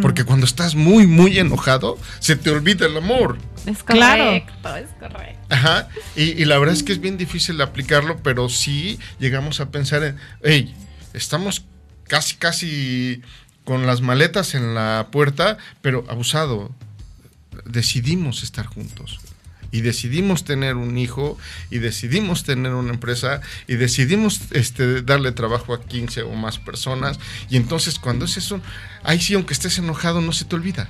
Porque 0.02 0.24
cuando 0.24 0.46
estás 0.46 0.74
muy, 0.74 1.06
muy 1.06 1.38
enojado, 1.38 1.98
se 2.20 2.38
te 2.38 2.50
olvida 2.50 2.86
el 2.86 2.96
amor. 2.96 3.38
Es 3.66 3.84
Claro. 3.84 4.24
correcto, 4.24 4.76
es 4.78 4.89
correcto. 4.98 5.46
Ajá. 5.50 5.89
Y, 6.16 6.41
y 6.41 6.46
la 6.46 6.58
verdad 6.60 6.74
es 6.74 6.82
que 6.84 6.93
es 6.93 7.02
bien 7.02 7.18
difícil 7.18 7.60
aplicarlo, 7.60 8.16
pero 8.24 8.48
sí 8.48 8.98
llegamos 9.20 9.60
a 9.60 9.72
pensar 9.72 10.02
en, 10.04 10.16
hey, 10.43 10.74
estamos 11.14 11.66
casi, 12.08 12.38
casi 12.38 13.22
con 13.66 13.86
las 13.86 14.00
maletas 14.00 14.56
en 14.56 14.76
la 14.76 15.10
puerta, 15.12 15.58
pero 15.82 16.06
abusado. 16.08 16.72
Decidimos 17.66 18.43
estar 18.43 18.66
juntos. 18.66 19.20
Y 19.72 19.82
decidimos 19.82 20.45
tener 20.45 20.76
un 20.76 20.97
hijo, 20.97 21.38
y 21.70 21.80
decidimos 21.80 22.43
tener 22.43 22.74
una 22.74 22.93
empresa, 22.93 23.41
y 23.68 23.76
decidimos 23.76 24.39
este, 24.51 25.01
darle 25.01 25.34
trabajo 25.34 25.74
a 25.74 25.82
15 25.84 26.22
o 26.22 26.34
más 26.34 26.59
personas. 26.59 27.20
Y 27.49 27.57
entonces 27.57 27.99
cuando 27.99 28.24
es 28.26 28.38
eso, 28.38 28.61
ahí 29.03 29.20
sí, 29.20 29.34
aunque 29.34 29.53
estés 29.53 29.78
enojado, 29.80 30.22
no 30.22 30.32
se 30.32 30.45
te 30.45 30.55
olvida. 30.55 30.88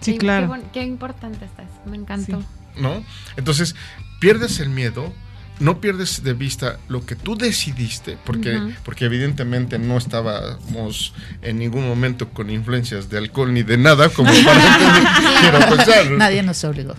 Sí, 0.00 0.12
Qué- 0.12 0.18
claro. 0.18 0.52
Qué, 0.72 0.82
importante 0.82 1.44
está 1.44 1.62
eso, 1.62 1.80
me 1.86 1.96
encantó. 1.96 2.40
Sí. 2.40 2.46
¿no? 2.80 3.04
Entonces, 3.36 3.76
pierdes 4.20 4.58
el 4.60 4.70
miedo, 4.70 5.12
no 5.60 5.80
pierdes 5.80 6.22
de 6.22 6.34
vista 6.34 6.78
lo 6.88 7.04
que 7.04 7.16
tú 7.16 7.36
decidiste, 7.36 8.16
porque, 8.24 8.60
porque 8.84 9.04
evidentemente 9.04 9.78
no 9.78 9.96
estábamos 9.98 11.14
en 11.42 11.58
ningún 11.58 11.86
momento 11.86 12.28
con 12.30 12.50
influencias 12.50 13.08
de 13.08 13.18
alcohol 13.18 13.52
ni 13.52 13.62
de 13.62 13.76
nada, 13.76 14.08
como 14.08 14.30
para 14.44 15.40
quiero 15.40 15.76
pensar. 15.76 16.10
Nadie 16.12 16.42
nos 16.42 16.62
obligó. 16.64 16.94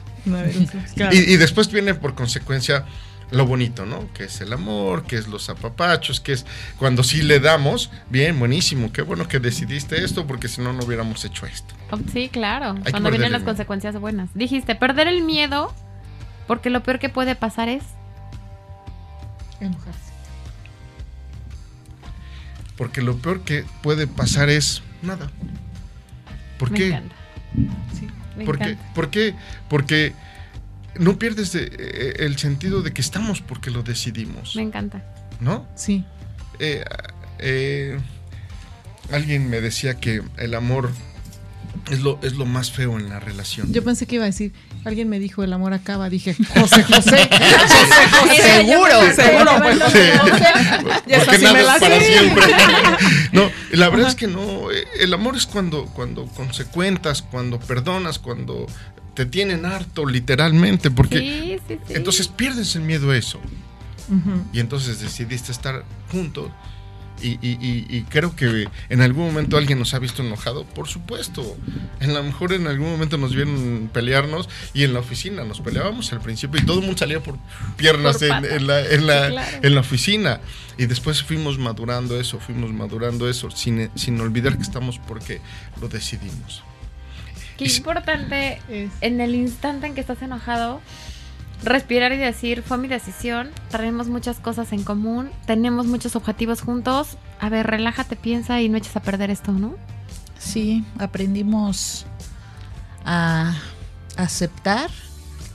Y, 1.11 1.17
y 1.33 1.37
después 1.37 1.71
viene 1.71 1.95
por 1.95 2.15
consecuencia 2.15 2.85
lo 3.31 3.45
bonito, 3.45 3.85
¿no? 3.85 4.11
Que 4.13 4.23
es 4.25 4.41
el 4.41 4.51
amor, 4.53 5.03
que 5.03 5.17
es 5.17 5.27
los 5.27 5.49
apapachos, 5.49 6.19
que 6.19 6.33
es 6.33 6.45
cuando 6.77 7.03
sí 7.03 7.21
le 7.21 7.39
damos, 7.39 7.91
bien, 8.09 8.39
buenísimo, 8.39 8.91
qué 8.91 9.01
bueno 9.01 9.27
que 9.27 9.39
decidiste 9.39 10.03
esto, 10.03 10.25
porque 10.25 10.47
si 10.47 10.61
no, 10.61 10.73
no 10.73 10.83
hubiéramos 10.83 11.23
hecho 11.25 11.45
esto. 11.45 11.73
Oh, 11.91 11.99
Sí, 12.11 12.29
claro. 12.29 12.75
Cuando 12.89 13.09
vienen 13.09 13.31
las 13.31 13.41
miedo. 13.41 13.51
consecuencias 13.51 13.99
buenas. 13.99 14.29
Dijiste, 14.33 14.75
perder 14.75 15.07
el 15.07 15.21
miedo, 15.21 15.73
porque 16.47 16.69
lo 16.69 16.81
peor 16.81 16.99
que 16.99 17.09
puede 17.09 17.35
pasar 17.35 17.69
es. 17.69 17.83
Enojarse. 19.59 20.11
Porque 22.77 23.01
lo 23.01 23.17
peor 23.17 23.41
que 23.41 23.65
puede 23.83 24.07
pasar 24.07 24.49
es 24.49 24.81
nada. 25.01 25.29
¿Por 26.57 26.71
me 26.71 26.77
qué? 26.77 26.87
encanta. 26.87 27.15
Sí. 27.97 28.07
Me 28.37 28.45
¿Por 28.45 28.57
qué? 28.57 28.63
encanta. 28.71 28.93
¿Por 28.93 29.09
qué? 29.09 29.35
Porque 29.69 30.13
no 30.97 31.19
pierdes 31.19 31.51
de- 31.51 31.69
eh, 31.77 32.13
el 32.19 32.37
sentido 32.37 32.81
de 32.81 32.93
que 32.93 33.01
estamos 33.01 33.41
porque 33.41 33.69
lo 33.71 33.83
decidimos, 33.83 34.55
Me 34.55 34.61
encanta. 34.61 35.03
¿no? 35.39 35.67
Sí. 35.75 36.05
Eh, 36.59 36.83
eh, 37.39 37.99
alguien 39.11 39.49
me 39.49 39.61
decía 39.61 39.95
que 39.95 40.21
el 40.37 40.53
amor 40.55 40.89
es 41.91 41.99
lo, 42.01 42.19
es 42.23 42.33
lo 42.33 42.45
más 42.45 42.71
feo 42.71 42.97
en 42.97 43.09
la 43.09 43.19
relación. 43.19 43.71
Yo 43.73 43.83
pensé 43.83 44.05
que 44.07 44.15
iba 44.15 44.23
a 44.23 44.27
decir, 44.27 44.53
alguien 44.85 45.09
me 45.09 45.19
dijo 45.19 45.43
el 45.43 45.53
amor 45.53 45.73
acaba. 45.73 46.09
Dije, 46.09 46.35
José 46.59 46.83
José. 46.83 47.29
Seguro. 48.41 49.13
Seguro, 49.15 49.51
pues. 49.61 49.77
Sí. 49.91 49.99
Ya 51.07 51.19
Porque 51.25 51.37
nada 51.39 51.75
es 51.75 51.81
para 51.81 51.99
siempre. 52.01 52.43
No, 53.31 53.49
la 53.71 53.89
verdad 53.89 54.09
es 54.09 54.15
que 54.15 54.27
no. 54.27 54.71
eh, 54.71 54.83
El 54.99 55.13
amor 55.13 55.35
es 55.37 55.45
cuando, 55.45 55.85
cuando 55.85 56.25
consecuentas, 56.25 57.21
cuando 57.21 57.59
perdonas, 57.59 58.19
cuando 58.19 58.65
te 59.13 59.25
tienen 59.25 59.65
harto, 59.65 60.05
literalmente. 60.05 60.89
Porque 60.91 61.19
Sí, 61.19 61.57
sí, 61.67 61.79
sí. 61.87 61.93
entonces 61.93 62.27
pierdes 62.27 62.75
el 62.75 62.81
miedo 62.81 63.11
a 63.11 63.17
eso. 63.17 63.39
Y 64.53 64.59
entonces 64.59 64.99
decidiste 65.01 65.51
estar 65.51 65.83
juntos. 66.11 66.49
Y, 67.21 67.37
y- 67.41 67.57
y- 67.59 67.85
y 67.89 68.01
creo 68.03 68.35
que 68.35 68.67
en 68.89 69.01
algún 69.01 69.25
momento 69.27 69.57
alguien 69.57 69.77
nos 69.79 69.93
ha 69.93 69.99
visto 69.99 70.21
enojado, 70.23 70.63
por 70.65 70.87
supuesto. 70.87 71.57
En 71.99 72.13
lo 72.13 72.23
mejor 72.23 72.53
en 72.53 72.67
algún 72.67 72.89
momento 72.91 73.17
nos 73.17 73.35
vieron 73.35 73.89
pelearnos 73.93 74.47
y 74.73 74.83
en 74.83 74.93
la 74.93 74.99
oficina 74.99 75.43
nos 75.43 75.61
peleábamos 75.61 76.11
al 76.13 76.21
principio 76.21 76.61
y 76.61 76.65
todo 76.65 76.79
el 76.79 76.85
mundo 76.85 76.97
salía 76.99 77.21
por 77.21 77.37
piernas 77.77 78.17
Por 78.19 78.27
en, 78.27 78.45
en 78.45 78.67
la, 78.67 78.81
en, 78.85 79.07
la, 79.07 79.25
Sí, 79.27 79.31
claro. 79.33 79.57
en 79.63 79.75
la 79.75 79.81
oficina. 79.81 80.41
Y 80.77 80.85
después 80.85 81.21
fuimos 81.23 81.57
madurando 81.57 82.19
eso, 82.19 82.39
fuimos 82.39 82.71
madurando 82.71 83.29
eso, 83.29 83.51
sin, 83.51 83.89
sin 83.95 84.19
olvidar 84.21 84.55
que 84.55 84.63
estamos 84.63 84.97
porque 84.99 85.41
lo 85.81 85.89
decidimos. 85.89 86.63
Qué 87.57 87.65
importante 87.65 88.61
Es- 88.69 88.89
en 89.01 89.19
el 89.19 89.35
instante 89.35 89.87
en 89.87 89.93
que 89.95 89.99
estás 89.99 90.21
enojado, 90.21 90.79
respirar 91.63 92.11
y 92.13 92.17
decir, 92.17 92.63
fue 92.63 92.77
mi 92.77 92.87
decisión, 92.87 93.49
tenemos 93.69 94.07
muchas 94.07 94.37
cosas 94.39 94.71
en 94.71 94.83
común, 94.83 95.29
tenemos 95.45 95.85
muchos 95.87 96.15
objetivos 96.15 96.61
juntos. 96.61 97.17
A 97.39 97.49
ver, 97.49 97.67
relájate, 97.67 98.15
piensa 98.15 98.61
y 98.61 98.69
no 98.69 98.77
eches 98.77 98.95
a 98.95 99.01
perder 99.01 99.29
esto, 99.29 99.51
¿no? 99.51 99.75
Sí, 100.37 100.85
aprendimos 100.97 102.05
a 103.05 103.55
aceptar 104.17 104.89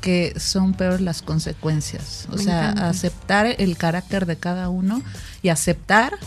que 0.00 0.38
son 0.38 0.74
peores 0.74 1.00
las 1.00 1.22
consecuencias. 1.22 2.28
O 2.30 2.36
Me 2.36 2.42
sea, 2.42 2.62
encanta. 2.70 2.88
aceptar 2.90 3.46
el 3.58 3.76
carácter 3.78 4.26
de 4.26 4.36
cada 4.36 4.68
uno 4.68 5.00
y 5.42 5.48
aceptar 5.48 6.18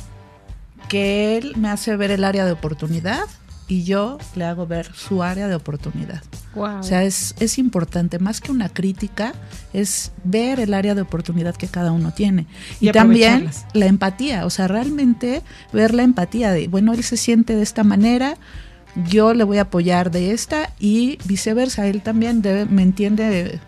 que 0.90 1.38
él 1.38 1.54
me 1.58 1.70
hace 1.70 1.96
ver 1.96 2.10
el 2.12 2.24
área 2.24 2.46
de 2.46 2.54
oportunidad 2.54 3.26
y 3.70 3.84
yo 3.84 4.18
le 4.36 4.46
hago 4.46 4.66
ver 4.66 4.90
su 4.96 5.22
área 5.24 5.48
de 5.48 5.56
oportunidad. 5.56 6.22
Wow. 6.56 6.80
O 6.80 6.84
sea, 6.84 7.04
es, 7.04 7.36
es 7.40 7.58
importante, 7.58 8.18
más 8.18 8.40
que 8.42 8.52
una 8.52 8.70
crítica, 8.70 9.34
es 9.74 10.12
ver 10.24 10.60
el 10.60 10.74
área 10.74 10.96
de 10.96 11.02
oportunidad 11.02 11.56
que 11.56 11.68
cada 11.68 11.92
uno 11.92 12.12
tiene. 12.14 12.48
Y, 12.80 12.90
Y 12.90 12.92
también 12.92 13.50
la 13.74 13.86
empatía, 13.88 14.46
o 14.46 14.50
sea, 14.50 14.68
realmente 14.68 15.42
ver 15.74 15.94
la 15.94 16.04
empatía 16.04 16.52
de, 16.52 16.68
bueno, 16.70 16.94
él 16.94 17.04
se 17.04 17.18
siente 17.18 17.56
de 17.56 17.62
esta 17.64 17.84
manera, 17.84 18.36
yo 19.10 19.34
le 19.34 19.44
voy 19.44 19.58
a 19.60 19.64
apoyar 19.64 20.10
de 20.12 20.32
esta 20.32 20.72
y 20.80 21.20
viceversa, 21.26 21.86
él 21.88 22.02
también 22.02 22.42
debe- 22.42 22.66
me 22.66 22.82
entiende 22.84 23.60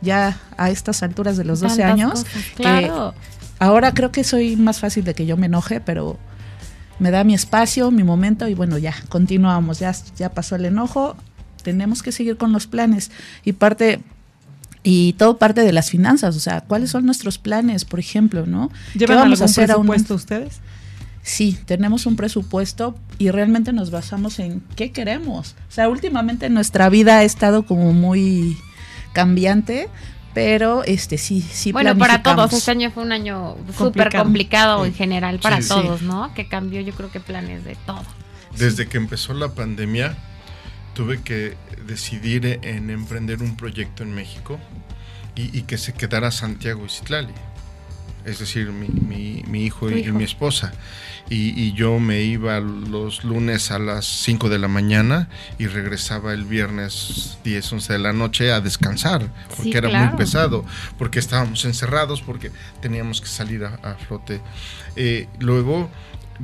ya 0.00 0.38
a 0.56 0.70
estas 0.70 1.02
alturas 1.04 1.36
de 1.36 1.44
los 1.44 1.60
12 1.60 1.76
Tantas 1.76 1.92
años. 1.92 2.10
cosas, 2.24 2.42
Claro. 2.56 3.14
Ahora 3.60 3.94
creo 3.94 4.10
que 4.10 4.24
soy 4.24 4.56
más 4.56 4.80
fácil 4.80 5.04
de 5.04 5.14
que 5.14 5.24
yo 5.26 5.36
me 5.36 5.46
enoje, 5.46 5.80
pero 5.80 6.18
me 6.98 7.10
da 7.10 7.24
mi 7.24 7.34
espacio, 7.34 7.90
mi 7.90 8.02
momento 8.04 8.48
y 8.48 8.54
bueno, 8.54 8.78
ya, 8.78 8.94
continuamos, 9.08 9.78
ya, 9.80 9.94
ya 10.16 10.30
pasó 10.30 10.56
el 10.56 10.64
enojo, 10.64 11.16
tenemos 11.62 12.02
que 12.02 12.12
seguir 12.12 12.36
con 12.36 12.52
los 12.52 12.66
planes 12.66 13.10
y 13.44 13.52
parte 13.52 14.00
y 14.84 15.12
todo 15.14 15.38
parte 15.38 15.60
de 15.62 15.72
las 15.72 15.90
finanzas, 15.90 16.36
o 16.36 16.40
sea, 16.40 16.60
¿cuáles 16.62 16.90
son 16.90 17.06
nuestros 17.06 17.38
planes, 17.38 17.84
por 17.84 18.00
ejemplo, 18.00 18.46
no? 18.46 18.70
¿Llevan 18.94 19.18
vamos 19.18 19.40
a 19.40 19.44
hacer 19.44 19.70
a 19.70 19.76
un- 19.76 19.86
presupuesto 19.86 20.14
ustedes? 20.16 20.60
Sí, 21.24 21.56
tenemos 21.66 22.06
un 22.06 22.16
presupuesto 22.16 22.96
y 23.16 23.30
realmente 23.30 23.72
nos 23.72 23.92
basamos 23.92 24.40
en 24.40 24.60
qué 24.74 24.90
queremos. 24.90 25.54
O 25.68 25.72
sea, 25.72 25.88
últimamente 25.88 26.50
nuestra 26.50 26.88
vida 26.88 27.18
ha 27.18 27.22
estado 27.22 27.64
como 27.64 27.92
muy 27.92 28.56
cambiante, 29.12 29.88
pero 30.34 30.82
este 30.84 31.18
sí, 31.18 31.40
sí 31.40 31.72
Bueno, 31.72 31.96
para 31.96 32.22
todos, 32.22 32.52
este 32.52 32.70
año 32.70 32.90
fue 32.90 33.02
un 33.02 33.12
año 33.12 33.56
súper 33.68 33.74
Complicado. 33.76 34.24
complicado 34.24 34.84
en 34.86 34.94
general 34.94 35.38
para 35.38 35.56
Sí, 35.56 35.62
sí. 35.64 35.68
todos, 35.68 36.02
¿no? 36.02 36.32
Que 36.34 36.48
cambió 36.48 36.80
yo 36.80 36.92
creo 36.94 37.10
que 37.10 37.20
planes 37.20 37.64
de 37.64 37.76
todo. 37.86 38.02
Desde 38.56 38.86
que 38.88 38.96
empezó 38.98 39.32
la 39.34 39.48
pandemia, 39.54 40.16
tuve 40.94 41.22
que 41.22 41.56
decidir 41.86 42.60
en 42.62 42.90
emprender 42.90 43.42
un 43.42 43.56
proyecto 43.56 44.02
en 44.02 44.14
México 44.14 44.58
y, 45.34 45.56
y 45.56 45.62
que 45.62 45.78
se 45.78 45.94
quedara 45.94 46.30
Santiago 46.30 46.84
y 46.84 46.88
Citlali. 46.90 47.32
Es 48.24 48.38
decir, 48.38 48.70
mi, 48.70 48.88
mi- 48.88 49.42
mi 49.46 49.64
hijo 49.64 49.90
y, 49.90 50.10
mi 50.12 50.24
esposa. 50.24 50.72
Y, 51.30 51.58
y 51.60 51.72
yo 51.72 51.98
me 51.98 52.20
iba 52.22 52.60
los 52.60 53.24
lunes 53.24 53.70
a 53.70 53.78
las 53.78 54.04
5 54.06 54.48
de 54.48 54.58
la 54.58 54.68
mañana 54.68 55.28
y 55.58 55.66
regresaba 55.66 56.32
el 56.32 56.44
viernes 56.44 57.38
10, 57.44 57.72
11 57.72 57.92
de 57.94 57.98
la 57.98 58.12
noche 58.12 58.52
a 58.52 58.60
descansar, 58.60 59.28
porque 59.48 59.62
Sí, 59.62 59.72
era 59.76 59.88
claro. 59.88 60.06
muy 60.08 60.16
pesado, 60.16 60.64
porque 60.98 61.18
estábamos 61.20 61.64
encerrados, 61.64 62.20
porque 62.22 62.50
teníamos 62.80 63.20
que 63.20 63.28
salir 63.28 63.64
a, 63.64 63.74
a 63.82 63.94
flote. 63.94 64.40
Eh, 64.96 65.26
luego, 65.38 65.88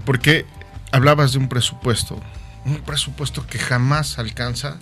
porque 0.05 0.47
hablabas 0.93 1.33
de 1.33 1.39
un 1.39 1.49
presupuesto, 1.49 2.18
un 2.64 2.76
presupuesto 2.79 3.47
que 3.47 3.59
jamás 3.59 4.18
alcanza, 4.18 4.79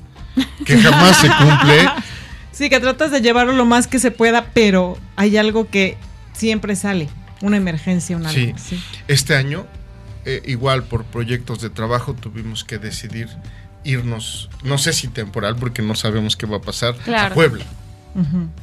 que 0.65 0.79
jamás 0.79 1.17
se 1.21 1.29
cumple. 1.29 1.89
Sí, 2.53 2.71
que 2.71 2.81
tratas 2.81 3.11
de 3.11 3.21
llevarlo 3.21 3.53
lo 3.53 3.67
más 3.67 3.87
que 3.87 3.99
se 3.99 4.11
pueda, 4.11 4.47
pero 4.55 4.97
hay 5.17 5.37
algo 5.37 5.69
que 5.69 5.99
siempre 6.37 6.76
sale, 6.76 7.09
una 7.43 7.57
emergencia, 7.57 8.16
una 8.16 8.30
Sí. 8.30 8.53
sí. 8.57 8.82
Este 9.09 9.34
año, 9.37 9.66
eh, 10.24 10.43
igual 10.47 10.84
por 10.84 11.05
proyectos 11.05 11.61
de 11.61 11.70
trabajo, 11.70 12.14
tuvimos 12.14 12.64
que 12.64 12.78
decidir 12.78 13.28
irnos, 13.84 14.51
no 14.64 14.78
sé 14.78 14.93
si 14.93 15.09
temporal, 15.09 15.57
porque 15.57 15.80
no 15.82 15.95
sabemos 15.95 16.37
qué 16.37 16.47
va 16.47 16.57
a 16.57 16.61
pasar, 16.61 16.97
Claro. 16.97 17.32
a 17.32 17.34
Puebla. 17.34 17.64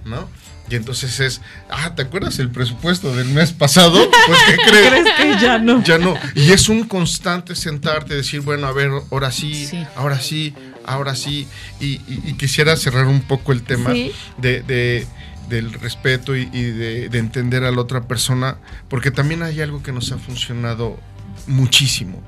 ¿no? 0.05 0.27
Y 0.69 0.75
entonces 0.75 1.19
es, 1.19 1.41
ah, 1.69 1.93
¿te 1.95 2.01
acuerdas 2.01 2.39
el 2.39 2.49
presupuesto 2.49 3.15
del 3.15 3.27
mes 3.27 3.51
pasado? 3.51 4.09
Pues, 4.27 4.39
¿qué 4.47 4.55
crees? 4.69 4.89
¿Crees 4.89 5.37
que 5.37 5.45
ya 5.45 5.59
no? 5.59 5.83
Ya 5.83 5.97
no. 5.99 6.15
Y 6.35 6.51
es 6.51 6.69
un 6.69 6.83
constante 6.87 7.53
sentarte, 7.55 8.15
decir, 8.15 8.41
bueno, 8.41 8.65
a 8.67 8.71
ver, 8.71 8.89
ahora 9.11 9.31
sí, 9.31 9.67
Sí. 9.67 9.85
ahora 9.95 10.19
sí, 10.19 10.55
ahora 10.85 11.15
sí. 11.15 11.47
Y, 11.79 11.85
y- 12.07 12.21
y 12.25 12.33
quisiera 12.33 12.75
cerrar 12.77 13.05
un 13.05 13.21
poco 13.21 13.51
el 13.51 13.61
tema 13.63 13.91
Sí. 13.91 14.11
de, 14.39 14.63
de- 14.63 15.05
del 15.49 15.73
respeto 15.73 16.35
y, 16.35 16.49
y 16.53 16.63
de, 16.63 17.09
de 17.09 17.17
entender 17.19 17.63
a 17.63 17.71
la 17.71 17.81
otra 17.81 18.07
persona, 18.07 18.57
porque 18.89 19.11
también 19.11 19.43
hay 19.43 19.61
algo 19.61 19.83
que 19.83 19.91
nos 19.91 20.11
ha 20.11 20.17
funcionado 20.17 20.99
muchísimo. 21.47 22.21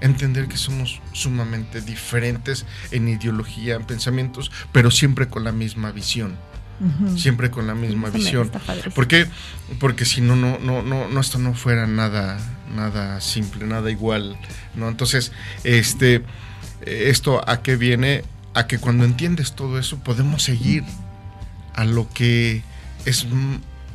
Entender 0.00 0.48
que 0.48 0.56
somos 0.56 1.00
sumamente 1.12 1.80
diferentes 1.80 2.66
en 2.90 3.08
ideología, 3.08 3.76
en 3.76 3.84
pensamientos, 3.84 4.50
pero 4.72 4.90
siempre 4.90 5.28
con 5.28 5.44
la 5.44 5.52
misma 5.52 5.92
visión. 5.92 6.36
Siempre 7.16 7.50
con 7.50 7.68
la 7.68 7.74
misma 7.74 8.10
visión. 8.10 8.50
¿Por 8.94 9.06
qué? 9.06 9.26
Porque 9.78 10.04
si 10.04 10.20
no, 10.20 10.34
no, 10.34 10.58
no, 10.58 10.82
no, 10.82 11.08
no, 11.08 11.20
esto 11.20 11.38
no 11.38 11.54
fuera 11.54 11.86
nada, 11.86 12.38
nada 12.74 13.20
simple, 13.20 13.64
nada 13.64 13.90
igual, 13.92 14.36
¿no? 14.74 14.88
Entonces, 14.88 15.30
este, 15.62 16.16
eh, 16.16 17.04
esto 17.06 17.48
a 17.48 17.62
qué 17.62 17.76
viene, 17.76 18.24
a 18.54 18.66
que 18.66 18.78
cuando 18.78 19.04
entiendes 19.04 19.54
todo 19.54 19.78
eso 19.78 19.98
podemos 20.00 20.42
seguir 20.42 20.82
a 21.74 21.84
lo 21.84 22.08
que 22.12 22.62
es 23.04 23.26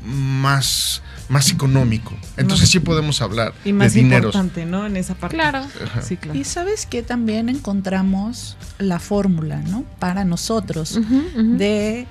más, 0.05 1.01
más 1.27 1.51
económico. 1.51 2.13
Entonces 2.38 2.65
Más- 2.67 2.69
sí 2.71 2.80
podemos 2.80 3.21
hablar 3.21 3.53
Y 3.65 3.73
más 3.73 3.93
de 3.93 3.99
dineros. 4.01 4.34
importante, 4.36 4.65
¿no? 4.65 4.86
En 4.86 4.95
esa 4.97 5.15
parte. 5.15 5.36
Claro. 5.36 5.65
Sí, 6.01 6.15
claro. 6.17 6.39
Y 6.39 6.43
sabes 6.45 6.86
que 6.86 7.03
también 7.03 7.49
encontramos 7.49 8.57
la 8.77 8.99
fórmula, 8.99 9.57
¿no? 9.67 9.84
Para 9.99 10.23
nosotros 10.25 10.99
de 11.36 12.07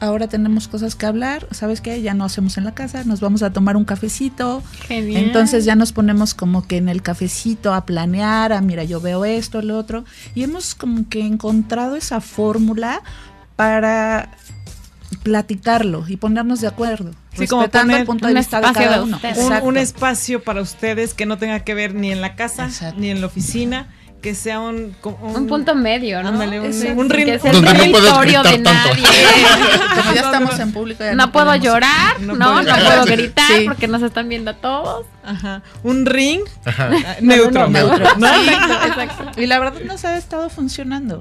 ahora 0.00 0.28
tenemos 0.28 0.68
cosas 0.68 0.94
que 0.96 1.06
hablar, 1.06 1.48
¿sabes 1.50 1.80
qué? 1.80 2.02
Ya 2.02 2.12
no 2.14 2.24
hacemos 2.24 2.58
en 2.58 2.64
la 2.64 2.74
casa, 2.74 3.04
nos 3.04 3.20
vamos 3.20 3.42
a 3.42 3.52
tomar 3.52 3.76
un 3.76 3.84
cafecito. 3.84 4.62
Genial. 4.86 5.24
Entonces 5.24 5.64
ya 5.64 5.74
nos 5.76 5.92
ponemos 5.92 6.34
como 6.34 6.66
que 6.66 6.76
en 6.76 6.88
el 6.88 7.00
cafecito 7.02 7.72
a 7.74 7.86
planear, 7.86 8.52
a 8.52 8.60
mira, 8.60 8.84
yo 8.84 9.00
veo 9.00 9.24
esto, 9.24 9.62
lo 9.62 9.78
otro, 9.78 10.04
y 10.34 10.42
hemos 10.42 10.74
como 10.74 11.08
que 11.08 11.26
encontrado 11.26 11.96
esa 11.96 12.20
fórmula 12.20 13.00
para 13.56 14.30
platicarlo 15.16 16.04
y 16.08 16.16
ponernos 16.16 16.60
de 16.60 16.68
acuerdo, 16.68 17.12
Sí, 17.36 17.46
como 17.48 17.62
respetando 17.62 17.90
poner 17.92 18.00
el 18.00 18.06
punto 18.06 18.26
de 18.26 18.32
un 18.32 18.38
vista 18.38 18.60
de 18.60 18.66
espacio 18.66 18.84
cada 18.84 18.96
de 18.98 19.02
uno. 19.04 19.16
ustedes. 19.16 19.38
un, 19.38 19.44
Exacto. 19.44 19.66
un 19.68 19.76
espacio 19.76 20.42
para 20.42 20.60
ustedes 20.60 21.14
que 21.14 21.26
no 21.26 21.38
tenga 21.38 21.60
que 21.60 21.74
ver 21.74 21.94
ni 21.94 22.12
en 22.12 22.20
la 22.20 22.34
casa 22.36 22.66
Exacto. 22.66 23.00
ni 23.00 23.10
en 23.10 23.20
la 23.20 23.26
oficina, 23.26 23.88
que 24.22 24.34
sea 24.34 24.58
un, 24.58 24.96
punto 25.48 25.74
medio, 25.74 26.22
¿no? 26.22 26.30
Ándale, 26.30 26.58
un, 26.60 26.66
Exacto. 26.66 26.98
un 26.98 27.08
Que 27.10 27.36
Donde 27.36 27.62
no 27.62 27.90
puedes 27.90 28.42
de 28.42 28.58
nadie. 28.58 29.04
Como 29.96 30.14
ya 30.14 30.20
estamos 30.22 30.58
en 30.60 30.72
público, 30.72 31.04
ya 31.04 31.14
No 31.14 31.30
puedo 31.30 31.44
podemos- 31.46 31.64
llorar, 31.66 32.20
No 32.20 32.34
no, 32.34 32.62
no, 32.62 32.74
puedo 32.74 33.04
gritar 33.04 33.46
Sí. 33.54 33.64
porque 33.66 33.86
nos 33.86 34.00
están 34.02 34.30
viendo 34.30 34.54
todos. 34.56 35.04
Ajá, 35.24 35.62
un 35.82 36.06
ring 36.06 36.40
Ajá. 36.64 36.88
ah, 37.06 37.16
neutro. 37.20 37.68
neutro. 37.68 38.02
exacto. 38.86 39.40
Y 39.40 39.46
la 39.46 39.58
verdad 39.58 39.80
nos 39.84 40.04
ha 40.06 40.16
estado 40.16 40.48
funcionando 40.48 41.20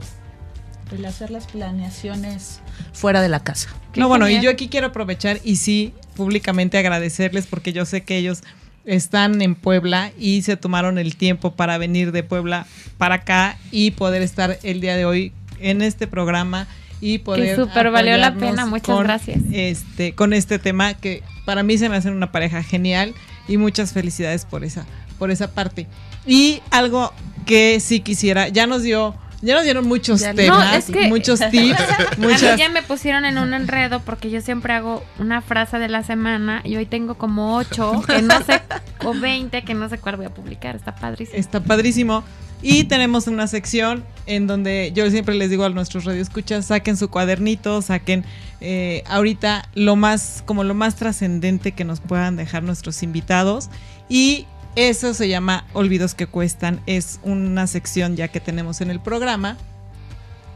el 0.94 1.06
hacer 1.06 1.32
las 1.32 1.48
planeaciones 1.48 2.60
fuera 2.94 3.22
de 3.22 3.30
la 3.30 3.42
casa. 3.42 3.70
Qué 3.92 4.00
No, 4.00 4.08
bueno, 4.08 4.30
y 4.30 4.42
yo 4.42 4.50
aquí 4.50 4.68
quiero 4.68 4.88
aprovechar 4.88 5.40
y 5.44 5.58
sí, 5.58 5.94
públicamente 6.16 6.78
agradecerles 6.78 7.48
porque 7.48 7.74
yo 7.74 7.86
sé 7.86 8.04
que 8.04 8.18
ellos 8.18 8.44
están 8.86 9.42
en 9.42 9.56
Puebla 9.56 10.12
y 10.18 10.42
se 10.42 10.58
tomaron 10.58 10.98
el 10.98 11.16
tiempo 11.16 11.54
para 11.54 11.78
venir 11.78 12.12
de 12.12 12.24
Puebla 12.24 12.66
para 12.98 13.16
acá 13.16 13.58
y 13.72 13.92
poder 13.92 14.22
estar 14.22 14.60
el 14.64 14.82
día 14.82 14.96
de 14.96 15.06
hoy 15.06 15.32
en 15.60 15.82
este 15.82 16.08
programa 16.08 16.68
y 17.00 17.20
poder 17.20 17.56
súper 17.56 17.92
valió 17.92 18.18
la 18.18 18.36
pena, 18.36 18.66
muchas 18.66 18.96
con, 18.96 19.04
gracias. 19.04 19.42
Este, 19.52 20.14
con 20.14 20.34
este 20.34 20.60
tema 20.60 20.94
que 20.94 21.22
para 21.46 21.64
mí 21.64 21.78
se 21.78 21.90
me 21.90 21.98
hacen 21.98 22.14
una 22.14 22.32
pareja 22.32 22.64
genial 22.64 23.14
y 23.48 23.58
muchas 23.58 23.92
felicidades 23.92 24.46
por 24.46 24.64
esa 24.64 24.86
por 25.20 25.32
esa 25.32 25.52
parte. 25.52 25.88
Y 26.26 26.62
algo 26.72 27.14
que 27.46 27.80
sí 27.80 28.00
quisiera, 28.00 28.48
ya 28.50 28.68
nos 28.68 28.84
dio 28.84 29.16
ya 29.44 29.54
nos 29.56 29.64
dieron 29.64 29.88
muchos 29.88 30.22
Ya- 30.22 30.34
temas, 30.34 30.72
No, 30.72 30.78
es 30.78 30.86
que- 30.86 31.08
muchos 31.10 31.40
tips, 31.52 31.80
A 31.80 32.18
mí 32.18 32.58
ya 32.58 32.70
me 32.70 32.82
pusieron 32.82 33.26
en 33.26 33.38
un 33.38 33.54
enredo 33.54 34.00
porque 34.00 34.32
yo 34.32 34.42
siempre 34.42 34.74
hago 34.74 35.04
una 35.20 35.42
frase 35.42 35.78
de 35.80 35.90
la 35.90 36.04
semana 36.04 36.62
y 36.64 36.76
hoy 36.78 36.86
tengo 36.86 37.16
como 37.16 37.56
ocho 37.58 38.02
que 38.08 38.22
no 38.22 38.42
sé, 38.44 38.62
o 39.04 39.14
20 39.14 39.64
que 39.64 39.74
no 39.74 39.90
sé 39.90 39.98
cuál 40.00 40.16
voy 40.18 40.26
a 40.26 40.34
publicar. 40.34 40.76
Está 40.76 40.96
padrísimo. 40.96 41.38
Está 41.38 41.60
padrísimo. 41.62 42.24
Y 42.66 42.86
tenemos 42.86 43.28
una 43.28 43.48
sección 43.48 44.06
en 44.26 44.48
donde 44.48 44.94
yo 44.96 45.10
siempre 45.12 45.36
les 45.36 45.50
digo 45.50 45.66
a 45.66 45.70
nuestros 45.70 46.06
radioescuchas, 46.06 46.68
saquen 46.68 46.96
su 46.96 47.10
cuadernito, 47.10 47.82
saquen 47.82 48.24
eh, 48.62 49.04
ahorita 49.08 49.68
lo 49.76 49.98
más, 49.98 50.44
como 50.46 50.64
lo 50.64 50.74
más 50.74 50.96
trascendente 50.96 51.74
que 51.74 51.84
nos 51.84 52.00
puedan 52.00 52.38
dejar 52.38 52.64
nuestros 52.64 53.04
invitados. 53.04 53.70
Y 54.08 54.46
eso 54.76 55.14
se 55.14 55.28
llama 55.28 55.66
Olvidos 55.74 56.16
que 56.16 56.28
Cuestan. 56.28 56.82
Es 56.86 57.20
una 57.24 57.68
sección 57.68 58.16
ya 58.16 58.28
que 58.28 58.40
tenemos 58.40 58.82
en 58.82 58.90
el 58.90 59.00
programa, 59.00 59.58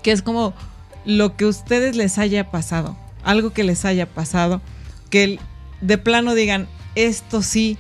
que 0.04 0.12
es 0.12 0.22
como 0.22 0.54
lo 1.06 1.36
que 1.36 1.46
a 1.46 1.50
ustedes 1.50 1.96
les 1.96 2.18
haya 2.18 2.52
pasado, 2.52 2.98
algo 3.24 3.52
que 3.52 3.64
les 3.64 3.86
haya 3.86 4.08
pasado, 4.08 4.62
que 5.10 5.40
de 5.82 5.98
plano 5.98 6.34
digan, 6.34 6.68
esto 6.96 7.42
sí, 7.42 7.78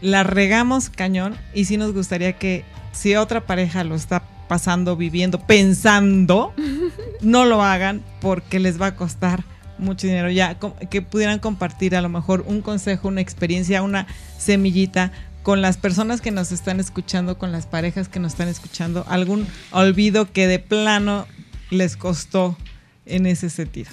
la 0.00 0.22
regamos 0.22 0.90
cañón 0.90 1.36
y 1.54 1.64
sí 1.64 1.76
nos 1.76 1.92
gustaría 1.92 2.34
que 2.34 2.64
si 2.92 3.16
otra 3.16 3.46
pareja 3.46 3.82
lo 3.84 3.94
está 3.94 4.22
pasando, 4.48 4.96
viviendo, 4.96 5.40
pensando, 5.40 6.52
no 7.20 7.44
lo 7.44 7.62
hagan 7.62 8.02
porque 8.20 8.60
les 8.60 8.80
va 8.80 8.86
a 8.86 8.96
costar 8.96 9.44
mucho 9.78 10.06
dinero. 10.06 10.30
Ya 10.30 10.58
que 10.90 11.02
pudieran 11.02 11.38
compartir 11.38 11.96
a 11.96 12.02
lo 12.02 12.08
mejor 12.08 12.44
un 12.46 12.60
consejo, 12.60 13.08
una 13.08 13.20
experiencia, 13.20 13.82
una 13.82 14.06
semillita 14.38 15.12
con 15.48 15.62
las 15.62 15.78
personas 15.78 16.20
que 16.20 16.30
nos 16.30 16.52
están 16.52 16.78
escuchando, 16.78 17.38
con 17.38 17.52
las 17.52 17.64
parejas 17.64 18.10
que 18.10 18.20
nos 18.20 18.32
están 18.32 18.48
escuchando, 18.48 19.06
algún 19.08 19.48
olvido 19.70 20.30
que 20.30 20.46
de 20.46 20.58
plano 20.58 21.26
les 21.70 21.96
costó 21.96 22.54
en 23.06 23.24
ese 23.24 23.48
sentido. 23.48 23.88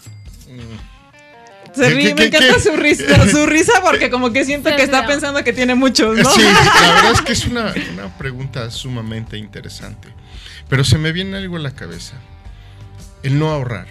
Se 1.74 1.82
¿Qué- 1.88 1.90
ríe, 1.94 2.08
qué- 2.10 2.16
me 2.16 2.26
encanta 2.26 2.56
qué? 2.56 2.60
su 2.60 2.76
risa, 2.76 3.30
su 3.32 3.46
risa 3.46 3.72
porque 3.82 4.10
como 4.10 4.34
que 4.34 4.44
siento 4.44 4.70
Se 4.70 4.76
que 4.76 4.84
está 4.84 5.08
pensando 5.08 5.46
que 5.46 5.54
tiene 5.54 5.76
muchos, 5.76 6.18
¿no? 6.18 6.30
Sí, 6.30 6.42
la 6.42 6.52
verdad 6.94 7.12
es 7.14 7.22
que 7.22 7.32
es 7.32 7.46
una, 7.46 7.74
una 7.94 8.18
pregunta 8.18 8.70
sumamente 8.70 9.38
interesante. 9.38 10.10
Pero 10.68 10.84
se 10.84 10.98
me 10.98 11.14
viene 11.14 11.38
algo 11.38 11.56
a 11.56 11.60
la 11.60 11.72
cabeza. 11.72 12.16
El 13.24 13.40
no 13.40 13.50
ahorrar. 13.50 13.88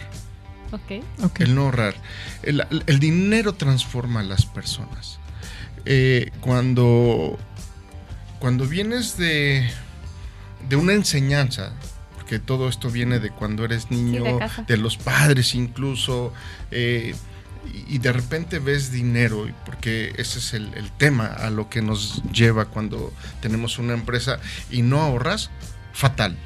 Ok. 0.73 1.03
Ok. 1.23 1.41
El 1.41 1.55
no 1.55 1.63
ahorrar. 1.63 1.95
El, 2.43 2.63
el 2.87 2.99
dinero 2.99 3.55
transforma 3.55 4.21
a 4.21 4.25
las 4.25 4.45
personas. 4.45 5.19
Eh, 5.87 6.31
cuando, 6.41 7.39
cuando 8.39 8.67
vienes 8.67 9.17
de, 9.17 9.69
de 10.69 10.77
una 10.77 10.93
enseñanza, 10.93 11.73
porque 12.15 12.39
todo 12.39 12.69
esto 12.69 12.91
viene 12.91 13.19
de 13.19 13.31
cuando 13.31 13.65
eres 13.65 13.91
niño, 13.91 14.39
de 14.67 14.77
los 14.77 14.97
padres 14.97 15.55
incluso, 15.55 16.33
eh, 16.71 17.15
y, 17.89 17.99
de 17.99 18.13
repente 18.13 18.59
ves 18.59 18.93
dinero, 18.93 19.49
y 19.49 19.55
porque 19.65 20.13
ese 20.19 20.39
es 20.39 20.53
el, 20.53 20.75
el 20.75 20.91
tema 20.93 21.27
a 21.27 21.49
lo 21.49 21.71
que 21.71 21.81
nos 21.81 22.23
lleva 22.33 22.67
cuando 22.67 23.13
tenemos 23.41 23.79
una 23.79 23.95
empresa 23.95 24.39
y 24.71 24.83
no 24.83 25.01
ahorras, 25.01 25.51
fatal. 25.93 26.37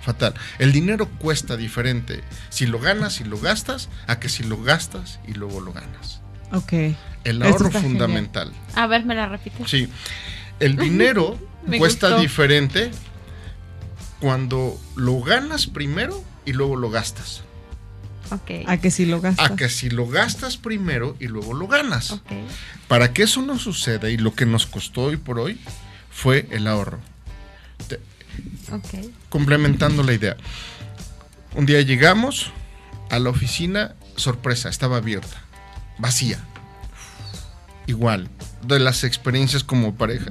Fatal. 0.00 0.32
El 0.58 0.72
dinero 0.72 1.08
cuesta 1.18 1.56
diferente 1.56 2.22
si 2.48 2.66
lo 2.66 2.78
ganas 2.78 3.20
y 3.20 3.24
lo 3.24 3.38
gastas 3.38 3.90
a 4.06 4.18
que 4.18 4.30
si 4.30 4.42
lo 4.44 4.62
gastas 4.62 5.20
y 5.26 5.34
luego 5.34 5.60
lo 5.60 5.72
ganas. 5.72 6.22
Ok. 6.52 6.72
El 7.24 7.42
ahorro 7.42 7.66
está 7.66 7.80
genial. 7.80 7.82
fundamental. 7.82 8.52
A 8.74 8.86
ver, 8.86 9.04
me 9.04 9.14
la 9.14 9.28
repites. 9.28 9.68
Sí. 9.68 9.90
El 10.60 10.76
dinero 10.76 11.38
cuesta 11.78 12.08
gustó. 12.10 12.90
Ok. 18.30 18.50
A 18.66 18.76
que 18.76 18.90
si 18.90 19.06
lo 19.06 19.20
gastas. 19.20 19.50
A 19.50 19.56
que 19.56 19.68
si 19.68 19.88
lo 19.90 20.06
gastas 20.06 20.56
primero 20.58 21.16
y 21.18 21.28
luego 21.28 21.54
lo 21.54 21.66
ganas. 21.66 22.10
Ok. 22.10 22.30
Para 22.88 23.12
que 23.12 23.22
eso 23.22 23.40
no 23.42 23.58
suceda 23.58 24.10
y 24.10 24.16
lo 24.18 24.34
que 24.34 24.44
nos 24.46 24.66
costó 24.66 25.02
hoy 25.04 25.16
por 25.16 25.38
hoy 25.38 25.58
fue 26.10 26.46
el 26.50 26.66
ahorro. 26.66 26.98
Te- 27.86 28.00
Ok. 28.72 29.06
complementando 29.30 30.02
la 30.02 30.12
idea. 30.12 30.36
Un 31.54 31.64
día 31.66 31.80
llegamos 31.80 32.52
a 33.10 33.18
la 33.18 33.30
oficina, 33.30 33.94
sorpresa, 34.16 34.68
estaba 34.68 34.98
abierta, 34.98 35.42
vacía. 35.98 36.38
Igual, 37.86 38.28
de 38.62 38.78
las 38.78 39.04
experiencias 39.04 39.64
como 39.64 39.94
pareja. 39.94 40.30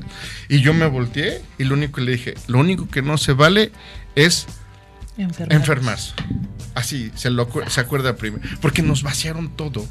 Y 0.50 0.62
yo 0.62 0.74
me 0.74 0.88
volteé 0.88 1.42
y 1.58 1.64
lo 1.64 1.76
único 1.76 1.94
que 1.98 2.02
le 2.02 2.12
dije, 2.14 2.34
lo 2.48 2.60
único 2.60 2.88
que 2.90 3.02
no 3.02 3.18
se 3.18 3.34
vale 3.34 3.72
es 4.16 4.48
Enfermar. 5.18 5.58
enfermarse. 5.58 6.14
Así, 6.76 7.12
se, 7.16 7.30
lo, 7.30 7.50
se 7.70 7.80
acuerda 7.80 8.16
primero. 8.18 8.44
Porque 8.62 8.82
nos 8.82 9.02
vaciaron 9.04 9.56
todo. 9.56 9.88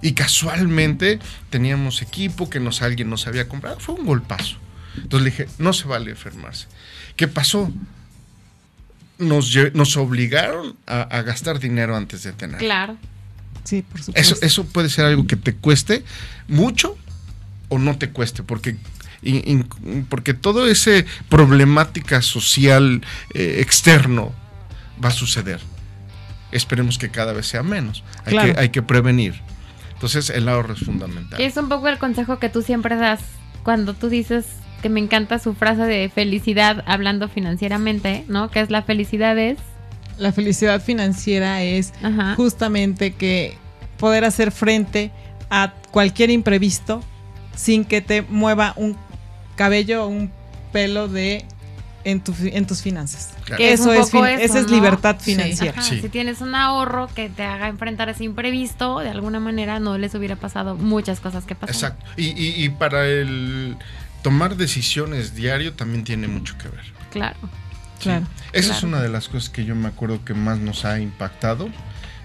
Y 0.00 0.12
casualmente 0.12 1.18
teníamos 1.50 2.02
equipo 2.02 2.48
que 2.48 2.60
nos, 2.60 2.82
alguien 2.82 3.10
nos 3.10 3.26
había 3.26 3.48
comprado. 3.48 3.80
Fue 3.80 3.94
un 3.96 4.06
golpazo. 4.06 4.56
Entonces 4.96 5.24
le 5.24 5.30
dije, 5.30 5.48
no 5.58 5.72
se 5.72 5.86
vale 5.86 6.10
enfermarse. 6.10 6.66
¿Qué 7.16 7.28
pasó? 7.28 7.70
Nos, 9.18 9.52
nos 9.74 9.96
obligaron 9.96 10.76
a, 10.86 11.02
a 11.02 11.22
gastar 11.22 11.58
dinero 11.58 11.96
antes 11.96 12.22
de 12.22 12.32
tener. 12.32 12.58
Claro. 12.58 12.96
Sí, 13.64 13.82
por 13.82 14.00
supuesto. 14.02 14.34
Eso, 14.34 14.46
eso 14.46 14.64
puede 14.64 14.88
ser 14.88 15.04
algo 15.04 15.26
que 15.26 15.36
te 15.36 15.54
cueste 15.54 16.04
mucho 16.46 16.96
o 17.68 17.78
no 17.78 17.96
te 17.98 18.10
cueste, 18.10 18.42
porque, 18.42 18.76
in- 19.22 19.42
in- 19.84 20.06
porque 20.08 20.34
todo 20.34 20.66
ese 20.68 21.04
problemática 21.28 22.22
social 22.22 23.02
eh, 23.34 23.58
externo 23.60 24.32
va 25.02 25.08
a 25.08 25.12
suceder. 25.12 25.60
Esperemos 26.50 26.96
que 26.98 27.10
cada 27.10 27.32
vez 27.32 27.46
sea 27.46 27.62
menos. 27.62 28.02
Hay, 28.24 28.32
Claro. 28.32 28.54
que, 28.54 28.60
hay 28.60 28.68
que 28.70 28.82
prevenir. 28.82 29.34
Entonces 29.92 30.30
el 30.30 30.48
ahorro 30.48 30.74
es 30.74 30.80
fundamental. 30.80 31.40
Es 31.40 31.56
un 31.56 31.68
poco 31.68 31.88
el 31.88 31.98
consejo 31.98 32.38
que 32.38 32.48
tú 32.48 32.62
siempre 32.62 32.96
das 32.96 33.20
cuando 33.64 33.94
tú 33.94 34.08
dices 34.08 34.46
que 34.80 34.88
me 34.88 35.00
encanta 35.00 35.38
su 35.40 35.54
frase 35.54 35.82
de 35.82 36.08
felicidad 36.08 36.84
hablando 36.86 37.28
financieramente, 37.28 38.24
¿no? 38.28 38.48
Que 38.50 38.60
es 38.60 38.70
la 38.70 38.82
felicidad 38.82 39.36
es. 39.36 39.58
La 40.18 40.32
felicidad 40.32 40.80
financiera 40.82 41.62
es 41.62 41.92
Ajá. 42.02 42.34
justamente 42.36 43.12
que 43.14 43.58
poder 43.98 44.24
hacer 44.24 44.52
frente 44.52 45.10
a 45.50 45.74
cualquier 45.90 46.30
imprevisto 46.30 47.02
sin 47.58 47.84
que 47.84 48.00
te 48.00 48.22
mueva 48.22 48.72
un 48.76 48.96
cabello 49.56 50.04
o 50.04 50.06
un 50.06 50.30
pelo 50.72 51.08
de 51.08 51.44
en, 52.04 52.20
tu 52.20 52.32
fi- 52.32 52.50
en 52.54 52.66
tus 52.66 52.80
finanzas. 52.82 53.30
Claro. 53.44 53.58
Que 53.58 53.72
es 53.72 53.80
eso 53.80 53.92
es, 53.92 54.10
fin- 54.10 54.24
eso, 54.24 54.42
esa 54.44 54.58
es 54.60 54.70
libertad 54.70 55.16
financiera. 55.18 55.82
Sí. 55.82 56.00
Si 56.00 56.08
tienes 56.08 56.40
un 56.40 56.54
ahorro 56.54 57.08
que 57.14 57.28
te 57.28 57.42
haga 57.42 57.66
enfrentar 57.68 58.08
ese 58.08 58.22
imprevisto, 58.24 59.00
de 59.00 59.08
alguna 59.10 59.40
manera 59.40 59.80
no 59.80 59.98
les 59.98 60.14
hubiera 60.14 60.36
pasado 60.36 60.76
muchas 60.76 61.18
cosas 61.20 61.44
que 61.44 61.54
pasan. 61.56 61.74
Exacto. 61.74 62.06
Y, 62.16 62.26
y- 62.28 62.64
y 62.64 62.68
para 62.68 63.04
el 63.06 63.76
tomar 64.22 64.56
decisiones 64.56 65.34
diario 65.34 65.74
también 65.74 66.04
tiene 66.04 66.28
mucho 66.28 66.56
que 66.58 66.68
ver. 66.68 66.84
Claro. 67.10 67.36
Claro. 68.00 68.26
Esa 68.52 68.72
es 68.74 68.84
una 68.84 69.00
de 69.02 69.08
las 69.08 69.28
cosas 69.28 69.50
que 69.50 69.64
yo 69.64 69.74
me 69.74 69.88
acuerdo 69.88 70.24
que 70.24 70.32
más 70.32 70.58
nos 70.60 70.84
ha 70.84 71.00
impactado. 71.00 71.68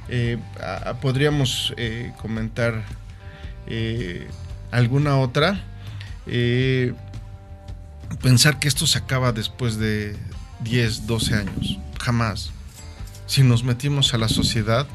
Eh, 0.07 0.37
a- 0.61 0.89
a- 0.91 0.93
podríamos 0.99 1.73
eh, 1.77 2.11
comentar 2.21 2.83
eh, 3.67 4.27
alguna 4.77 5.17
otra. 5.17 5.63
Eh, 6.27 6.93
pensar 8.21 8.59
que 8.59 8.67
esto 8.67 8.87
se 8.87 8.97
acaba 8.97 9.31
después 9.31 9.77
de 9.77 10.15
10, 10.61 11.07
12 11.07 11.35
años. 11.35 11.79
Jamás. 11.99 12.51
Si 13.25 13.43
nos 13.43 13.63
metimos 13.63 14.13
a 14.13 14.17
la 14.17 14.27
sociedad, 14.29 14.87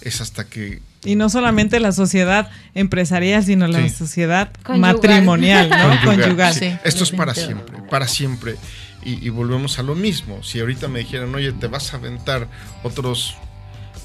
es 0.00 0.20
hasta 0.20 0.44
que 0.44 0.80
Y 1.04 1.16
no 1.16 1.28
solamente 1.28 1.80
la 1.80 1.92
sociedad 1.92 2.50
empresarial, 2.74 3.44
sino 3.44 3.66
la 3.66 3.82
Sí. 3.82 3.90
sociedad 3.90 4.50
Conyugal. 4.62 4.94
matrimonial, 4.94 5.68
¿no? 5.68 5.76
Conyugal, 5.76 6.20
Conyugal. 6.22 6.54
sí. 6.54 6.60
Sí, 6.70 6.78
Esto 6.84 7.04
es 7.04 7.10
para 7.10 7.34
siempre, 7.34 7.76
para 7.90 8.08
siempre. 8.08 8.56
Y, 9.04 9.26
y 9.26 9.28
volvemos 9.28 9.78
a 9.78 9.82
lo 9.82 9.94
mismo. 9.94 10.42
Si 10.42 10.60
ahorita 10.60 10.88
me 10.88 11.00
dijeran, 11.00 11.34
oye, 11.34 11.52
te 11.52 11.66
vas 11.66 11.92
a 11.92 11.98
aventar 11.98 12.48
otros 12.82 13.36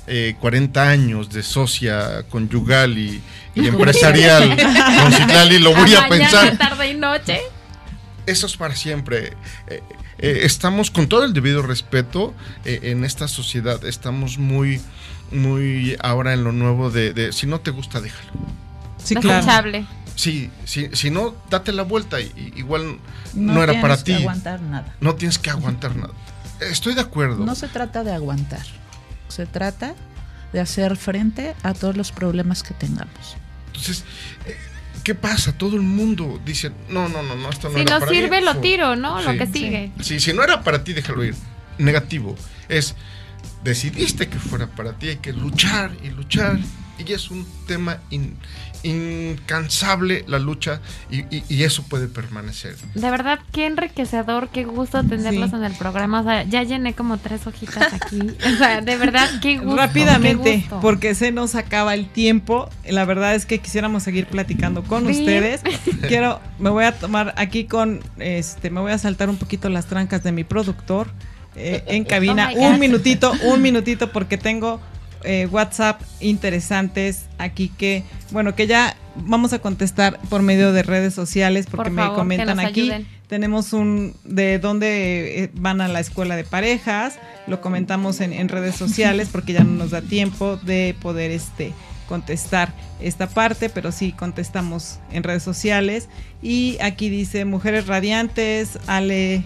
eh, 0.10 0.36
40 0.40 0.90
años 0.90 1.30
de 1.30 1.44
socia 1.44 2.24
conyugal 2.30 2.98
y, 2.98 3.22
y 3.56 3.68
empresarial 3.68 4.50
con 5.04 5.14
Citlali, 5.14 5.60
lo 5.60 5.74
voy 5.76 5.94
a 5.96 6.08
mañana, 6.08 6.10
pensar. 6.42 6.58
tarde 6.58 6.90
y 6.92 6.96
noche. 6.98 7.40
Eso 8.26 8.46
es 8.48 8.58
para 8.58 8.76
siempre. 8.76 9.34
Eh, 9.68 9.82
eh, 10.20 10.40
estamos 10.44 10.92
con 10.92 11.08
todo 11.08 11.24
el 11.24 11.34
debido 11.34 11.62
respeto 11.62 12.34
eh, 12.66 12.80
en 12.84 13.06
esta 13.06 13.28
sociedad. 13.28 13.84
Estamos 13.86 14.38
muy, 14.38 14.82
muy 15.32 15.96
ahora 16.02 16.34
en 16.34 16.44
lo 16.44 16.52
nuevo 16.52 16.92
de, 16.92 17.14
de 17.14 17.32
si 17.32 17.48
no 17.48 17.60
te 17.62 17.72
gusta, 17.72 18.02
déjalo. 18.02 18.32
Sí, 19.04 19.16
claro. 19.16 19.38
Desechable. 19.38 19.86
Sí, 20.16 20.52
si, 20.66 20.90
si 20.94 21.10
no, 21.10 21.34
date 21.50 21.72
la 21.72 21.84
vuelta. 21.84 22.20
y- 22.20 22.54
igual 22.58 22.98
no, 23.34 23.64
era 23.64 23.72
tienes 23.74 23.82
para 23.82 23.98
que 23.98 24.04
ti. 24.04 24.14
aguantar 24.14 24.62
nada. 24.62 24.94
No 25.00 25.16
tienes 25.16 25.40
que 25.40 25.50
aguantar 25.50 25.96
nada. 25.96 26.14
Estoy 26.60 26.94
de 26.96 27.02
acuerdo. 27.02 27.46
No 27.46 27.56
se 27.56 27.70
trata 27.70 28.04
de 28.04 28.12
aguantar. 28.14 28.66
Se 29.30 29.46
trata 29.46 29.96
de 30.54 30.60
hacer 30.60 30.98
frente 30.98 31.56
a 31.64 31.74
todos 31.74 31.96
los 31.96 32.12
problemas 32.12 32.62
que 32.64 32.74
tengamos. 32.74 33.38
Entonces, 33.68 34.04
eh, 34.46 34.58
¿qué 35.04 35.16
pasa? 35.16 35.54
Todo 35.54 35.76
el 35.76 35.82
mundo 35.84 36.40
dice, 36.46 36.72
no, 36.90 37.08
no, 37.08 37.22
no, 37.24 37.36
no, 37.36 37.50
esto 37.50 37.70
no 37.70 37.76
Si 37.76 37.82
era 37.82 37.94
no 37.94 38.00
para 38.00 38.12
mí". 38.12 38.18
sirve, 38.18 38.42
lo 38.42 38.58
tiro, 38.58 38.96
¿no? 38.96 39.22
Lo 39.22 39.38
que 39.38 39.48
sigue. 39.48 39.92
Sí, 40.02 40.20
si 40.20 40.34
no 40.34 40.44
era 40.44 40.62
para 40.64 40.84
ti, 40.84 40.94
déjalo 40.94 41.24
ir. 41.24 41.36
Negativo. 41.78 42.36
Es, 42.68 42.96
decidiste 43.64 44.28
que 44.28 44.38
fuera 44.40 44.68
para 44.68 44.94
ti, 44.94 45.10
hay 45.10 45.18
que 45.18 45.32
luchar 45.34 45.92
y 46.04 46.10
luchar. 46.10 46.60
Y 47.06 47.14
es 47.14 47.32
un 47.32 47.46
tema 47.66 48.00
in- 48.10 48.36
incansable 48.84 50.24
la 50.28 50.40
lucha 50.40 50.80
y, 51.10 51.20
y- 51.36 51.44
y 51.50 51.64
eso 51.64 51.84
puede 51.84 52.08
permanecer. 52.08 52.76
De 52.96 53.10
verdad, 53.12 53.40
qué 53.52 53.66
enriquecedor, 53.66 54.50
qué 54.50 54.64
gusto 54.66 55.04
tenerlos 55.04 55.50
Sí. 55.52 55.56
en 55.56 55.64
el 55.64 55.74
programa. 55.74 56.22
O 56.22 56.24
sea, 56.24 56.44
ya 56.44 56.64
llené 56.64 56.94
como 56.94 57.18
tres 57.18 57.46
hojitas 57.48 57.94
aquí. 57.94 58.20
O 58.54 58.58
sea, 58.58 58.82
de 58.82 58.96
verdad, 58.98 59.30
qué 59.42 59.58
gusto. 59.58 59.76
Rápidamente, 59.78 60.44
qué 60.52 60.58
gusto. 60.62 60.80
porque 60.82 61.16
se 61.16 61.32
nos 61.32 61.56
acaba 61.56 61.94
el 61.94 62.08
tiempo. 62.10 62.70
La 62.88 63.06
verdad 63.06 63.36
es 63.36 63.46
que 63.46 63.60
quisiéramos 63.60 64.04
seguir 64.04 64.28
platicando 64.28 64.84
con 64.84 65.08
ustedes. 65.08 65.62
Quiero, 66.08 66.40
me 66.60 66.70
voy 66.70 66.86
a 66.86 66.92
tomar 66.98 67.34
aquí 67.38 67.66
con, 67.66 68.02
este, 68.18 68.70
me 68.70 68.82
voy 68.82 68.92
a 68.92 68.98
saltar 68.98 69.30
un 69.30 69.38
poquito 69.38 69.70
las 69.70 69.86
trancas 69.88 70.24
de 70.24 70.32
mi 70.32 70.44
productor 70.44 71.08
eh, 71.56 71.84
en 71.88 72.04
cabina. 72.06 72.50
Oh 72.54 72.58
God. 72.60 72.70
un 72.74 72.80
minutito, 72.80 73.34
un 73.44 73.62
minutito, 73.62 74.12
porque 74.12 74.38
tengo 74.38 74.80
eh, 75.24 75.48
WhatsApp 75.52 76.02
interesantes 76.20 77.26
aquí 77.38 77.70
que, 77.70 78.04
bueno, 78.32 78.56
que 78.56 78.68
ya 78.68 78.96
vamos 79.16 79.54
a 79.54 79.60
contestar 79.60 80.20
por 80.30 80.42
medio 80.42 80.72
de 80.72 80.84
redes 80.84 81.14
sociales, 81.14 81.66
porque 81.70 81.90
Por 81.90 81.92
me 81.92 82.02
favor, 82.04 82.18
comentan 82.18 82.60
aquí. 82.60 82.82
ayuden. 82.82 83.08
Tenemos 83.28 83.74
un 83.74 84.16
de 84.24 84.58
dónde 84.60 85.44
eh, 85.44 85.52
van 85.54 85.82
a 85.82 85.88
la 85.88 86.00
escuela 86.00 86.36
de 86.36 86.44
parejas, 86.44 87.20
lo 87.48 87.62
comentamos 87.62 88.22
en, 88.22 88.34
en 88.34 88.50
redes 88.50 88.76
sociales 88.76 89.30
porque 89.32 89.54
ya 89.54 89.64
no 89.64 89.72
nos 89.72 89.92
da 89.92 90.02
tiempo 90.02 90.58
de 90.58 90.96
poder 91.02 91.32
este 91.32 91.74
contestar 92.08 92.74
esta 93.00 93.30
parte, 93.30 93.70
pero 93.70 93.92
sí 93.92 94.12
contestamos 94.14 95.00
en 95.12 95.22
redes 95.24 95.44
sociales. 95.44 96.10
Y 96.42 96.78
aquí 96.82 97.10
dice 97.10 97.46
Mujeres 97.46 97.86
Radiantes, 97.86 98.80
Ale 98.88 99.44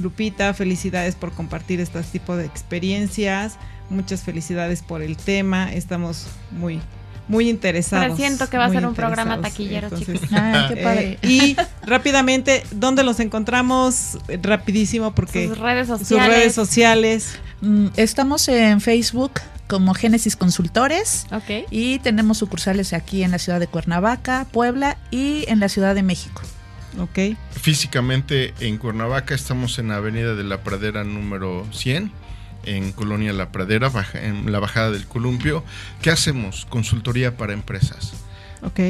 Lupita, 0.00 0.52
felicidades 0.52 1.14
por 1.14 1.32
compartir 1.32 1.80
este 1.80 2.02
tipo 2.02 2.36
de 2.36 2.46
experiencias. 2.46 3.58
Muchas 3.90 4.22
felicidades 4.22 4.82
por 4.82 5.02
el 5.02 5.16
tema. 5.16 5.72
Estamos 5.72 6.26
muy, 6.52 6.80
muy 7.28 7.48
interesados. 7.50 8.04
Pero 8.06 8.16
siento 8.16 8.48
que 8.48 8.56
va 8.56 8.66
a 8.66 8.70
ser 8.70 8.86
un 8.86 8.94
programa 8.94 9.40
taquillero, 9.40 9.88
Entonces, 9.88 10.20
chicos. 10.20 10.28
Ah, 10.40 10.66
qué 10.72 10.80
eh, 10.80 10.82
padre. 10.84 11.18
y 11.22 11.56
rápidamente, 11.84 12.62
¿dónde 12.70 13.02
los 13.02 13.20
encontramos? 13.20 14.18
Rapidísimo, 14.42 15.12
porque 15.14 15.48
Sus 15.48 15.58
redes 15.58 15.88
sus 15.88 15.98
sociales. 15.98 16.28
redes 16.36 16.54
sociales. 16.54 17.38
Mm, 17.60 17.88
Estamos 17.96 18.48
en 18.48 18.80
Facebook 18.80 19.32
como 19.66 19.94
Génesis 19.94 20.34
Consultores 20.34 21.26
Ok. 21.32 21.66
y 21.70 21.98
tenemos 22.00 22.38
sucursales 22.38 22.92
aquí 22.92 23.22
en 23.22 23.30
la 23.32 23.38
ciudad 23.38 23.60
de 23.60 23.66
Cuernavaca, 23.68 24.46
Puebla 24.50 24.96
y 25.12 25.44
en 25.48 25.60
la 25.60 25.68
Ciudad 25.68 25.94
de 25.94 26.02
México. 26.02 26.42
Ok. 26.98 27.36
Físicamente 27.52 28.52
en 28.58 28.78
Cuernavaca 28.78 29.32
estamos 29.34 29.78
en 29.78 29.88
la 29.88 29.96
Avenida 29.96 30.34
de 30.34 30.42
la 30.42 30.62
Pradera 30.64 31.04
número 31.04 31.64
100, 31.72 32.10
en 32.64 32.92
Colonia 32.92 33.32
La 33.32 33.50
Pradera, 33.52 33.90
en 34.14 34.50
la 34.52 34.58
bajada 34.60 34.90
del 34.90 35.06
Columpio. 35.06 35.64
¿Qué 36.02 36.10
hacemos? 36.10 36.66
Consultoría 36.66 37.36
para 37.36 37.52
empresas. 37.52 38.12
Ok. 38.62 38.80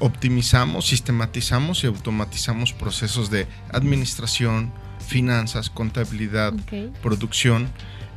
Optimizamos, 0.00 0.86
sistematizamos 0.86 1.82
y 1.84 1.86
automatizamos 1.86 2.72
procesos 2.72 3.30
de 3.30 3.46
administración, 3.72 4.72
finanzas, 5.06 5.70
contabilidad, 5.70 6.52
Ok. 6.54 6.94
producción 7.02 7.68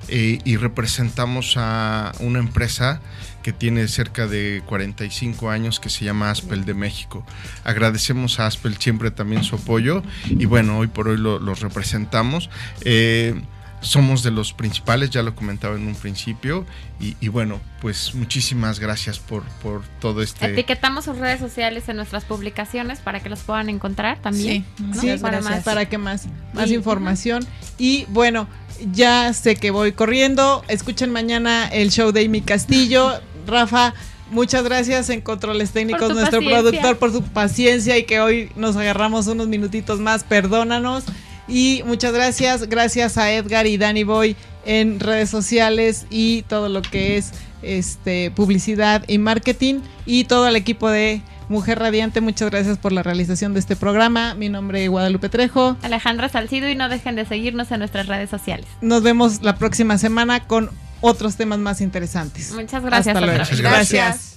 eh, 0.09 0.39
y 0.45 0.57
representamos 0.57 1.55
a 1.57 2.11
una 2.19 2.39
empresa 2.39 3.01
que 3.41 3.51
tiene 3.53 3.87
cerca 3.87 4.27
de 4.27 4.61
45 4.65 5.49
años 5.49 5.79
que 5.79 5.89
se 5.89 6.03
llama 6.05 6.29
Aspel 6.29 6.65
de 6.65 6.73
México. 6.73 7.25
Agradecemos 7.63 8.39
a 8.39 8.45
Aspel 8.47 8.77
siempre 8.77 9.09
también 9.09 9.43
su 9.43 9.55
apoyo 9.55 10.03
y 10.29 10.45
bueno, 10.45 10.77
hoy 10.77 10.87
por 10.87 11.07
hoy 11.07 11.17
lo- 11.17 11.39
los 11.39 11.61
representamos. 11.61 12.49
Eh, 12.81 13.41
somos 13.81 14.23
de 14.23 14.31
los 14.31 14.53
principales, 14.53 15.09
ya 15.11 15.21
lo 15.21 15.35
comentaba 15.35 15.75
en 15.75 15.87
un 15.87 15.95
principio. 15.95 16.65
Y, 16.99 17.27
bueno, 17.27 17.61
pues 17.79 18.15
muchísimas 18.15 18.79
gracias 18.79 19.19
por, 19.19 19.43
por 19.61 19.83
todo 19.99 20.23
este... 20.23 20.47
Etiquetamos 20.47 21.05
sus 21.05 21.17
redes 21.17 21.39
sociales 21.39 21.87
en 21.89 21.95
nuestras 21.95 22.25
publicaciones 22.25 22.99
para 22.99 23.19
que 23.19 23.29
los 23.29 23.41
puedan 23.41 23.69
encontrar 23.69 24.19
también. 24.19 24.65
Sí, 24.99 25.15
para, 25.21 25.41
más, 25.41 25.63
para 25.63 25.87
que 25.87 25.99
más, 25.99 26.27
más 26.53 26.71
información. 26.71 27.45
Y 27.77 28.05
bueno, 28.09 28.47
ya 28.91 29.31
sé 29.33 29.55
que 29.55 29.69
voy 29.69 29.91
corriendo. 29.91 30.63
Escuchen 30.67 31.11
mañana 31.11 31.67
el 31.67 31.91
show 31.91 32.11
de 32.11 32.25
Amy 32.25 32.41
Castillo. 32.41 33.21
Rafa, 33.45 33.93
muchas 34.31 34.63
gracias 34.63 35.09
en 35.11 35.21
Controles 35.21 35.71
Técnicos, 35.71 36.13
nuestro 36.15 36.41
productor, 36.41 36.97
por 36.97 37.11
su 37.11 37.21
paciencia 37.21 37.97
y 37.97 38.05
que 38.05 38.19
hoy 38.19 38.51
nos 38.55 38.75
agarramos 38.75 39.27
unos 39.27 39.47
minutitos 39.47 39.99
más. 39.99 40.23
Perdónanos. 40.23 41.03
Y 41.47 41.81
muchas 41.85 42.13
gracias, 42.13 42.67
gracias 42.67 43.17
a 43.17 43.31
Edgar 43.31 43.67
y 43.67 43.77
Danny 43.77 44.03
Boy 44.03 44.35
en 44.65 44.99
redes 44.99 45.29
sociales 45.29 46.05
y 46.09 46.41
todo 46.43 46.69
lo 46.69 46.81
que 46.81 47.17
es 47.17 47.31
este 47.61 48.31
publicidad 48.31 49.03
y 49.07 49.17
marketing 49.17 49.79
y 50.05 50.25
todo 50.25 50.47
el 50.47 50.55
equipo 50.55 50.89
de 50.89 51.21
Mujer 51.49 51.79
Radiante, 51.79 52.19
muchas 52.19 52.49
gracias 52.49 52.77
por 52.77 52.91
la 52.91 53.03
realización 53.03 53.53
de 53.53 53.61
este 53.61 53.75
programa. 53.77 54.33
Mi 54.33 54.49
nombre 54.49 54.83
es 54.83 54.89
Guadalupe 54.89 55.29
Trejo. 55.29 55.77
Alejandra 55.81 56.27
Salcido 56.27 56.69
y 56.69 56.75
no 56.75 56.89
dejen 56.89 57.15
de 57.15 57.25
seguirnos 57.25 57.71
en 57.71 57.79
nuestras 57.79 58.07
redes 58.07 58.29
sociales. 58.29 58.65
Nos 58.81 59.01
vemos 59.01 59.41
la 59.41 59.55
próxima 59.55 59.97
semana 59.97 60.45
con 60.45 60.69
otros 60.99 61.37
temas 61.37 61.59
más 61.59 61.79
interesantes. 61.79 62.51
Muchas 62.51 62.83
gracias. 62.83 63.15
Hasta 63.15 63.25
luego. 63.25 63.43
gracias. 63.61 64.33